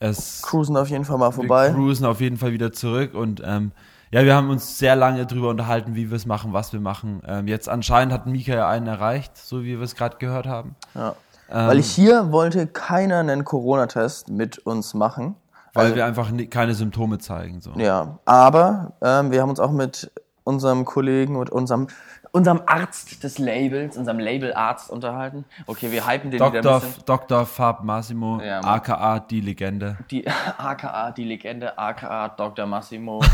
es 0.00 0.42
Cruisen 0.42 0.76
auf 0.76 0.88
jeden 0.88 1.04
Fall 1.04 1.18
mal 1.18 1.28
wir 1.28 1.32
vorbei. 1.32 1.70
cruisen 1.70 2.04
auf 2.06 2.20
jeden 2.20 2.36
Fall 2.36 2.52
wieder 2.52 2.72
zurück 2.72 3.14
und 3.14 3.40
ähm, 3.44 3.70
ja, 4.12 4.24
wir 4.24 4.34
haben 4.34 4.50
uns 4.50 4.76
sehr 4.78 4.96
lange 4.96 5.24
drüber 5.24 5.50
unterhalten, 5.50 5.94
wie 5.94 6.10
wir 6.10 6.16
es 6.16 6.26
machen, 6.26 6.52
was 6.52 6.72
wir 6.72 6.80
machen. 6.80 7.22
Ähm, 7.28 7.46
jetzt 7.46 7.68
anscheinend 7.68 8.12
hat 8.12 8.26
Mika 8.26 8.52
ja 8.52 8.68
einen 8.68 8.88
erreicht, 8.88 9.36
so 9.36 9.62
wie 9.62 9.76
wir 9.78 9.82
es 9.82 9.94
gerade 9.94 10.16
gehört 10.16 10.46
haben. 10.46 10.74
Ja. 10.96 11.14
Ähm, 11.48 11.68
Weil 11.68 11.82
hier 11.82 12.32
wollte 12.32 12.66
keiner 12.66 13.18
einen 13.20 13.44
Corona-Test 13.44 14.28
mit 14.28 14.58
uns 14.58 14.94
machen. 14.94 15.36
weil 15.74 15.94
wir 15.94 16.04
einfach 16.06 16.30
ni- 16.32 16.46
keine 16.48 16.74
Symptome 16.74 17.18
zeigen. 17.18 17.60
So. 17.60 17.70
Ja, 17.76 18.18
aber 18.24 18.94
ähm, 19.00 19.30
wir 19.30 19.42
haben 19.42 19.50
uns 19.50 19.60
auch 19.60 19.70
mit 19.70 20.10
unserem 20.42 20.84
Kollegen 20.84 21.36
und 21.36 21.50
unserem, 21.50 21.86
unserem 22.32 22.62
Arzt 22.66 23.24
des 23.24 23.38
Labels, 23.38 23.96
unserem 23.96 24.20
Labelarzt 24.20 24.90
unterhalten. 24.90 25.44
Okay, 25.66 25.90
wir 25.90 26.06
hypen 26.06 26.30
den 26.30 26.38
wieder 26.40 26.46
ein 26.46 26.62
Dr. 26.62 26.80
bisschen. 26.80 27.04
Dr. 27.04 27.46
Fab 27.46 27.82
Massimo, 27.82 28.40
Ja, 28.40 28.60
aka 28.60 29.18
die 29.20 29.40
Legende. 29.40 29.96
Die 30.10 30.26
AKA, 30.58 31.10
die 31.10 31.24
Legende, 31.24 31.76
AKA 31.78 32.28
Dr. 32.28 32.66
Massimo. 32.66 33.20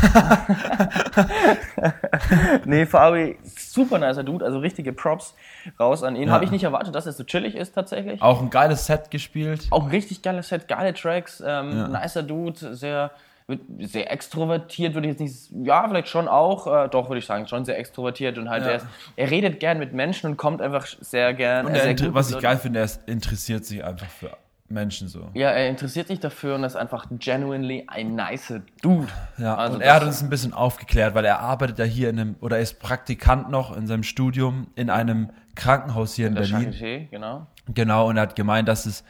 nee, 2.65 2.85
Fabi, 2.85 3.37
super 3.43 3.99
nicer 3.99 4.23
Dude, 4.23 4.45
also 4.45 4.59
richtige 4.59 4.93
Props 4.93 5.35
raus 5.79 6.03
an 6.03 6.15
ihn. 6.15 6.27
Ja. 6.27 6.33
Habe 6.33 6.45
ich 6.45 6.51
nicht 6.51 6.63
erwartet, 6.63 6.95
dass 6.95 7.05
er 7.05 7.11
so 7.13 7.23
chillig 7.23 7.55
ist 7.55 7.73
tatsächlich. 7.75 8.21
Auch 8.21 8.41
ein 8.41 8.49
geiles 8.49 8.85
Set 8.85 9.11
gespielt. 9.11 9.67
Auch 9.69 9.83
ein 9.83 9.89
richtig 9.89 10.21
geiles 10.21 10.49
Set, 10.49 10.67
geile 10.67 10.93
Tracks, 10.93 11.41
ähm, 11.45 11.77
Ja. 11.77 11.87
nicer 11.87 12.23
Dude, 12.23 12.75
sehr, 12.75 13.11
sehr 13.79 14.11
extrovertiert, 14.11 14.93
würde 14.93 15.07
ich 15.07 15.17
jetzt 15.19 15.51
nicht, 15.51 15.65
ja, 15.67 15.87
vielleicht 15.87 16.09
schon 16.09 16.27
auch, 16.27 16.67
äh, 16.67 16.89
doch, 16.89 17.07
würde 17.09 17.19
ich 17.19 17.25
sagen, 17.25 17.47
schon 17.47 17.63
sehr 17.63 17.79
extrovertiert 17.79 18.37
und 18.37 18.49
halt, 18.49 18.63
Ja. 18.63 18.69
er, 18.71 18.75
ist, 18.77 18.85
er 19.15 19.31
redet 19.31 19.59
gern 19.61 19.79
mit 19.79 19.93
Menschen 19.93 20.31
und 20.31 20.37
kommt 20.37 20.61
einfach 20.61 20.85
sehr 20.85 21.33
gern. 21.33 21.65
Und 21.65 21.73
er 21.73 21.95
sehr 21.95 22.13
was 22.13 22.29
ich 22.31 22.39
geil 22.39 22.57
finde, 22.57 22.81
er 22.81 22.89
interessiert 23.05 23.63
sich 23.65 23.83
einfach 23.83 24.09
für 24.09 24.31
Menschen 24.67 25.07
so. 25.07 25.29
Ja, 25.33 25.51
er 25.51 25.69
interessiert 25.69 26.09
sich 26.09 26.19
dafür 26.19 26.55
und 26.55 26.65
ist 26.65 26.75
einfach 26.75 27.05
genuinely 27.09 27.85
ein 27.87 28.15
nicer 28.15 28.63
Dude. 28.81 29.07
Ja, 29.37 29.55
Also 29.55 29.75
und 29.75 29.81
er 29.81 29.93
hat 29.93 30.03
uns 30.03 30.21
ein 30.21 30.29
bisschen 30.29 30.51
aufgeklärt, 30.53 31.15
weil 31.15 31.23
er 31.23 31.39
arbeitet 31.39 31.79
ja 31.79 31.85
hier 31.85 32.09
in 32.09 32.19
einem, 32.19 32.35
oder 32.41 32.57
er 32.57 32.63
ist 32.63 32.81
Praktikant 32.81 33.49
noch 33.49 33.75
in 33.77 33.87
seinem 33.87 34.03
Studium 34.03 34.67
in 34.75 34.89
einem 34.89 35.29
Krankenhaus 35.55 36.15
hier 36.15 36.27
in, 36.27 36.35
Der 36.35 36.41
Berlin. 36.41 36.73
Charité, 36.73 37.07
genau. 37.09 37.47
Genau, 37.73 38.09
und 38.09 38.17
er 38.17 38.23
hat 38.23 38.35
gemeint, 38.35 38.67
dass 38.67 38.85
es 38.85 39.05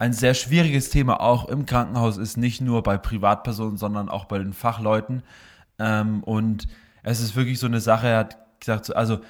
ein 0.00 0.12
sehr 0.14 0.34
schwieriges 0.34 0.88
Thema 0.90 1.20
auch 1.20 1.48
im 1.48 1.66
Krankenhaus 1.66 2.16
ist, 2.16 2.36
nicht 2.36 2.60
nur 2.60 2.82
bei 2.82 2.96
Privatpersonen, 2.96 3.76
sondern 3.76 4.08
auch 4.08 4.24
bei 4.24 4.38
den 4.38 4.54
Fachleuten. 4.54 5.22
Ähm, 5.78 6.24
und 6.24 6.66
es 7.02 7.20
ist 7.20 7.36
wirklich 7.36 7.58
so 7.60 7.66
eine 7.66 7.80
Sache, 7.80 8.08
er 8.08 8.18
hat 8.18 8.38
gesagt, 8.60 8.86
so- 8.86 8.94
also 8.94 9.20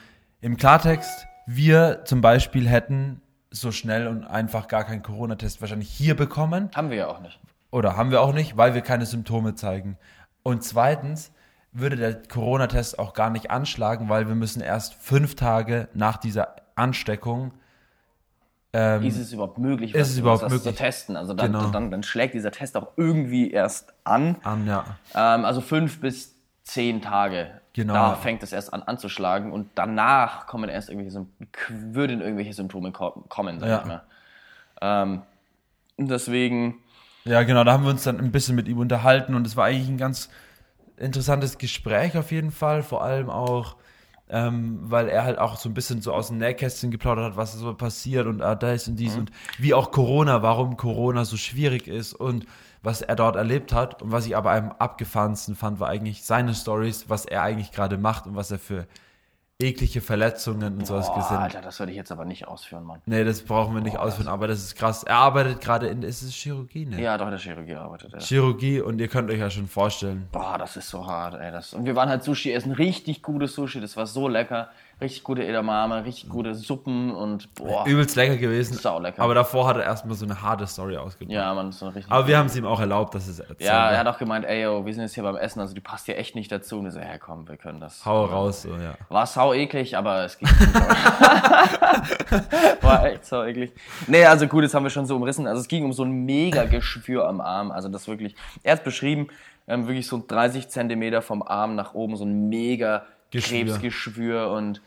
im 0.41 0.57
Klartext, 0.57 1.27
wir 1.47 2.03
zum 2.05 2.21
Beispiel 2.21 2.69
hätten 2.69 3.21
so 3.51 3.73
schnell 3.73 4.07
und 4.07 4.25
einfach 4.25 4.69
gar 4.69 4.85
keinen 4.85 5.03
Corona-Test 5.03 5.61
wahrscheinlich 5.61 5.91
hier 5.91 6.15
bekommen. 6.17 6.71
Haben 6.75 6.91
wir 6.91 6.97
ja 6.99 7.09
auch 7.09 7.21
nicht. 7.21 7.41
Oder 7.73 7.97
haben 7.97 8.13
wir 8.13 8.21
auch 8.21 8.33
nicht, 8.33 8.57
weil 8.57 8.73
wir 8.75 8.81
keine 8.81 9.07
Symptome 9.07 9.57
zeigen. 9.57 9.99
Und 10.45 10.63
zweitens 10.63 11.33
würde 11.73 11.97
der 11.97 12.23
Corona-Test 12.23 13.01
auch 13.01 13.13
gar 13.13 13.31
nicht 13.31 13.51
anschlagen, 13.51 14.09
weil 14.09 14.29
wir 14.29 14.37
müssen 14.37 14.61
erst 14.63 14.95
fünf 14.95 15.35
Tage 15.35 15.89
nach 15.95 16.17
dieser 16.17 16.55
Ansteckung 16.77 17.53
ähm, 18.73 19.03
Ist 19.03 19.19
es 19.19 19.33
überhaupt 19.33 19.59
möglich, 19.59 19.95
Ist 19.95 20.11
es 20.11 20.19
überhaupt 20.19 20.43
das 20.43 20.53
möglich? 20.53 20.75
zu 20.77 20.83
testen? 20.83 21.17
Also 21.17 21.35
dann, 21.35 21.53
Genau. 21.53 21.71
dann, 21.71 21.91
dann 21.91 22.03
schlägt 22.03 22.35
dieser 22.35 22.51
Test 22.53 22.77
auch 22.77 22.89
irgendwie 22.97 23.51
erst 23.51 23.93
an. 24.05 24.37
an, 24.45 24.67
ja. 24.67 24.85
Ähm, 25.15 25.45
also 25.45 25.61
fünf 25.61 26.01
bis 26.01 26.37
zehn 26.63 27.03
Tage. 27.03 27.51
Genau. 27.73 27.95
Da 27.95 28.15
fängt 28.15 28.43
es 28.43 28.53
erst 28.53 28.73
an 28.73 28.83
anzuschlagen 28.83 29.53
und 29.53 29.71
danach 29.77 30.47
kommen 30.47 30.69
erst 30.69 30.89
irgendwelche, 30.91 31.27
würden 31.69 32.21
irgendwelche 32.21 32.53
Symptome 32.53 32.93
ko 32.93 33.11
kommen, 33.29 33.59
sag 33.61 33.69
Ja. 33.69 33.79
ich 33.81 33.85
mal. 33.87 34.03
Ähm, 34.83 35.23
und 35.97 36.09
deswegen, 36.11 36.77
Ja, 37.25 37.43
genau, 37.43 37.65
da 37.65 37.73
haben 37.73 37.85
wir 37.85 37.91
uns 37.91 38.05
dann 38.05 38.19
ein 38.19 38.33
bisschen 38.33 38.57
mit 38.57 38.67
ihm 38.69 38.79
unterhalten 38.79 39.35
und 39.35 39.47
es 39.47 39.57
war 39.57 39.67
eigentlich 39.67 39.89
ein 39.89 39.99
ganz 39.99 40.31
interessantes 40.97 41.59
Gespräch 41.59 42.17
auf 42.17 42.31
jeden 42.33 42.51
Fall, 42.51 42.83
vor 42.83 43.03
allem 43.05 43.31
auch, 43.31 43.77
ähm, 44.31 44.79
weil 44.83 45.09
er 45.09 45.25
halt 45.25 45.39
auch 45.39 45.57
so 45.57 45.69
ein 45.69 45.75
bisschen 45.75 46.03
so 46.03 46.13
aus 46.13 46.29
dem 46.29 46.39
Nähkästchen 46.39 46.91
geplaudert 46.91 47.33
hat, 47.33 47.37
was 47.37 47.55
so 47.55 47.75
passiert 47.75 48.27
und 48.27 48.43
ah, 48.43 48.55
das 48.55 48.89
und 48.89 48.97
dies 48.97 49.17
und 49.17 49.31
wie 49.59 49.75
auch 49.75 49.91
Corona, 49.91 50.43
warum 50.43 50.77
Corona 50.77 51.25
so 51.25 51.37
schwierig 51.37 51.89
ist 51.89 52.15
und 52.15 52.47
was 52.83 53.03
er 53.03 53.17
dort 53.17 53.37
erlebt 53.37 53.73
hat. 53.73 54.03
Und 54.03 54.13
was 54.13 54.27
ich 54.27 54.37
aber 54.37 54.53
am 54.53 54.73
abgefahrensten 54.73 55.55
fand, 55.55 55.81
war 55.81 55.89
eigentlich 55.89 56.25
seine 56.25 56.55
Stories, 56.55 57.09
was 57.09 57.25
er 57.25 57.43
eigentlich 57.43 57.73
gerade 57.73 57.99
macht 57.99 58.27
und 58.27 58.37
was 58.37 58.51
er 58.51 58.59
für 58.59 58.87
eklige 59.61 60.01
Verletzungen 60.01 60.79
und 60.79 60.87
sowas 60.87 61.07
boah, 61.09 61.17
gesehen. 61.17 61.37
Alter, 61.37 61.61
das 61.61 61.79
würde 61.79 61.93
ich 61.93 61.97
jetzt 61.97 62.13
aber 62.13 62.25
nicht 62.25 62.49
ausführen, 62.49 62.85
Mann. 62.85 63.01
Nee, 63.07 63.25
das 63.25 63.43
brauchen 63.43 63.75
wir 63.75 63.83
nicht 63.83 63.99
ausführen, 63.99 64.29
aber 64.29 64.49
das 64.49 64.61
ist 64.61 64.77
krass. 64.77 65.05
Er 65.05 65.17
arbeitet 65.17 65.61
gerade 65.61 65.89
in, 65.89 66.03
ist 66.03 66.23
es 66.23 66.35
Chirurgie, 66.35 66.87
ne? 66.87 67.01
Ja, 67.01 67.19
doch, 67.19 67.27
in 67.27 67.33
der 67.33 67.41
Chirurgie 67.41 67.75
arbeitet 67.75 68.15
er. 68.15 68.21
Chirurgie 68.21 68.81
und 68.81 69.01
ihr 69.01 69.09
könnt 69.09 69.31
euch 69.31 69.39
ja 69.39 69.51
schon 69.51 69.67
vorstellen. 69.67 70.29
Boah, 70.33 70.57
das 70.59 70.77
ist 70.77 70.89
so 70.89 71.07
hart, 71.07 71.35
ey. 71.35 71.51
Das, 71.51 71.75
und 71.75 71.85
wir 71.85 71.97
waren 71.97 72.09
halt 72.09 72.23
Sushi 72.23 72.53
essen, 72.53 72.73
richtig 72.73 73.23
gutes 73.23 73.55
Sushi, 73.55 73.81
das 73.81 73.97
war 73.97 74.07
so 74.07 74.29
lecker. 74.29 74.71
Richtig 75.01 75.25
gute 75.25 75.47
Edamame, 75.47 76.05
richtig 76.05 76.29
gute 76.29 76.55
Suppen 76.55 77.11
und 77.11 77.55
boah. 77.55 77.87
Übelst 77.87 78.17
lecker 78.17 78.37
gewesen. 78.37 78.75
Saulecker. 78.75 79.23
Aber 79.23 79.35
davor 79.35 79.67
hat 79.67 79.77
er 79.77 79.85
erstmal 79.85 80.15
so 80.15 80.27
eine 80.27 80.43
harte 80.43 80.67
Story 80.67 80.99
ausgebracht. 80.99 81.35
Ja, 81.35 81.55
man, 81.55 81.73
so 81.73 81.89
richtig. 81.89 82.13
Aber 82.13 82.27
wir 82.27 82.37
haben 82.37 82.47
es 82.47 82.57
ihm 82.57 82.67
auch 82.67 82.81
erlaubt, 82.81 83.15
dass 83.15 83.27
es 83.27 83.41
erzählt. 83.41 83.63
ja, 83.63 83.91
er 83.91 83.99
hat 83.99 84.07
auch 84.07 84.19
gemeint, 84.19 84.45
ey, 84.45 84.63
yo, 84.63 84.85
wir 84.85 84.93
sind 84.93 85.03
jetzt 85.03 85.15
hier 85.15 85.23
beim 85.23 85.37
Essen, 85.37 85.61
also 85.61 85.75
die 85.75 85.81
passt 85.81 86.05
hier 86.07 86.19
echt 86.19 86.35
nicht 86.35 86.53
dazu. 86.53 86.81
Und 86.81 86.87
ich 86.87 86.93
so, 86.93 87.01
ja, 87.01 87.17
komm, 87.19 87.49
wir 87.49 87.57
können 87.57 87.81
das. 87.81 88.05
Hau 88.05 88.27
raus, 88.27 88.63
so, 88.63 88.77
ja. 88.77 88.95
War 89.09 89.27
sau 89.27 89.55
eklig, 89.55 89.97
aber 89.97 90.25
es 90.25 90.37
ging. 90.37 90.49
War 92.81 93.07
echt 93.07 93.25
sau 93.25 93.45
eklig. 93.45 93.73
Nee, 94.07 94.25
also 94.27 94.47
gut, 94.47 94.65
das 94.65 94.75
haben 94.75 94.85
wir 94.85 94.91
schon 94.91 95.07
so 95.07 95.17
umrissen. 95.17 95.47
Also 95.47 95.63
es 95.63 95.69
ging 95.69 95.85
um 95.85 95.93
so 95.93 96.05
ein 96.05 96.27
mega 96.27 96.65
Geschwür 96.65 97.27
am 97.27 97.41
Arm. 97.41 97.71
Also 97.71 97.89
das 97.89 98.07
wirklich, 98.07 98.35
er 98.63 98.73
hat 98.73 98.85
beschrieben, 98.85 99.29
ähm, 99.67 99.87
wirklich 99.87 100.07
so 100.07 100.23
30 100.27 100.69
Zentimeter 100.69 101.23
vom 101.23 101.43
Arm 101.43 101.75
nach 101.75 101.95
oben, 101.95 102.17
so 102.17 102.25
ein 102.25 102.49
mega 102.49 103.05
Geschwür. 103.31 103.65
Krebsgeschwür 103.65 104.51
und 104.51 104.81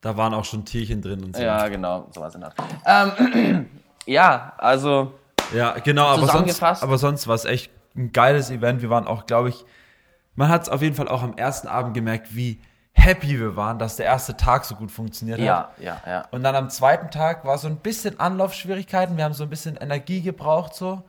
Da 0.00 0.16
waren 0.16 0.34
auch 0.34 0.44
schon 0.44 0.64
Tierchen 0.64 1.02
drin 1.02 1.24
und 1.24 1.36
so. 1.36 1.42
ja, 1.42 1.68
genau, 1.68 2.08
sowas 2.14 2.34
in 2.34 2.40
der 2.40 2.52
Art. 2.86 3.16
Ähm, 3.18 3.66
ja, 4.06 4.52
also 4.58 5.14
Ja, 5.54 5.72
genau, 5.78 6.06
aber 6.06 6.26
sonst, 6.28 6.62
aber 6.62 6.98
sonst 6.98 7.26
war 7.26 7.34
es 7.34 7.44
echt 7.44 7.70
ein 7.96 8.12
geiles 8.12 8.50
Event. 8.50 8.82
Wir 8.82 8.90
waren 8.90 9.06
auch, 9.06 9.26
glaube 9.26 9.48
ich, 9.50 9.64
man 10.34 10.48
hat 10.48 10.62
es 10.62 10.68
auf 10.68 10.80
jeden 10.82 10.94
Fall 10.94 11.08
auch 11.08 11.22
am 11.22 11.36
ersten 11.36 11.68
Abend 11.68 11.94
gemerkt, 11.94 12.34
wie 12.34 12.60
happy 12.92 13.38
wir 13.38 13.56
waren, 13.56 13.78
dass 13.78 13.96
der 13.96 14.06
erste 14.06 14.36
Tag 14.36 14.64
so 14.64 14.74
gut 14.74 14.90
funktioniert 14.90 15.38
hat. 15.38 15.46
Ja, 15.46 15.70
ja, 15.78 16.00
ja. 16.06 16.28
Und 16.30 16.42
dann 16.42 16.54
am 16.54 16.70
zweiten 16.70 17.10
Tag 17.10 17.44
war 17.44 17.58
so 17.58 17.68
ein 17.68 17.76
bisschen 17.76 18.18
Anlaufschwierigkeiten. 18.20 19.16
Wir 19.16 19.24
haben 19.24 19.34
so 19.34 19.44
ein 19.44 19.50
bisschen 19.50 19.76
Energie 19.76 20.20
gebraucht 20.22 20.74
so. 20.74 21.02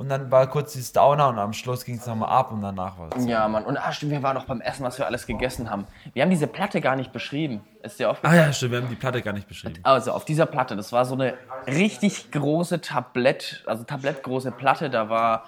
Und 0.00 0.08
dann 0.10 0.30
war 0.30 0.46
kurz 0.46 0.74
dieses 0.74 0.92
Downer 0.92 1.28
und 1.28 1.40
am 1.40 1.52
Schluss 1.52 1.84
ging 1.84 1.96
es 1.96 2.06
nochmal 2.06 2.28
ab 2.28 2.52
und 2.52 2.62
danach 2.62 2.96
war 2.98 3.08
es. 3.16 3.26
Ja, 3.26 3.48
Mann. 3.48 3.64
Und 3.64 3.76
ah, 3.76 3.90
stimmt, 3.90 4.12
wir 4.12 4.22
waren 4.22 4.36
noch 4.36 4.44
beim 4.44 4.60
Essen, 4.60 4.84
was 4.84 4.96
wir 4.96 5.06
alles 5.06 5.26
gegessen 5.26 5.68
haben. 5.70 5.88
Wir 6.12 6.22
haben 6.22 6.30
diese 6.30 6.46
Platte 6.46 6.80
gar 6.80 6.94
nicht 6.94 7.12
beschrieben. 7.12 7.62
Ist 7.82 7.98
dir 7.98 8.06
Ah 8.06 8.12
aufgefallen? 8.12 8.36
ja, 8.38 8.52
stimmt, 8.52 8.72
wir 8.72 8.80
haben 8.82 8.88
die 8.88 8.94
Platte 8.94 9.20
gar 9.22 9.32
nicht 9.32 9.48
beschrieben. 9.48 9.80
Also 9.82 10.12
auf 10.12 10.24
dieser 10.24 10.46
Platte, 10.46 10.76
das 10.76 10.92
war 10.92 11.04
so 11.04 11.14
eine 11.14 11.34
richtig 11.66 12.30
große 12.30 12.80
Tablett, 12.80 13.64
also 13.66 13.82
tablettgroße 13.82 14.52
Platte, 14.52 14.88
da 14.88 15.08
war 15.10 15.46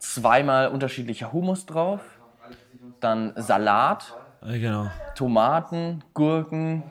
zweimal 0.00 0.66
unterschiedlicher 0.66 1.32
Hummus 1.32 1.64
drauf, 1.64 2.00
dann 2.98 3.34
Salat, 3.36 4.14
Ja, 4.42 4.52
genau. 4.58 4.90
Tomaten, 5.14 6.02
Gurken, 6.12 6.82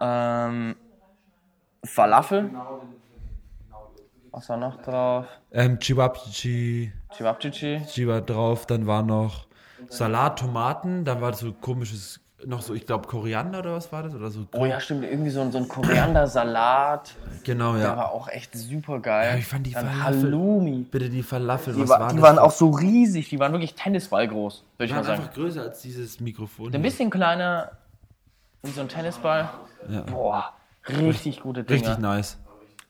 ähm, 0.00 0.76
Falafel. 1.84 2.50
Was 4.32 4.48
war 4.48 4.56
noch 4.56 4.80
drauf? 4.82 5.26
Ähm, 5.52 5.78
Chibabchi, 5.78 6.90
Chibabchichi. 7.16 7.82
Chiba 7.86 8.20
drauf, 8.20 8.66
dann 8.66 8.86
war 8.86 9.02
noch 9.02 9.46
Salat, 9.88 10.38
Tomaten, 10.38 11.04
dann 11.04 11.20
war 11.20 11.34
so 11.34 11.52
komisches, 11.52 12.18
noch 12.46 12.62
so, 12.62 12.72
ich 12.72 12.86
glaube 12.86 13.06
Koriander 13.08 13.58
oder 13.58 13.74
was 13.74 13.92
war 13.92 14.02
das? 14.02 14.14
Oder 14.14 14.30
so. 14.30 14.46
Oh 14.54 14.64
ja, 14.64 14.80
stimmt, 14.80 15.04
irgendwie 15.04 15.28
so, 15.30 15.42
ein- 15.42 15.52
so 15.52 15.58
ein 15.58 15.68
Koriander-Salat. 15.68 17.14
Genau, 17.44 17.74
Der 17.74 17.82
ja. 17.82 17.96
war 17.96 18.10
auch 18.12 18.26
echt 18.28 18.54
super 18.54 19.00
geil. 19.00 19.32
Ja, 19.32 19.36
ich 19.38 19.46
fand 19.46 19.66
die 19.66 19.72
Dann 19.72 19.86
Falafel- 19.86 20.22
Halloumi. 20.22 20.86
Bitte 20.90 21.10
die 21.10 21.22
Falafel, 21.22 21.74
Die, 21.74 21.82
was 21.82 21.90
war, 21.90 22.00
war 22.00 22.08
die 22.08 22.14
das? 22.16 22.22
waren 22.24 22.38
auch 22.38 22.50
so 22.52 22.70
riesig, 22.70 23.28
die 23.28 23.38
waren 23.38 23.52
wirklich 23.52 23.74
Tennisball 23.74 24.26
groß, 24.28 24.64
würde 24.78 24.86
ich 24.90 24.94
mal 24.96 25.04
sagen. 25.04 25.20
einfach 25.20 25.34
größer 25.34 25.60
als 25.62 25.82
dieses 25.82 26.20
Mikrofon. 26.20 26.74
Ein 26.74 26.82
bisschen 26.82 27.10
kleiner 27.10 27.72
wie 28.62 28.70
so 28.70 28.80
ein 28.80 28.88
Tennisball. 28.88 29.50
Boah, 30.06 30.52
richtig 30.88 31.40
gute 31.42 31.64
Dinger. 31.64 31.80
Richtig 31.80 31.98
nice. 31.98 32.38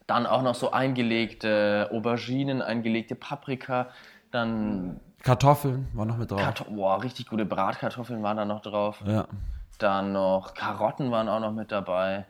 Dann 0.07 0.25
auch 0.25 0.41
noch 0.41 0.55
so 0.55 0.71
eingelegte 0.71 1.89
Auberginen, 1.91 2.61
eingelegte 2.61 3.15
Paprika, 3.15 3.87
dann 4.31 4.99
Kartoffeln 5.21 5.87
war 5.93 6.05
noch 6.05 6.17
mit 6.17 6.31
drauf. 6.31 6.41
Karto 6.41 6.65
boah, 6.65 7.01
richtig 7.01 7.27
gute 7.27 7.45
Bratkartoffeln 7.45 8.21
waren 8.23 8.37
da 8.37 8.45
noch 8.45 8.61
drauf. 8.61 9.01
ja. 9.05 9.25
Dann 9.79 10.13
noch 10.13 10.53
Karotten 10.53 11.11
waren 11.11 11.27
auch 11.27 11.39
noch 11.39 11.51
mit 11.51 11.71
dabei. 11.71 12.25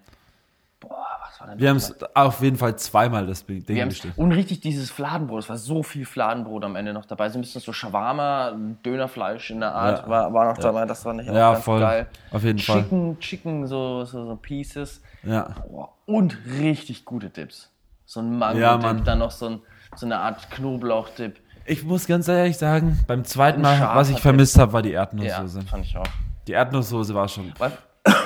Boah, 0.88 1.06
was 1.26 1.40
war 1.42 1.48
denn 1.48 1.60
Wir 1.60 1.70
haben 1.70 1.78
es 1.78 1.96
auf 2.14 2.42
jeden 2.42 2.58
Fall 2.58 2.76
zweimal 2.78 3.26
das 3.26 3.46
Ding 3.46 3.66
Wir 3.68 3.86
bestellt. 3.86 4.14
und 4.18 4.32
richtig 4.34 4.60
dieses 4.62 4.92
Fladenbrot, 4.92 5.40
es 5.44 5.50
war 5.50 5.58
so 5.58 5.82
viel 5.84 6.06
Fladenbrot 6.06 6.64
am 6.66 6.76
Ende 6.76 6.94
noch 6.94 7.06
dabei. 7.06 7.30
So 7.30 7.38
ein 7.38 7.42
bisschen 7.42 7.62
so 7.62 7.74
Shawarma, 7.74 8.54
Dönerfleisch 8.86 9.50
in 9.52 9.60
der 9.62 9.74
Art 9.74 10.04
Ja. 10.04 10.10
war, 10.10 10.34
war 10.34 10.46
noch 10.52 10.58
dabei. 10.58 10.86
Das 10.86 11.04
war 11.06 11.14
nicht 11.14 11.28
Ja, 11.28 11.54
ganz 11.54 11.64
voll. 11.64 11.80
geil. 11.80 12.08
Auf 12.32 12.44
jeden 12.44 12.60
Fall. 12.60 12.82
Chicken, 12.84 13.20
Chicken, 13.20 13.68
so, 13.68 14.04
so, 14.06 14.26
so 14.26 14.36
Pieces. 14.36 15.02
Ja. 15.24 15.56
Boah, 15.70 15.90
und 16.06 16.38
richtig 16.60 17.06
gute 17.06 17.30
Dips. 17.30 17.70
So 18.06 18.20
ein 18.20 18.40
Ja, 18.40 18.78
Mango-Dip, 18.78 19.06
dann 19.06 19.20
noch 19.20 19.32
so, 19.32 19.48
ein, 19.48 19.62
so 19.96 20.06
eine 20.06 20.20
Art 20.20 20.52
Knoblauch-Dip. 20.52 21.40
Ich 21.66 21.84
muss 21.86 22.06
ganz 22.08 22.28
ehrlich 22.28 22.58
sagen, 22.58 23.00
beim 23.08 23.24
zweiten 23.24 23.62
Mal, 23.62 23.80
was 23.96 24.10
ich 24.10 24.20
vermisst 24.20 24.60
habe, 24.60 24.74
war 24.74 24.82
die 24.82 24.90
Ja, 24.92 25.02
Erdnusssoße. 25.04 25.62
fand 25.62 25.86
ich 25.86 25.96
auch. 25.98 26.04
Die 26.46 26.52
Erdnusssoße 26.52 27.16
war 27.16 27.30
schon. 27.30 27.54
Weil, 27.58 27.72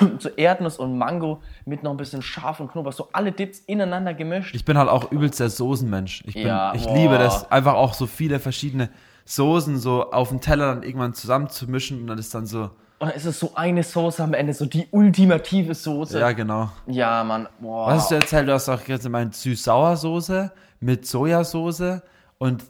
so 0.18 0.28
Erdnuss 0.30 0.78
und 0.78 0.96
Mango 0.98 1.40
mit 1.64 1.82
noch 1.82 1.90
ein 1.92 1.96
bisschen 1.96 2.22
Schaf 2.22 2.60
und 2.60 2.70
Knoblauch, 2.72 2.92
so 2.92 3.08
alle 3.12 3.32
Dips 3.32 3.60
ineinander 3.60 4.14
gemischt. 4.14 4.54
Ich 4.54 4.64
bin 4.64 4.78
halt 4.78 4.88
auch 4.88 5.10
übelst 5.12 5.40
der 5.40 5.50
Soßenmensch. 5.50 6.22
Ich, 6.26 6.34
bin, 6.34 6.46
Ja, 6.46 6.72
ich 6.74 6.84
boah. 6.84 6.94
liebe 6.96 7.18
das, 7.18 7.50
einfach 7.50 7.74
auch 7.74 7.94
so 7.94 8.06
viele 8.06 8.38
verschiedene 8.40 8.88
Soßen 9.24 9.78
so 9.78 10.10
auf 10.10 10.30
dem 10.30 10.40
Teller 10.40 10.74
dann 10.74 10.82
irgendwann 10.82 11.12
zusammenzumischen 11.14 12.00
und 12.00 12.06
dann 12.06 12.18
ist 12.18 12.34
dann 12.34 12.46
so. 12.46 12.70
Und 13.00 13.08
dann 13.08 13.16
ist 13.16 13.26
es 13.26 13.38
so 13.38 13.52
eine 13.54 13.82
Soße 13.82 14.24
am 14.24 14.34
Ende, 14.34 14.54
so 14.54 14.64
die 14.66 14.88
ultimative 14.90 15.74
Soße. 15.74 16.18
Ja, 16.18 16.32
genau. 16.32 16.70
Ja, 16.86 17.22
Mann. 17.22 17.48
Boah. 17.60 17.88
Was 17.88 18.02
hast 18.02 18.10
du 18.10 18.14
erzählt? 18.16 18.48
Du 18.48 18.52
hast 18.54 18.68
auch 18.68 18.80
jetzt 18.88 19.04
gemeint 19.04 19.34
Süß-Sauer-Soße 19.36 20.50
mit 20.80 21.06
Sojasauce 21.06 22.00
und. 22.38 22.64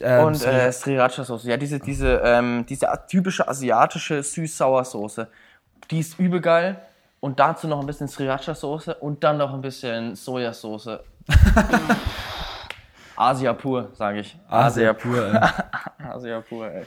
Ähm, 0.00 0.26
Und 0.26 0.44
äh, 0.44 0.70
Sriracha-Soße. 0.70 1.48
Ja, 1.48 1.56
diese, 1.56 1.78
diese, 1.80 2.20
ähm, 2.24 2.64
diese 2.68 2.86
typische 3.08 3.48
asiatische 3.48 4.22
Süß-Sauer-Soße. 4.22 5.26
Die 5.90 6.00
ist 6.00 6.18
übel 6.18 6.40
geil. 6.40 6.80
Und 7.20 7.40
dazu 7.40 7.66
noch 7.66 7.80
ein 7.80 7.86
bisschen 7.86 8.08
Sriracha-Soße 8.08 8.94
und 8.98 9.24
dann 9.24 9.38
noch 9.38 9.52
ein 9.52 9.60
bisschen 9.60 10.14
Sojasauce. 10.14 11.00
Asia 13.16 13.52
pur, 13.54 13.88
sage 13.94 14.20
ich. 14.20 14.38
Asia 14.48 14.92
pur. 14.92 15.12
pur, 15.12 15.32
ey. 15.34 16.06
Asia 16.12 16.40
pur, 16.40 16.70
ey. 16.70 16.84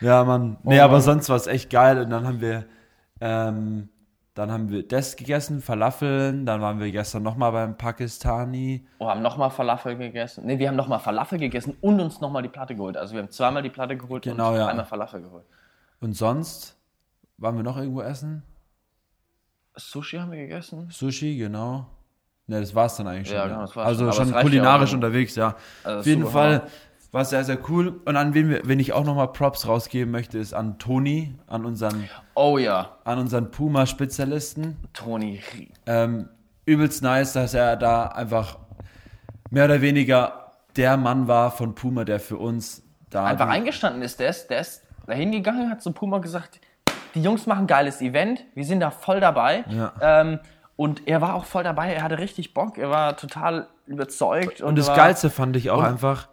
Ja, 0.00 0.22
Mann. 0.24 0.56
Nee, 0.62 0.80
Oh, 0.80 0.84
aber 0.84 0.92
Mann. 0.94 1.02
sonst 1.02 1.28
war 1.28 1.36
es 1.36 1.46
echt 1.46 1.70
geil. 1.70 1.98
Und 1.98 2.10
dann 2.10 2.26
haben 2.26 2.40
wir, 2.40 2.64
ähm, 3.20 3.88
dann 4.34 4.50
haben 4.52 4.70
wir 4.70 4.86
das 4.86 5.16
gegessen, 5.16 5.60
Falafeln. 5.60 6.46
Dann 6.46 6.60
waren 6.60 6.78
wir 6.78 6.90
gestern 6.92 7.24
nochmal 7.24 7.50
beim 7.52 7.76
Pakistani. 7.76 8.86
Oh, 8.98 9.08
haben 9.08 9.22
nochmal 9.22 9.50
Falafel 9.50 9.96
gegessen. 9.96 10.46
Ne, 10.46 10.58
wir 10.58 10.68
haben 10.68 10.76
nochmal 10.76 11.00
Falafel 11.00 11.38
gegessen 11.38 11.76
und 11.80 12.00
uns 12.00 12.20
nochmal 12.20 12.42
die 12.42 12.48
Platte 12.48 12.74
geholt. 12.76 12.96
Also 12.96 13.14
wir 13.14 13.22
haben 13.22 13.30
zweimal 13.30 13.62
die 13.62 13.70
Platte 13.70 13.96
geholt 13.96 14.22
Genau, 14.22 14.50
und 14.52 14.56
ja. 14.58 14.66
einmal 14.68 14.86
Falafel 14.86 15.20
geholt. 15.22 15.44
Und 16.00 16.14
sonst 16.16 16.76
waren 17.42 17.56
wir 17.56 17.64
noch 17.64 17.76
irgendwo 17.76 18.00
essen? 18.00 18.44
Sushi 19.74 20.18
haben 20.18 20.30
wir 20.30 20.38
gegessen. 20.38 20.88
Sushi, 20.90 21.36
genau. 21.36 21.86
Ne, 22.46 22.60
das 22.60 22.74
war's 22.74 22.96
dann 22.96 23.08
eigentlich 23.08 23.28
schon. 23.28 23.36
Ja, 23.36 23.44
ne? 23.44 23.50
genau, 23.50 23.62
das 23.62 23.76
war's 23.76 23.86
also 23.88 24.04
schon. 24.06 24.14
Schon 24.14 24.28
es 24.28 24.34
ja 24.34 24.42
kulinarisch 24.42 24.90
auch. 24.90 24.94
unterwegs, 24.94 25.34
ja. 25.34 25.56
Also 25.82 26.00
Auf 26.00 26.06
jeden 26.06 26.26
Fall 26.26 26.66
war 27.10 27.22
es 27.22 27.30
sehr, 27.30 27.44
sehr 27.44 27.58
cool. 27.68 28.00
Und 28.04 28.16
an 28.16 28.34
wen, 28.34 28.48
wir, 28.48 28.62
wen 28.64 28.78
ich 28.78 28.92
auch 28.92 29.04
nochmal 29.04 29.28
Props 29.32 29.66
rausgeben 29.66 30.10
möchte, 30.10 30.38
ist 30.38 30.54
an 30.54 30.78
Toni, 30.78 31.34
an 31.46 31.64
unseren, 31.64 32.08
Oh 32.34 32.58
ja, 32.58 32.96
an 33.04 33.18
unseren 33.18 33.50
Puma-Spezialisten. 33.50 34.76
Toni. 34.92 35.40
Ähm, 35.86 36.28
übelst 36.64 37.02
nice, 37.02 37.32
dass 37.32 37.54
er 37.54 37.76
da 37.76 38.06
einfach 38.06 38.58
mehr 39.50 39.64
oder 39.64 39.80
weniger 39.80 40.52
der 40.76 40.96
Mann 40.96 41.28
war 41.28 41.50
von 41.50 41.74
Puma, 41.74 42.04
der 42.04 42.20
für 42.20 42.36
uns 42.38 42.82
da 43.10 43.24
einfach 43.24 43.48
eingestanden 43.48 44.02
ist. 44.02 44.20
Der 44.20 44.30
ist, 44.30 44.48
der 44.48 44.60
ist 44.60 44.82
da 45.06 45.12
hingegangen, 45.12 45.70
hat 45.70 45.82
zu 45.82 45.92
Puma 45.92 46.18
gesagt, 46.18 46.60
die 47.14 47.22
Jungs 47.22 47.46
machen 47.46 47.64
ein 47.64 47.66
geiles 47.66 48.00
Event, 48.00 48.44
wir 48.54 48.64
sind 48.64 48.80
da 48.80 48.90
voll 48.90 49.20
dabei. 49.20 49.64
Ja. 49.68 49.92
Ähm, 50.00 50.40
und 50.76 51.06
er 51.06 51.20
war 51.20 51.34
auch 51.34 51.44
voll 51.44 51.64
dabei, 51.64 51.92
er 51.92 52.02
hatte 52.02 52.18
richtig 52.18 52.54
Bock, 52.54 52.78
er 52.78 52.90
war 52.90 53.16
total 53.16 53.68
überzeugt. 53.86 54.60
Und, 54.60 54.70
Und 54.70 54.78
das 54.78 54.88
Geilste 54.88 55.30
fand 55.30 55.54
ich 55.56 55.70
auch 55.70 55.82
einfach, 55.82 56.28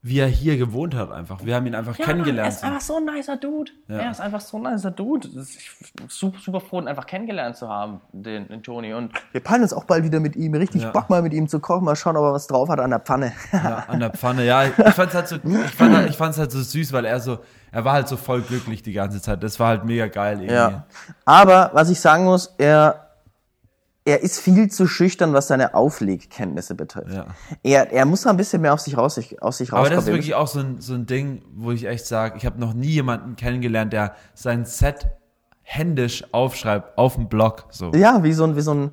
wie 0.00 0.20
er 0.20 0.28
hier 0.28 0.56
gewohnt 0.56 0.94
hat 0.94 1.10
einfach. 1.10 1.44
Wir 1.44 1.56
haben 1.56 1.66
ihn 1.66 1.74
einfach 1.74 1.98
ja, 1.98 2.06
Mann, 2.06 2.18
er 2.18 2.22
kennengelernt. 2.24 2.52
ist 2.54 2.62
einfach 2.64 2.80
so 2.80 2.96
ein 2.98 3.04
nicer 3.04 3.36
Dude. 3.36 3.72
Ja. 3.88 3.96
Er 3.98 4.10
ist 4.12 4.20
einfach 4.20 4.40
so 4.40 4.56
ein 4.56 4.72
nicer 4.72 4.92
Dude. 4.92 5.28
Das 5.28 5.48
ist- 5.50 5.58
Ich 5.80 5.92
bin 5.92 6.06
super, 6.08 6.38
super 6.38 6.60
froh, 6.60 6.80
ihn 6.80 6.86
einfach 6.86 7.04
kennengelernt 7.06 7.56
zu 7.56 7.68
haben, 7.68 8.00
den, 8.12 8.46
den 8.46 8.62
Toni. 8.62 8.94
Und 8.94 9.12
Wir 9.32 9.42
peilen 9.42 9.62
uns 9.62 9.72
auch 9.72 9.84
bald 9.84 10.04
wieder 10.04 10.20
mit 10.20 10.36
ihm. 10.36 10.54
Richtig 10.54 10.82
Ja. 10.82 10.90
Bock 10.92 11.10
mal 11.10 11.20
mit 11.20 11.32
ihm 11.34 11.48
zu 11.48 11.58
kochen. 11.58 11.84
Mal 11.84 11.96
schauen, 11.96 12.16
ob 12.16 12.22
er 12.24 12.32
was 12.32 12.46
drauf 12.46 12.68
hat 12.68 12.78
an 12.78 12.90
der 12.90 13.00
Pfanne. 13.00 13.32
Ja, 13.52 13.84
an 13.88 13.98
der 13.98 14.10
Pfanne, 14.10 14.44
ja. 14.44 14.66
Ich 14.66 14.72
fand's 14.94 15.14
halt 15.14 15.26
so, 15.28 15.36
ich 15.36 15.74
fand, 15.74 15.96
halt- 15.96 16.10
ich 16.10 16.16
fand's 16.16 16.38
halt 16.38 16.52
so 16.52 16.60
süß, 16.62 16.92
weil 16.92 17.04
er 17.04 17.18
so, 17.18 17.38
er 17.72 17.84
war 17.84 17.94
halt 17.94 18.06
so 18.06 18.16
voll 18.16 18.42
glücklich 18.42 18.84
die 18.84 18.92
ganze 18.92 19.20
Zeit. 19.20 19.42
Das 19.42 19.58
war 19.58 19.68
halt 19.68 19.84
mega 19.84 20.06
geil 20.06 20.36
irgendwie. 20.38 20.54
Ja. 20.54 20.84
Aber 21.24 21.70
was 21.74 21.90
ich 21.90 22.00
sagen 22.00 22.24
muss, 22.24 22.54
er, 22.58 23.07
er 24.08 24.22
ist 24.22 24.40
viel 24.40 24.70
zu 24.70 24.86
schüchtern, 24.86 25.34
was 25.34 25.48
seine 25.48 25.74
Auflegkenntnisse 25.74 26.74
betrifft. 26.74 27.12
Ja. 27.12 27.26
Er, 27.62 27.92
er 27.92 28.06
muss 28.06 28.22
da 28.22 28.30
ein 28.30 28.38
bisschen 28.38 28.62
mehr 28.62 28.72
auf 28.72 28.80
sich 28.80 28.96
raus, 28.96 29.20
aus 29.42 29.58
sich 29.58 29.70
Aber 29.70 29.90
das 29.90 30.04
ist 30.04 30.10
wirklich 30.10 30.34
auch 30.34 30.46
so 30.46 30.60
ein, 30.60 30.80
so 30.80 30.94
ein 30.94 31.04
Ding, 31.04 31.42
wo 31.54 31.72
ich 31.72 31.86
echt 31.86 32.06
sage, 32.06 32.38
ich 32.38 32.46
habe 32.46 32.58
noch 32.58 32.72
nie 32.72 32.88
jemanden 32.88 33.36
kennengelernt, 33.36 33.92
der 33.92 34.14
sein 34.32 34.64
Set 34.64 35.08
händisch 35.60 36.24
aufschreibt 36.32 36.96
auf 36.96 37.16
dem 37.16 37.28
Blog. 37.28 37.66
So. 37.70 37.92
Ja, 37.92 38.24
wie 38.24 38.32
so 38.32 38.44
ein, 38.44 38.56
wie 38.56 38.62
so 38.62 38.72
ein, 38.72 38.92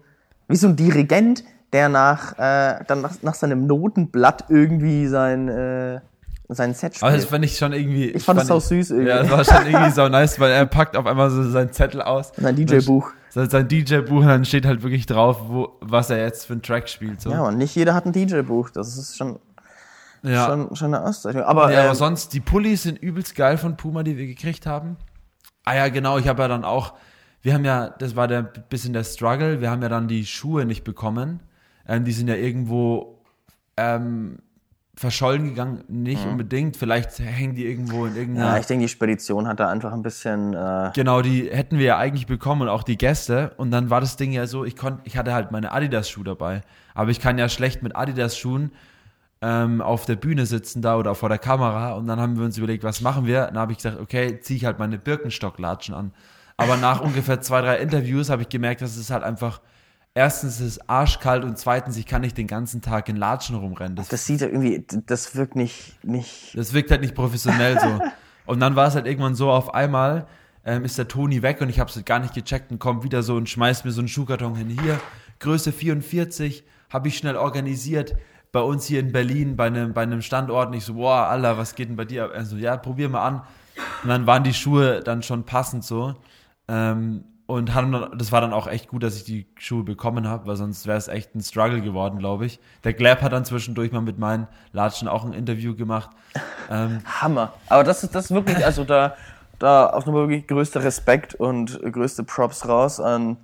wie 0.50 0.58
so 0.58 0.68
ein 0.68 0.76
Dirigent, 0.76 1.46
der 1.72 1.88
nach, 1.88 2.38
äh, 2.38 2.84
dann 2.86 3.00
nach, 3.00 3.14
nach 3.22 3.36
seinem 3.36 3.68
Notenblatt 3.68 4.46
irgendwie 4.50 5.08
sein, 5.08 5.48
äh, 5.48 6.02
sein 6.50 6.74
Set 6.74 6.98
Aber 7.00 7.12
das 7.12 7.22
spielt. 7.22 7.32
fand 7.32 7.46
ich 7.46 7.58
schon 7.58 7.72
irgendwie. 7.72 8.10
Ich 8.10 8.24
fand 8.24 8.42
das 8.42 8.52
auch 8.52 8.60
süß 8.60 8.92
irgendwie. 8.92 9.10
Ja, 9.10 9.24
das 9.24 9.32
war 9.32 9.46
schon 9.46 9.66
irgendwie 9.66 9.92
so 9.92 10.10
nice, 10.10 10.42
weil 10.42 10.52
er 10.52 10.66
packt 10.66 10.98
auf 10.98 11.06
einmal 11.06 11.30
so 11.30 11.50
seinen 11.50 11.72
Zettel 11.72 12.02
aus. 12.02 12.34
Sein 12.36 12.56
DJ-Buch. 12.58 13.12
Sein, 13.36 13.50
sein 13.50 13.68
DJ-Buch 13.68 14.22
und 14.22 14.28
dann 14.28 14.46
steht 14.46 14.66
halt 14.66 14.82
wirklich 14.82 15.08
drauf, 15.08 15.50
wo, 15.50 15.78
was 15.82 16.10
er 16.10 16.20
jetzt 16.20 16.46
für 16.46 16.54
einen 16.54 16.62
Track 16.62 16.88
spielt. 16.88 17.20
So. 17.20 17.32
Ja, 17.32 17.42
und 17.42 17.58
nicht 17.58 17.76
jeder 17.76 17.94
hat 17.94 18.06
ein 18.06 18.14
DJ-Buch. 18.14 18.70
Das 18.70 18.98
ist 18.98 19.18
schon, 19.18 19.40
ja. 20.24 20.46
schon, 20.46 20.74
schon 20.74 20.94
eine 20.94 21.04
Auszeichnung. 21.04 21.44
Aber, 21.44 21.70
Ja, 21.70 21.82
ähm, 21.82 21.86
aber 21.88 21.96
sonst, 21.96 22.32
die 22.32 22.40
Pullis 22.40 22.84
sind 22.84 22.98
übelst 22.98 23.36
geil 23.36 23.58
von 23.58 23.76
Puma, 23.76 24.04
die 24.04 24.18
wir 24.18 24.26
gekriegt 24.26 24.66
haben. 24.66 24.96
Ah 25.66 25.76
ja, 25.76 25.90
genau, 25.90 26.18
ich 26.18 26.30
habe 26.30 26.44
ja 26.44 26.48
dann 26.48 26.64
auch, 26.64 26.94
wir 27.42 27.54
haben 27.54 27.66
ja, 27.66 27.90
das 27.90 28.16
war 28.16 28.30
der 28.30 28.42
bisschen 28.42 28.94
der 28.94 29.04
Struggle, 29.04 29.60
wir 29.60 29.70
haben 29.70 29.82
ja 29.82 29.90
dann 29.90 30.08
die 30.08 30.26
Schuhe 30.26 30.64
nicht 30.64 30.86
bekommen. 30.86 31.42
Ähm, 31.86 32.06
die 32.06 32.14
sind 32.14 32.30
ja 32.30 32.36
irgendwo 32.36 33.22
ähm, 33.76 34.38
verschollen 34.98 35.46
gegangen, 35.46 35.84
nicht 35.88 36.26
unbedingt. 36.26 36.78
Vielleicht 36.78 37.20
hängen 37.20 37.56
die 37.56 37.66
irgendwo 37.66 38.06
in 38.06 38.16
irgendeiner. 38.16 38.54
ja, 38.54 38.58
ich 38.58 38.66
denke, 38.66 38.86
die 38.86 38.90
Spedition 38.90 39.48
hat 39.48 39.60
da 39.60 39.70
einfach 39.70 39.92
ein 39.92 40.02
bisschen, 40.02 40.54
äh, 40.54 40.92
Genau, 40.94 41.22
die 41.22 41.50
hätten 41.52 41.78
wir 41.78 41.86
ja 41.86 41.98
eigentlich 41.98 42.28
bekommen 42.28 42.64
und 42.64 42.70
auch 42.70 42.84
die 42.84 42.98
Gäste. 42.98 43.52
Und 43.58 43.72
dann 43.72 43.90
war 43.90 44.00
das 44.00 44.16
Ding 44.18 44.32
ja 44.32 44.48
so, 44.48 44.64
ich 44.64 44.76
konnte, 44.76 45.02
ich 45.04 45.18
hatte 45.18 45.34
halt 45.34 45.52
meine 45.52 45.72
Adidas-Schuhe 45.72 46.24
dabei. 46.24 46.62
Aber 46.94 47.12
ich 47.12 47.20
kann 47.20 47.38
ja 47.38 47.50
schlecht 47.50 47.84
mit 47.84 47.96
Adidas-Schuhen 47.96 48.72
ähm, 49.42 49.82
auf 49.82 50.06
der 50.06 50.16
Bühne 50.16 50.46
sitzen 50.46 50.82
da 50.82 50.98
oder 50.98 51.14
vor 51.14 51.30
der 51.30 51.38
Kamera. 51.38 51.94
Und 51.94 52.08
dann 52.08 52.20
haben 52.20 52.38
wir 52.38 52.46
uns 52.46 52.58
überlegt, 52.58 52.84
was 52.84 53.02
machen 53.02 53.26
wir? 53.28 53.46
Dann 53.48 53.58
habe 53.58 53.74
ich 53.74 53.80
gesagt, 53.80 54.00
okay, 54.00 54.40
ziehe 54.40 54.58
ich 54.58 54.66
halt 54.66 54.80
meine 54.80 54.98
Birkenstock-Latschen 54.98 55.94
an. 55.94 56.14
Aber 56.58 56.78
nach 56.78 57.02
ungefähr 57.04 57.42
zwei, 57.42 57.62
drei 57.62 57.78
Interviews 57.78 58.30
habe 58.30 58.44
ich 58.44 58.50
gemerkt, 58.50 58.82
dass 58.82 58.96
es 58.96 59.10
halt 59.12 59.24
einfach, 59.24 59.62
erstens 60.16 60.60
ist 60.60 60.78
es 60.78 60.90
arschkalt 60.90 61.44
und 61.44 61.60
zweitens, 61.60 61.98
ich 61.98 62.08
kann 62.08 62.22
nicht 62.22 62.38
den 62.38 62.48
ganzen 62.48 62.82
Tag 62.82 63.08
in 63.10 63.18
Latschen 63.18 63.56
rumrennen. 63.56 63.96
Das, 63.96 64.08
Das 64.08 64.26
sieht 64.26 64.42
ja 64.42 64.48
irgendwie, 64.48 64.84
das 65.06 65.36
wirkt 65.36 65.56
nicht, 65.56 66.04
nicht. 66.04 66.58
das 66.58 66.74
wirkt 66.74 66.90
halt 66.90 67.02
nicht 67.02 67.14
professionell 67.14 67.80
so. 67.80 68.00
Und 68.48 68.60
dann 68.60 68.76
war 68.76 68.88
es 68.88 68.94
halt 68.96 69.08
irgendwann 69.08 69.34
so, 69.34 69.50
auf 69.50 69.74
einmal 69.74 70.28
ähm, 70.66 70.86
ist 70.86 71.00
der 71.00 71.08
Toni 71.08 71.42
weg 71.42 71.62
und 71.62 71.70
ich 71.70 71.80
habe 71.80 71.90
es 71.90 71.96
halt 71.96 72.06
gar 72.06 72.20
nicht 72.20 72.36
gecheckt 72.36 72.72
und 72.72 72.78
kommt 72.78 73.04
wieder 73.04 73.24
so 73.24 73.36
und 73.36 73.50
schmeißt 73.50 73.86
mir 73.86 73.92
so 73.92 74.02
einen 74.02 74.08
Schuhkarton 74.08 74.54
hin. 74.56 74.70
Hier, 74.70 75.00
Größe 75.40 75.72
44, 75.72 76.64
habe 76.92 77.08
ich 77.08 77.18
schnell 77.18 77.38
organisiert. 77.38 78.16
Bei 78.52 78.62
uns 78.62 78.86
hier 78.86 79.00
in 79.00 79.12
Berlin, 79.12 79.56
bei 79.56 79.66
einem, 79.66 79.94
bei 79.94 80.04
einem 80.04 80.22
Standort. 80.22 80.68
Und 80.68 80.76
ich 80.76 80.86
so, 80.86 80.94
boah, 80.94 81.28
Alter, 81.28 81.58
was 81.58 81.74
geht 81.74 81.90
denn 81.90 81.96
bei 81.96 82.06
dir? 82.06 82.26
ab? 82.26 82.32
Also, 82.36 82.56
ja, 82.56 82.78
probier 82.78 83.10
mal 83.10 83.26
an. 83.26 83.42
Und 84.04 84.10
dann 84.10 84.28
waren 84.28 84.44
die 84.44 84.54
Schuhe 84.54 85.02
dann 85.02 85.24
schon 85.24 85.44
passend 85.44 85.84
so. 85.84 86.16
Ähm, 86.68 87.24
und 87.48 87.76
haben 87.76 88.10
das 88.18 88.32
war 88.32 88.42
dann 88.42 88.54
auch 88.54 88.68
echt 88.68 88.88
gut, 88.88 89.04
dass 89.04 89.16
ich 89.16 89.24
die 89.24 89.46
Schuhe 89.58 89.84
bekommen 89.84 90.28
habe, 90.28 90.48
weil 90.48 90.56
sonst 90.56 90.88
wäre 90.88 90.98
es 90.98 91.08
echt 91.08 91.36
ein 91.36 91.42
Struggle 91.42 91.82
geworden, 91.82 92.18
glaube 92.18 92.46
ich. 92.46 92.60
Der 92.84 92.94
Glab 92.94 93.22
hat 93.22 93.34
dann 93.34 93.46
zwischendurch 93.46 93.92
mal 93.92 94.02
mit 94.02 94.18
meinen 94.18 94.48
Latschen 94.72 95.08
auch 95.08 95.24
ein 95.26 95.34
Interview 95.34 95.76
gemacht. 95.76 96.10
Ähm, 96.68 97.02
Hammer. 97.06 97.54
Aber 97.70 97.84
das 97.84 98.04
ist 98.04 98.16
das 98.16 98.26
ist 98.26 98.32
wirklich, 98.32 98.66
also 98.66 98.84
da, 98.84 99.16
da 99.60 99.86
auf 99.86 100.08
Nummer 100.08 100.28
wirklich 100.28 100.48
größter 100.48 100.84
Respekt 100.84 101.36
und 101.36 101.80
größte 101.80 102.24
Props 102.24 102.68
raus 102.68 103.00
an, 103.00 103.38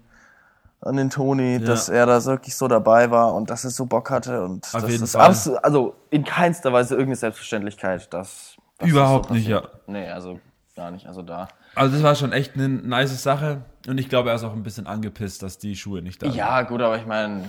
an 0.82 0.98
den 0.98 1.12
Toni, 1.12 1.60
dass 1.60 1.88
er 1.88 2.08
da 2.08 2.26
wirklich 2.26 2.56
so 2.56 2.68
dabei 2.68 3.12
war 3.12 3.36
und 3.36 3.52
dass 3.52 3.64
er 3.64 3.70
so 3.70 3.86
Bock 3.86 4.10
hatte 4.10 4.44
und 4.44 4.66
Auf 4.74 4.82
das 4.82 4.90
ist 4.90 5.16
absolut, 5.16 5.64
also 5.64 5.94
in 6.10 6.24
keinster 6.24 6.74
Weise 6.74 6.96
irgendeine 6.96 7.18
Selbstverständlichkeit, 7.18 8.12
dass, 8.12 8.58
dass 8.80 8.90
Überhaupt 8.90 9.26
das 9.26 9.38
nicht, 9.38 9.48
ja. 9.48 9.62
Nee, 9.86 10.10
also 10.10 10.40
gar 10.76 10.90
nicht, 10.90 11.06
also 11.06 11.22
da. 11.22 11.48
Also 11.76 11.94
das 11.94 12.04
war 12.04 12.16
schon 12.16 12.32
echt 12.34 12.56
eine 12.56 12.68
nice 12.70 13.22
Sache 13.24 13.62
und 13.88 13.98
ich 13.98 14.10
glaube, 14.10 14.30
er 14.30 14.36
ist 14.36 14.44
auch 14.44 14.54
ein 14.54 14.64
bisschen 14.64 14.88
angepisst, 14.88 15.42
dass 15.44 15.58
die 15.58 15.76
Schuhe 15.76 16.02
nicht 16.02 16.22
da 16.22 16.28
sind. 16.28 16.36
Ja, 16.36 16.62
gut, 16.64 16.82
aber 16.82 16.98
ich 16.98 17.06
meine, 17.06 17.44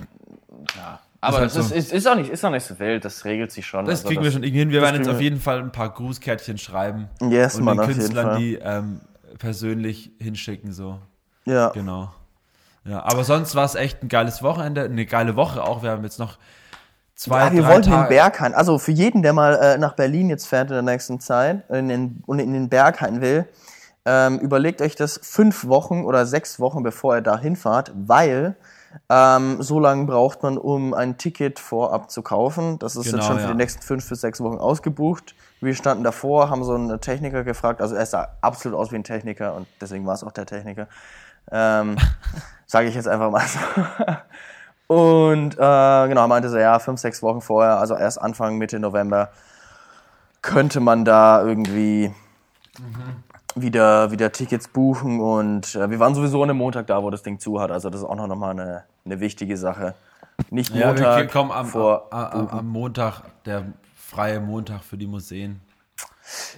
ja. 0.77 1.01
Aber 1.21 1.39
halt 1.39 1.47
das 1.47 1.57
ist, 1.57 1.69
so. 1.69 1.75
ist, 1.75 1.93
ist, 1.93 2.09
auch 2.09 2.17
nicht, 2.17 2.31
ist 2.31 2.45
auch 2.45 2.51
nicht 2.51 2.67
so 2.67 2.79
wild, 2.81 3.05
das 3.05 3.25
regelt 3.25 3.53
sich 3.53 3.65
schon. 3.67 3.85
Das 3.85 4.01
Also 4.01 4.09
kriegen 4.09 4.25
wir 4.25 4.33
schon 4.33 4.43
irgendwie 4.43 4.61
hin. 4.61 4.71
Wir 4.71 4.81
das 4.81 4.91
werden 4.91 5.03
jetzt 5.03 5.15
auf 5.15 5.21
jeden 5.21 5.41
Fall 5.41 5.61
ein 5.61 5.71
paar 5.71 5.91
Grußkärtchen 5.91 6.59
schreiben 6.59 7.09
Yes, 7.21 7.57
und 7.57 7.65
Mann, 7.65 7.79
den 7.79 7.87
Künstlern 7.87 8.39
die 8.39 8.57
ähm, 8.57 9.01
persönlich 9.39 10.11
hinschicken 10.19 10.73
so. 10.73 10.99
Ja. 11.45 11.69
Genau. 11.71 12.13
Ja, 12.85 13.05
aber 13.05 13.23
sonst 13.23 13.55
war 13.55 13.65
es 13.65 13.77
echt 13.77 14.03
ein 14.03 14.09
geiles 14.09 14.43
Wochenende, 14.43 14.83
eine 14.83 15.07
geile 15.07 15.37
Woche 15.37 15.63
auch. 15.63 15.85
Wir 15.85 15.91
haben 15.91 16.03
jetzt 16.03 16.19
noch 16.19 16.39
zwei, 17.15 17.47
Ja, 17.47 17.53
wir 17.53 17.63
drei 17.63 17.69
wollten 17.69 17.91
den 17.91 17.93
Tage. 17.93 18.09
Berghain, 18.09 18.55
also 18.55 18.79
für 18.79 18.91
jeden, 18.91 19.23
der 19.23 19.33
mal 19.33 19.55
äh, 19.55 19.79
nach 19.79 19.95
Berlin 19.95 20.29
jetzt 20.29 20.47
fährt 20.49 20.71
in 20.71 20.75
der 20.75 20.83
nächsten 20.83 21.21
Zeit 21.21 21.63
in 21.71 21.89
den, 21.89 22.23
und 22.27 22.41
in 22.41 22.53
den 22.53 22.69
Berghain 22.69 23.21
will, 23.21 23.47
ähm, 24.05 24.39
überlegt 24.39 24.83
euch 24.83 24.97
das 24.97 25.21
fünf 25.23 25.67
Wochen 25.67 26.05
oder 26.05 26.27
sechs 26.27 26.59
Wochen, 26.59 26.83
bevor 26.83 27.17
ihr 27.17 27.21
da 27.23 27.39
hinfahrt, 27.39 27.93
weil 27.95 28.57
ähm, 29.09 29.63
so 29.63 29.81
lange 29.81 30.05
braucht 30.07 30.43
man, 30.43 30.59
um 30.59 30.93
ein 30.93 31.17
Ticket 31.19 31.59
vorab 31.59 32.11
zu 32.11 32.23
kaufen. 32.23 32.79
Das 32.79 32.97
ist 32.97 33.05
Genau, 33.05 33.19
jetzt 33.19 33.27
schon 33.27 33.39
für 33.39 33.45
ja. 33.45 33.51
die 33.53 33.57
nächsten 33.57 33.83
fünf 33.83 34.09
bis 34.09 34.21
sechs 34.21 34.41
Wochen 34.41 34.59
ausgebucht. 34.59 35.35
Wir 35.61 35.75
standen 35.75 36.05
davor, 36.05 36.51
haben 36.51 36.65
so 36.65 36.75
einen 36.75 37.01
Techniker 37.01 37.45
gefragt, 37.45 37.81
also 37.81 37.95
er 37.95 38.05
sah 38.05 38.29
absolut 38.41 38.79
aus 38.79 38.91
wie 38.91 38.97
ein 38.97 39.05
Techniker 39.05 39.55
und 39.55 39.67
deswegen 39.81 40.05
war 40.07 40.15
es 40.15 40.25
auch 40.25 40.33
der 40.33 40.47
Techniker. 40.47 40.89
Ähm, 41.51 41.97
Sage 42.67 42.89
ich 42.89 42.95
jetzt 42.95 43.09
einfach 43.09 43.31
mal 43.31 43.47
so. 43.47 43.59
Und 44.95 45.55
äh, 45.55 46.09
genau, 46.09 46.29
meinte 46.29 46.49
so, 46.51 46.59
ja, 46.59 46.79
fünf, 46.79 47.01
sechs 47.01 47.23
Wochen 47.23 47.41
vorher, 47.41 47.79
also 47.79 47.97
erst 47.97 48.21
Anfang, 48.21 48.59
Mitte 48.59 48.79
November, 48.79 49.31
könnte 50.43 50.81
man 50.81 51.05
da 51.05 51.43
irgendwie 51.43 52.13
wieder, 53.55 54.11
wieder 54.11 54.33
Tickets 54.33 54.69
buchen. 54.69 55.21
Und 55.21 55.75
äh, 55.75 55.91
wir 55.91 55.99
waren 55.99 56.15
sowieso 56.15 56.43
an 56.43 56.51
einem 56.51 56.59
Montag 56.59 56.87
da, 56.87 57.03
wo 57.03 57.11
das 57.11 57.23
Ding 57.23 57.39
zu 57.39 57.61
hat. 57.61 57.71
Also 57.71 57.91
das 57.91 58.03
ist 58.03 58.07
auch 58.07 58.15
noch 58.15 58.37
mal 58.37 58.51
eine, 58.51 58.85
eine 59.05 59.21
wichtige 59.21 59.57
Sache. 59.57 59.95
Nicht 60.51 60.75
Ja, 60.75 60.89
Montag 60.89 61.19
wir 61.19 61.27
kommen 61.27 61.53
am, 61.53 61.67
vor 61.67 62.09
am, 62.11 62.49
am, 62.49 62.49
am 62.49 62.69
Montag, 62.69 63.23
der 63.45 63.65
freie 63.95 64.41
Montag 64.41 64.83
für 64.83 64.97
die 64.97 65.07
Museen. 65.07 65.61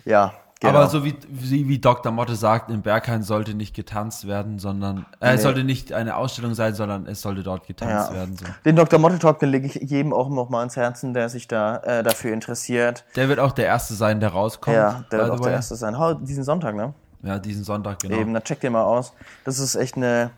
Ja, 0.04 0.34
genau. 0.64 0.78
Aber 0.80 0.88
so 0.88 1.04
wie, 1.04 1.14
wie, 1.28 1.68
wie 1.68 1.78
Dr. 1.78 2.10
Motte 2.12 2.34
sagt, 2.36 2.70
im 2.70 2.82
Berghain 2.82 3.22
sollte 3.22 3.54
nicht 3.54 3.74
getanzt 3.74 4.26
werden, 4.26 4.58
sondern 4.58 5.06
äh, 5.20 5.30
es 5.30 5.36
Nee. 5.36 5.42
sollte 5.42 5.64
nicht 5.64 5.92
eine 5.92 6.16
Ausstellung 6.16 6.54
sein, 6.54 6.74
sondern 6.74 7.06
es 7.06 7.20
sollte 7.20 7.42
dort 7.42 7.66
getanzt 7.66 8.10
ja. 8.10 8.16
werden. 8.16 8.36
So. 8.36 8.46
Den 8.64 8.76
Dr. 8.76 8.98
Motte 8.98 9.18
Talk, 9.18 9.38
den 9.38 9.50
lege 9.50 9.66
ich 9.66 9.74
jedem 9.76 10.12
auch 10.12 10.28
noch 10.28 10.48
mal 10.50 10.58
ans 10.60 10.76
Herzen, 10.76 11.14
der 11.14 11.28
sich 11.28 11.46
da 11.48 11.76
äh, 11.78 12.02
dafür 12.02 12.32
interessiert. 12.32 13.04
Der 13.16 13.28
wird 13.28 13.38
auch 13.38 13.52
der 13.52 13.66
Erste 13.66 13.94
sein, 13.94 14.20
der 14.20 14.30
rauskommt. 14.30 14.76
ja, 14.76 15.04
der 15.12 15.18
wird 15.20 15.30
auch 15.30 15.40
der. 15.40 15.52
Erste 15.52 15.76
sein. 15.76 15.98
Hau- 15.98 16.14
Diesen 16.14 16.44
Sonntag, 16.44 16.74
ne? 16.74 16.92
Ja, 17.22 17.38
diesen 17.38 17.64
Sonntag, 17.64 18.00
genau. 18.00 18.16
Eben, 18.18 18.34
da 18.34 18.40
checkt 18.40 18.62
ihr 18.64 18.70
mal 18.70 18.82
aus. 18.84 19.14
Das 19.44 19.58
ist 19.58 19.76
echt 19.76 19.96
eine, 19.96 20.30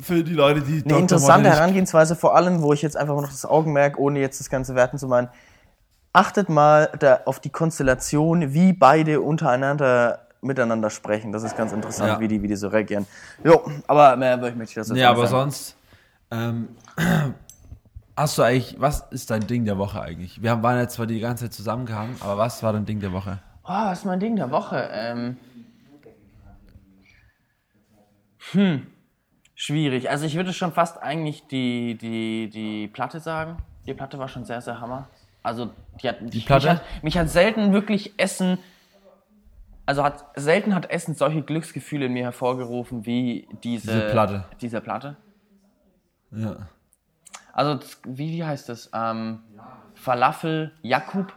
Für 0.00 0.24
die 0.24 0.32
Leute, 0.34 0.60
die 0.60 0.82
eine 0.84 0.98
interessante 0.98 1.48
Herangehensweise, 1.50 2.16
vor 2.16 2.34
allem, 2.34 2.62
wo 2.62 2.72
ich 2.72 2.82
jetzt 2.82 2.96
einfach 2.96 3.14
noch 3.14 3.28
das 3.28 3.46
Augenmerk, 3.46 3.96
ohne 3.96 4.18
jetzt 4.18 4.40
das 4.40 4.50
Ganze 4.50 4.74
werten 4.74 4.98
zu 4.98 5.06
meinen, 5.06 5.28
achtet 6.14 6.48
mal 6.48 6.90
da 6.98 7.20
auf 7.26 7.40
die 7.40 7.50
Konstellation, 7.50 8.54
wie 8.54 8.72
beide 8.72 9.20
untereinander 9.20 10.20
miteinander 10.40 10.88
sprechen. 10.90 11.32
Das 11.32 11.42
ist 11.42 11.56
ganz 11.56 11.72
interessant, 11.72 12.12
Ja. 12.12 12.20
wie, 12.20 12.28
die, 12.28 12.40
wie 12.42 12.48
die 12.48 12.56
so 12.56 12.68
reagieren. 12.68 13.06
Jo, 13.42 13.62
aber 13.86 14.14
mehr 14.16 14.36
möchte 14.36 14.62
ich 14.64 14.74
das 14.74 14.88
jetzt 14.88 14.96
Ja, 14.98 15.10
aber 15.10 15.26
sagen. 15.26 15.50
sonst 15.50 15.76
ähm, 16.30 16.68
hast 18.16 18.36
du 18.38 18.42
eigentlich, 18.42 18.76
was 18.78 19.00
ist 19.10 19.30
dein 19.30 19.46
Ding 19.46 19.64
der 19.64 19.78
Woche 19.78 20.00
eigentlich? 20.02 20.40
Wir 20.42 20.50
haben- 20.50 20.62
waren 20.62 20.78
jetzt 20.78 20.94
zwar 20.94 21.06
die 21.06 21.18
ganze 21.20 21.44
Zeit 21.46 21.54
zusammengehangen, 21.54 22.16
aber 22.20 22.36
was 22.38 22.62
war 22.62 22.72
dein 22.74 22.84
Ding 22.84 23.00
der 23.00 23.12
Woche? 23.12 23.38
Oh, 23.64 23.68
was 23.70 24.00
ist 24.00 24.04
mein 24.04 24.20
Ding 24.20 24.36
der 24.36 24.50
Woche? 24.50 24.86
Ähm, 24.92 25.38
hm, 28.52 28.86
schwierig. 29.54 30.10
Also 30.10 30.26
ich 30.26 30.34
würde 30.36 30.52
schon 30.52 30.72
fast 30.72 31.02
eigentlich 31.02 31.46
die, 31.46 31.96
die, 31.96 32.50
die 32.50 32.88
Platte 32.88 33.20
sagen. 33.20 33.56
Die 33.86 33.94
Platte 33.94 34.18
war 34.18 34.28
schon 34.28 34.44
sehr, 34.44 34.60
sehr 34.60 34.80
hammer. 34.80 35.08
Also 35.44 35.70
die 36.02 36.08
hat, 36.08 36.16
die 36.20 36.40
Platte? 36.40 36.66
Mich, 36.66 36.74
hat, 36.76 37.02
mich 37.04 37.18
hat 37.18 37.28
selten 37.30 37.72
wirklich 37.72 38.14
Essen, 38.18 38.58
also 39.86 40.02
hat 40.02 40.24
selten 40.34 40.74
hat 40.74 40.90
Essen 40.90 41.14
solche 41.14 41.42
Glücksgefühle 41.42 42.06
in 42.06 42.12
mir 42.14 42.24
hervorgerufen 42.24 43.06
wie 43.06 43.46
diese, 43.62 43.92
Diese 43.92 44.00
Platte. 44.10 44.44
Diese 44.60 44.80
Platte. 44.80 45.16
Ja. 46.32 46.56
Also 47.52 47.78
wie, 48.04 48.30
wie 48.32 48.42
heißt 48.44 48.68
das? 48.68 48.90
Ähm, 48.92 49.40
Falafel 49.94 50.72
Jakub. 50.82 51.32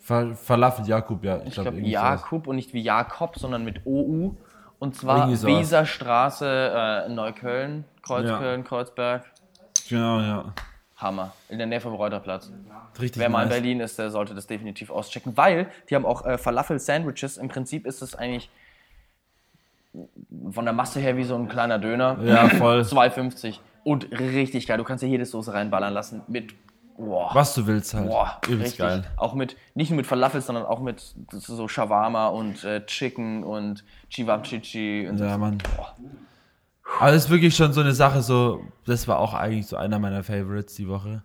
Fa- 0.00 0.34
Falafel 0.34 0.86
Jakub, 0.86 1.22
ja. 1.24 1.38
Ich 1.42 1.48
Ich 1.48 1.54
glaube, 1.54 1.72
sowas. 1.76 1.90
Jakub 1.90 2.46
und 2.46 2.56
nicht 2.56 2.72
wie 2.72 2.80
Jakob, 2.82 3.38
sondern 3.38 3.64
mit 3.64 3.84
OU. 3.84 4.36
Und 4.78 4.94
zwar. 4.94 5.28
Weserstraße, 5.30 6.46
äh, 6.46 7.08
Neukölln, 7.10 7.84
Kreuzköln, 8.02 8.62
Kreuzberg. 8.64 9.24
Genau, 9.88 10.20
ja. 10.20 10.54
Hammer. 10.98 11.32
In 11.48 11.58
der 11.58 11.66
Nähe 11.66 11.80
vom 11.80 11.94
Reuterplatz. 11.94 12.50
Richtig 13.00 13.20
Wer 13.20 13.28
mal 13.28 13.42
in 13.44 13.48
nice. 13.48 13.58
Berlin 13.58 13.80
ist, 13.80 13.98
der 13.98 14.10
sollte 14.10 14.34
das 14.34 14.46
definitiv 14.46 14.90
auschecken, 14.90 15.36
weil 15.36 15.68
die 15.88 15.94
haben 15.94 16.04
auch 16.04 16.26
äh, 16.26 16.36
Falafel-Sandwiches. 16.38 17.36
Im 17.38 17.48
Prinzip 17.48 17.86
ist 17.86 18.02
es 18.02 18.14
eigentlich 18.14 18.50
von 20.50 20.64
der 20.64 20.74
Masse 20.74 21.00
her 21.00 21.16
wie 21.16 21.24
so 21.24 21.34
ein 21.36 21.48
kleiner 21.48 21.78
Döner. 21.78 22.18
Ja, 22.22 22.48
voll. 22.48 22.80
2,50. 22.82 23.58
Und 23.84 24.10
richtig 24.10 24.66
geil. 24.66 24.76
Du 24.76 24.84
kannst 24.84 25.02
ja 25.02 25.08
jede 25.08 25.24
Soße 25.24 25.54
reinballern 25.54 25.92
lassen 25.94 26.22
mit. 26.26 26.54
Boah. 26.96 27.30
Was 27.32 27.54
du 27.54 27.64
willst 27.68 27.94
halt. 27.94 28.08
Boah, 28.08 28.40
Übelst 28.48 28.62
richtig. 28.72 28.78
geil. 28.78 29.04
Auch 29.16 29.34
mit, 29.34 29.56
nicht 29.74 29.90
nur 29.90 29.98
mit 29.98 30.06
Falafel, 30.06 30.40
sondern 30.40 30.66
auch 30.66 30.80
mit 30.80 31.00
so 31.30 31.68
Shawarma 31.68 32.26
und 32.26 32.64
äh, 32.64 32.84
Chicken 32.86 33.44
und 33.44 33.84
Chivapchichi 34.10 35.06
und 35.08 35.18
Ja, 35.20 35.34
so. 35.34 35.38
Mann. 35.38 35.58
Boah. 35.76 35.94
Aber 37.00 37.12
das 37.12 37.24
ist 37.24 37.30
wirklich 37.30 37.54
schon 37.54 37.72
so 37.72 37.80
eine 37.80 37.92
Sache, 37.92 38.22
so, 38.22 38.64
das 38.84 39.06
war 39.06 39.18
auch 39.18 39.34
eigentlich 39.34 39.66
so 39.66 39.76
einer 39.76 39.98
meiner 39.98 40.22
Favorites 40.24 40.74
die 40.74 40.88
Woche. 40.88 41.22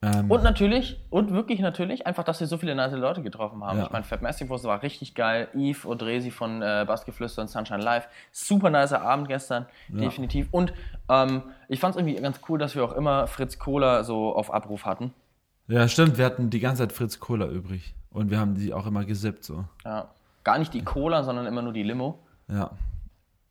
Ähm, 0.00 0.30
Und 0.30 0.44
natürlich, 0.44 1.00
und 1.10 1.32
wirklich 1.32 1.58
natürlich, 1.58 2.06
einfach, 2.06 2.22
dass 2.22 2.38
wir 2.38 2.46
so 2.46 2.56
viele 2.56 2.74
nice 2.74 2.92
Leute 2.92 3.20
getroffen 3.20 3.64
haben. 3.64 3.78
Ja. 3.78 3.84
Ich 3.84 3.90
meine, 3.90 4.04
Fat 4.04 4.22
Massive 4.22 4.48
Wurst 4.48 4.64
war 4.64 4.82
richtig 4.82 5.14
geil. 5.14 5.48
Eve 5.54 5.88
Odresi 5.88 6.30
von 6.30 6.62
äh, 6.62 6.84
Bassgeflüster 6.86 7.42
und 7.42 7.48
Sunshine 7.48 7.82
Live. 7.82 8.08
Super 8.30 8.70
nicer 8.70 9.02
Abend 9.02 9.26
gestern, 9.28 9.66
definitiv. 9.88 10.48
Und 10.52 10.72
ähm, 11.08 11.42
ich 11.68 11.80
fand 11.80 11.96
es 11.96 12.00
irgendwie 12.00 12.20
ganz 12.22 12.40
cool, 12.48 12.58
dass 12.58 12.76
wir 12.76 12.84
auch 12.84 12.92
immer 12.92 13.26
Fritz 13.26 13.58
Cola 13.58 14.04
so 14.04 14.34
auf 14.34 14.54
Abruf 14.54 14.84
hatten. 14.84 15.12
ja, 15.66 15.88
stimmt, 15.88 16.16
wir 16.16 16.24
hatten 16.24 16.48
die 16.48 16.60
ganze 16.60 16.82
Zeit 16.84 16.92
Fritz 16.92 17.18
Cola 17.18 17.46
übrig. 17.46 17.94
Und 18.10 18.30
wir 18.30 18.38
haben 18.38 18.54
die 18.54 18.72
auch 18.72 18.86
immer 18.86 19.04
gesippt, 19.04 19.44
so. 19.44 19.64
Ja. 19.84 20.08
Gar 20.44 20.58
nicht 20.60 20.72
die 20.72 20.82
Cola, 20.82 21.24
sondern 21.24 21.46
immer 21.46 21.60
nur 21.60 21.72
die 21.72 21.82
Limo. 21.82 22.20
Ja. 22.48 22.70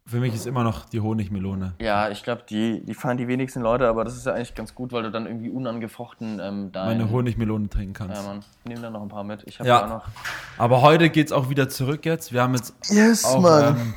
Für 0.07 0.21
mich 0.21 0.33
ist 0.33 0.47
immer 0.47 0.63
noch 0.63 0.85
die 0.85 1.01
Honigmelone. 1.01 1.73
Ja, 1.79 2.09
ich 2.09 2.23
glaube, 2.23 2.43
die, 2.49 2.79
die 2.85 2.93
fahren 2.93 3.17
die 3.17 3.27
wenigsten 3.27 3.59
Leute, 3.61 3.89
aber 3.89 4.05
das 4.05 4.15
ist 4.15 4.25
ja 4.25 4.33
eigentlich 4.33 4.55
ganz 4.55 4.73
gut, 4.73 4.93
weil 4.93 5.03
du 5.03 5.11
dann 5.11 5.25
irgendwie 5.25 5.49
unangefochten 5.49 6.39
ähm, 6.41 6.71
dein... 6.71 6.97
Meine 6.97 7.11
Honigmelone 7.11 7.67
trinken 7.67 7.91
kannst. 7.93 8.21
Ja, 8.21 8.27
Mann. 8.27 8.39
Nimm 8.63 8.81
da 8.81 8.89
noch 8.89 9.01
ein 9.01 9.09
paar 9.09 9.25
mit. 9.25 9.43
Ich 9.45 9.59
habe 9.59 9.67
Ja. 9.67 9.83
auch 9.83 9.89
noch... 9.89 10.05
Aber 10.57 10.81
heute 10.81 11.09
geht's 11.09 11.33
auch 11.33 11.49
wieder 11.49 11.67
zurück 11.67 12.05
jetzt. 12.05 12.31
Wir 12.31 12.41
haben 12.41 12.55
jetzt 12.55 12.73
Yes, 12.89 13.25
auch, 13.25 13.41
Mann. 13.41 13.75
ähm, 13.77 13.93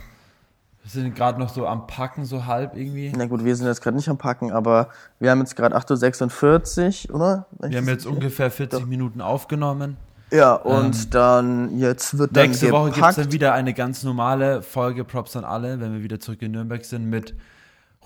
wir 0.83 0.91
sind 0.91 1.15
gerade 1.15 1.39
noch 1.39 1.51
so 1.51 1.65
am 1.65 1.87
Packen, 1.87 2.25
so 2.25 2.45
halb 2.47 2.75
irgendwie. 2.77 3.13
Na 3.17 3.27
gut, 3.27 3.45
wir 3.45 3.55
sind 3.55 3.69
jetzt 3.69 3.81
gerade 3.81 3.97
nicht 3.97 4.09
am 4.09 4.19
Packen, 4.19 4.51
aber 4.51 4.89
wir 5.21 5.31
haben 5.31 5.39
jetzt 5.39 5.55
gerade 5.55 5.77
8.46 5.77 7.11
Uhr, 7.11 7.15
oder? 7.15 7.47
Wenn 7.53 7.71
Wir 7.71 7.79
haben 7.79 7.87
jetzt 7.89 8.07
ungefähr 8.07 8.51
40 8.51 8.85
Minuten 8.87 9.21
aufgenommen. 9.21 9.97
Ja, 10.33 10.55
und 10.55 11.15
dann, 11.15 11.77
jetzt 11.79 12.17
wird 12.19 12.37
dann 12.37 12.45
Ähm, 12.45 12.51
Nächste 12.51 12.71
Woche 12.73 12.85
gibt 12.87 12.97
es 12.97 13.01
gepackt. 13.01 13.19
dann 13.19 13.33
wieder 13.33 13.53
eine 13.53 13.75
ganz 13.75 14.03
normale 14.05 14.63
Folge 14.63 15.05
Props 15.05 15.37
an 15.37 15.45
alle, 15.45 15.81
wenn 15.81 15.93
wir 15.93 16.03
wieder 16.03 16.21
zurück 16.21 16.41
in 16.43 16.53
Nürnberg 16.53 16.85
sind 16.85 17.07
mit 17.11 17.35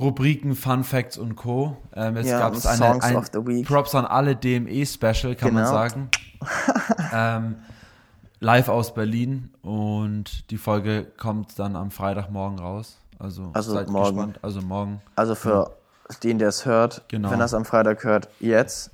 Rubriken, 0.00 0.54
Fun 0.56 0.82
Facts 0.84 1.18
und 1.18 1.36
Co. 1.36 1.76
Ähm, 1.94 2.16
jetzt 2.16 2.28
Ja, 2.28 2.38
gab 2.40 2.54
es 2.54 2.66
eine 2.66 3.02
ein. 3.02 3.62
Props 3.64 3.94
an 3.94 4.06
alle 4.06 4.34
DME 4.36 4.84
Special, 4.86 5.34
kann 5.36 5.54
man 5.54 5.64
Genau. 5.64 5.72
sagen. 5.74 6.08
ähm, 7.12 7.56
live 8.40 8.68
aus 8.68 8.92
Berlin 8.94 9.50
und 9.62 10.50
die 10.50 10.58
Folge 10.58 11.06
kommt 11.18 11.58
dann 11.58 11.76
am 11.76 11.90
Freitagmorgen 11.90 12.58
raus. 12.58 12.96
Also, 13.18 13.50
Also 13.52 13.72
seid 13.74 13.88
morgen. 13.88 14.16
gespannt. 14.16 14.38
Also 14.42 14.60
morgen. 14.62 15.00
Also 15.14 15.34
für 15.34 15.70
den, 16.22 16.38
der 16.38 16.48
es 16.48 16.66
hört, 16.66 17.02
Genau. 17.08 17.30
wenn 17.30 17.38
er 17.40 17.46
es 17.46 17.54
am 17.54 17.64
Freitag 17.64 18.02
hört, 18.04 18.28
jetzt. 18.40 18.90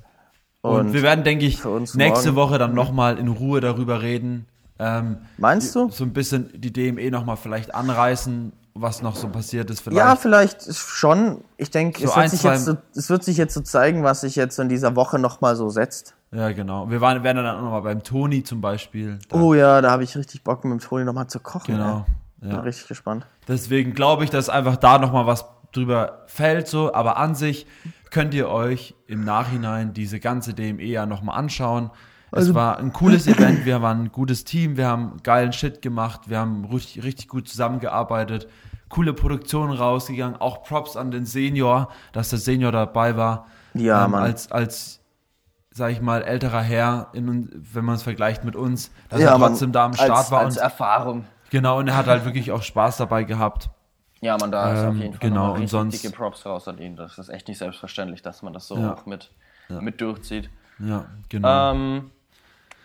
Und, 0.61 0.93
wir 0.93 1.01
werden, 1.01 1.23
denke 1.23 1.45
ich, 1.45 1.63
nächste 1.95 2.31
morgen. 2.31 2.35
Woche 2.35 2.57
dann 2.59 2.73
nochmal 2.73 3.17
in 3.17 3.27
Ruhe 3.27 3.61
darüber 3.61 4.01
reden. 4.01 4.45
Ähm, 4.79 5.17
Meinst 5.37 5.75
du? 5.75 5.89
so 5.89 6.03
ein 6.03 6.13
bisschen 6.13 6.49
die 6.55 6.71
DME 6.71 7.09
nochmal 7.11 7.37
vielleicht 7.37 7.73
anreißen, 7.73 8.51
was 8.73 9.01
noch 9.01 9.15
so 9.15 9.27
passiert 9.27 9.69
ist. 9.69 9.81
Vielleicht. 9.81 9.97
Ja, 9.97 10.15
vielleicht 10.15 10.73
schon. 10.73 11.43
Ich 11.57 11.71
denke, 11.71 11.99
So 11.99 12.05
es, 12.07 12.13
ein, 12.13 12.21
wird 12.23 12.31
sich 12.31 12.43
jetzt 12.43 12.65
so, 12.65 12.77
es 12.95 13.09
wird 13.09 13.23
sich 13.23 13.37
jetzt 13.37 13.53
so 13.53 13.61
zeigen, 13.61 14.03
was 14.03 14.21
sich 14.21 14.35
jetzt 14.35 14.57
in 14.59 14.69
dieser 14.69 14.95
Woche 14.95 15.19
nochmal 15.19 15.55
so 15.55 15.69
setzt. 15.69 16.15
Ja, 16.31 16.51
genau. 16.51 16.89
Wir 16.89 17.01
waren, 17.01 17.23
werden 17.23 17.43
dann 17.43 17.55
auch 17.57 17.61
nochmal 17.61 17.81
beim 17.81 18.03
Toni 18.03 18.43
zum 18.43 18.61
Beispiel. 18.61 19.19
Da, 19.29 19.37
Oh 19.37 19.53
ja, 19.53 19.81
da 19.81 19.91
habe 19.91 20.03
ich 20.03 20.15
richtig 20.15 20.43
Bock, 20.43 20.63
mit 20.63 20.71
dem 20.71 20.79
Toni 20.79 21.03
nochmal 21.03 21.27
zu 21.27 21.39
kochen. 21.39 21.75
Genau. 21.75 22.05
Ey. 22.41 22.49
Ja. 22.49 22.55
Bin 22.55 22.59
richtig 22.61 22.87
gespannt. 22.87 23.27
Deswegen 23.47 23.93
glaube 23.93 24.23
ich, 24.23 24.29
dass 24.29 24.49
einfach 24.49 24.77
da 24.77 24.97
nochmal 24.97 25.27
was 25.27 25.45
drüber 25.73 26.23
fällt, 26.27 26.67
so. 26.67 26.93
Aber 26.93 27.17
an 27.17 27.35
sich 27.35 27.67
könnt 28.11 28.33
ihr 28.33 28.49
euch 28.49 28.93
im 29.07 29.23
Nachhinein 29.23 29.93
diese 29.93 30.19
ganze 30.19 30.53
DME 30.53 30.83
ja 30.83 31.05
nochmal 31.05 31.39
anschauen. 31.39 31.89
Also 32.31 32.51
es 32.51 32.55
war 32.55 32.77
ein 32.77 32.93
cooles 32.93 33.27
Event, 33.27 33.65
wir 33.65 33.81
waren 33.81 34.03
ein 34.03 34.11
gutes 34.11 34.43
Team, 34.43 34.77
wir 34.77 34.87
haben 34.87 35.17
geilen 35.23 35.51
Shit 35.51 35.81
gemacht, 35.81 36.29
wir 36.29 36.39
haben 36.39 36.65
richtig, 36.65 37.03
richtig 37.03 37.27
gut 37.27 37.49
zusammengearbeitet, 37.49 38.47
coole 38.87 39.13
Produktionen 39.13 39.73
rausgegangen, 39.73 40.39
auch 40.39 40.63
Props 40.63 40.95
an 40.95 41.11
den 41.11 41.25
Senior, 41.25 41.89
dass 42.13 42.29
der 42.29 42.39
Senior 42.39 42.71
dabei 42.71 43.17
war. 43.17 43.47
Ja, 43.73 44.05
ähm, 44.05 44.11
Mann. 44.11 44.23
Als, 44.23 44.51
als, 44.51 45.01
sag 45.71 45.91
ich 45.91 46.01
mal, 46.01 46.21
älterer 46.21 46.61
Herr, 46.61 47.07
in, 47.13 47.49
wenn 47.73 47.83
man 47.83 47.95
es 47.95 48.03
vergleicht 48.03 48.45
mit 48.45 48.55
uns, 48.55 48.91
dass 49.09 49.21
ja, 49.21 49.31
er 49.31 49.37
Mann, 49.37 49.51
trotzdem 49.51 49.71
da 49.73 49.85
am 49.85 49.93
Start 49.93 50.11
als, 50.11 50.31
war. 50.31 50.39
Als 50.39 50.57
und, 50.57 50.63
Erfahrung. 50.63 51.25
genau, 51.49 51.79
und 51.79 51.89
er 51.89 51.97
hat 51.97 52.07
halt 52.07 52.23
wirklich 52.23 52.51
auch 52.51 52.63
Spaß 52.63 52.97
dabei 52.97 53.23
gehabt. 53.23 53.69
Ja, 54.21 54.37
man, 54.39 54.51
da 54.51 54.71
ist 54.73 54.79
Ähm, 54.83 54.89
auf 54.89 54.95
jeden 54.95 55.13
Fall 55.13 55.29
genau, 55.29 55.53
und 55.55 55.67
sonst- 55.67 56.03
dicke 56.03 56.15
Props 56.15 56.45
raus 56.45 56.67
an 56.67 56.77
ihn. 56.77 56.95
Das 56.95 57.17
ist 57.17 57.29
echt 57.29 57.47
nicht 57.47 57.57
selbstverständlich, 57.57 58.21
dass 58.21 58.41
man 58.43 58.53
das 58.53 58.67
so 58.67 58.77
Ja. 58.77 58.93
auch 58.93 59.05
mit, 59.05 59.31
mit 59.69 59.99
durchzieht. 59.99 60.49
Ja, 60.79 61.05
genau. 61.29 61.71
Ähm, 61.73 62.11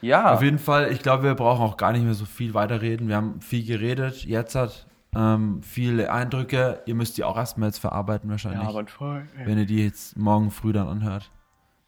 ja. 0.00 0.32
Auf 0.32 0.42
jeden 0.42 0.58
Fall, 0.58 0.90
ich 0.92 1.02
glaube, 1.02 1.24
wir 1.24 1.34
brauchen 1.34 1.62
auch 1.62 1.76
gar 1.76 1.92
nicht 1.92 2.04
mehr 2.04 2.14
so 2.14 2.24
viel 2.24 2.54
weiterreden. 2.54 3.08
Wir 3.08 3.16
haben 3.16 3.40
viel 3.40 3.64
geredet, 3.66 4.24
jetzt 4.24 4.54
hat 4.54 4.86
ähm, 5.14 5.62
viele 5.62 6.10
Eindrücke. 6.12 6.80
Ihr 6.86 6.94
müsst 6.94 7.16
die 7.16 7.24
auch 7.24 7.36
erstmal 7.36 7.68
jetzt 7.70 7.78
verarbeiten 7.78 8.30
wahrscheinlich, 8.30 8.90
voll. 8.90 9.26
wenn 9.44 9.58
ihr 9.58 9.66
die 9.66 9.84
jetzt 9.84 10.16
morgen 10.16 10.50
früh 10.50 10.72
dann 10.72 10.88
anhört. 10.88 11.30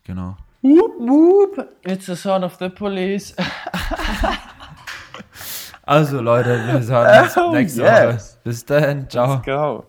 Genau. 0.05 0.36
Whoop, 0.62 0.99
whoop. 0.99 1.68
It's 1.84 2.07
the 2.07 2.16
sound 2.16 2.44
of 2.44 2.57
the 2.59 2.68
police. 2.70 3.34
Also 5.89 6.20
Leute, 6.20 6.51
wir 6.66 6.82
sehen 6.82 6.97
uns 6.97 7.36
Oh, 7.39 7.51
nächste 7.51 7.80
yes. 7.80 8.32
Woche. 8.34 8.41
Bis 8.45 8.64
dann, 8.66 9.09
ciao. 9.09 9.41
Go. 9.43 9.86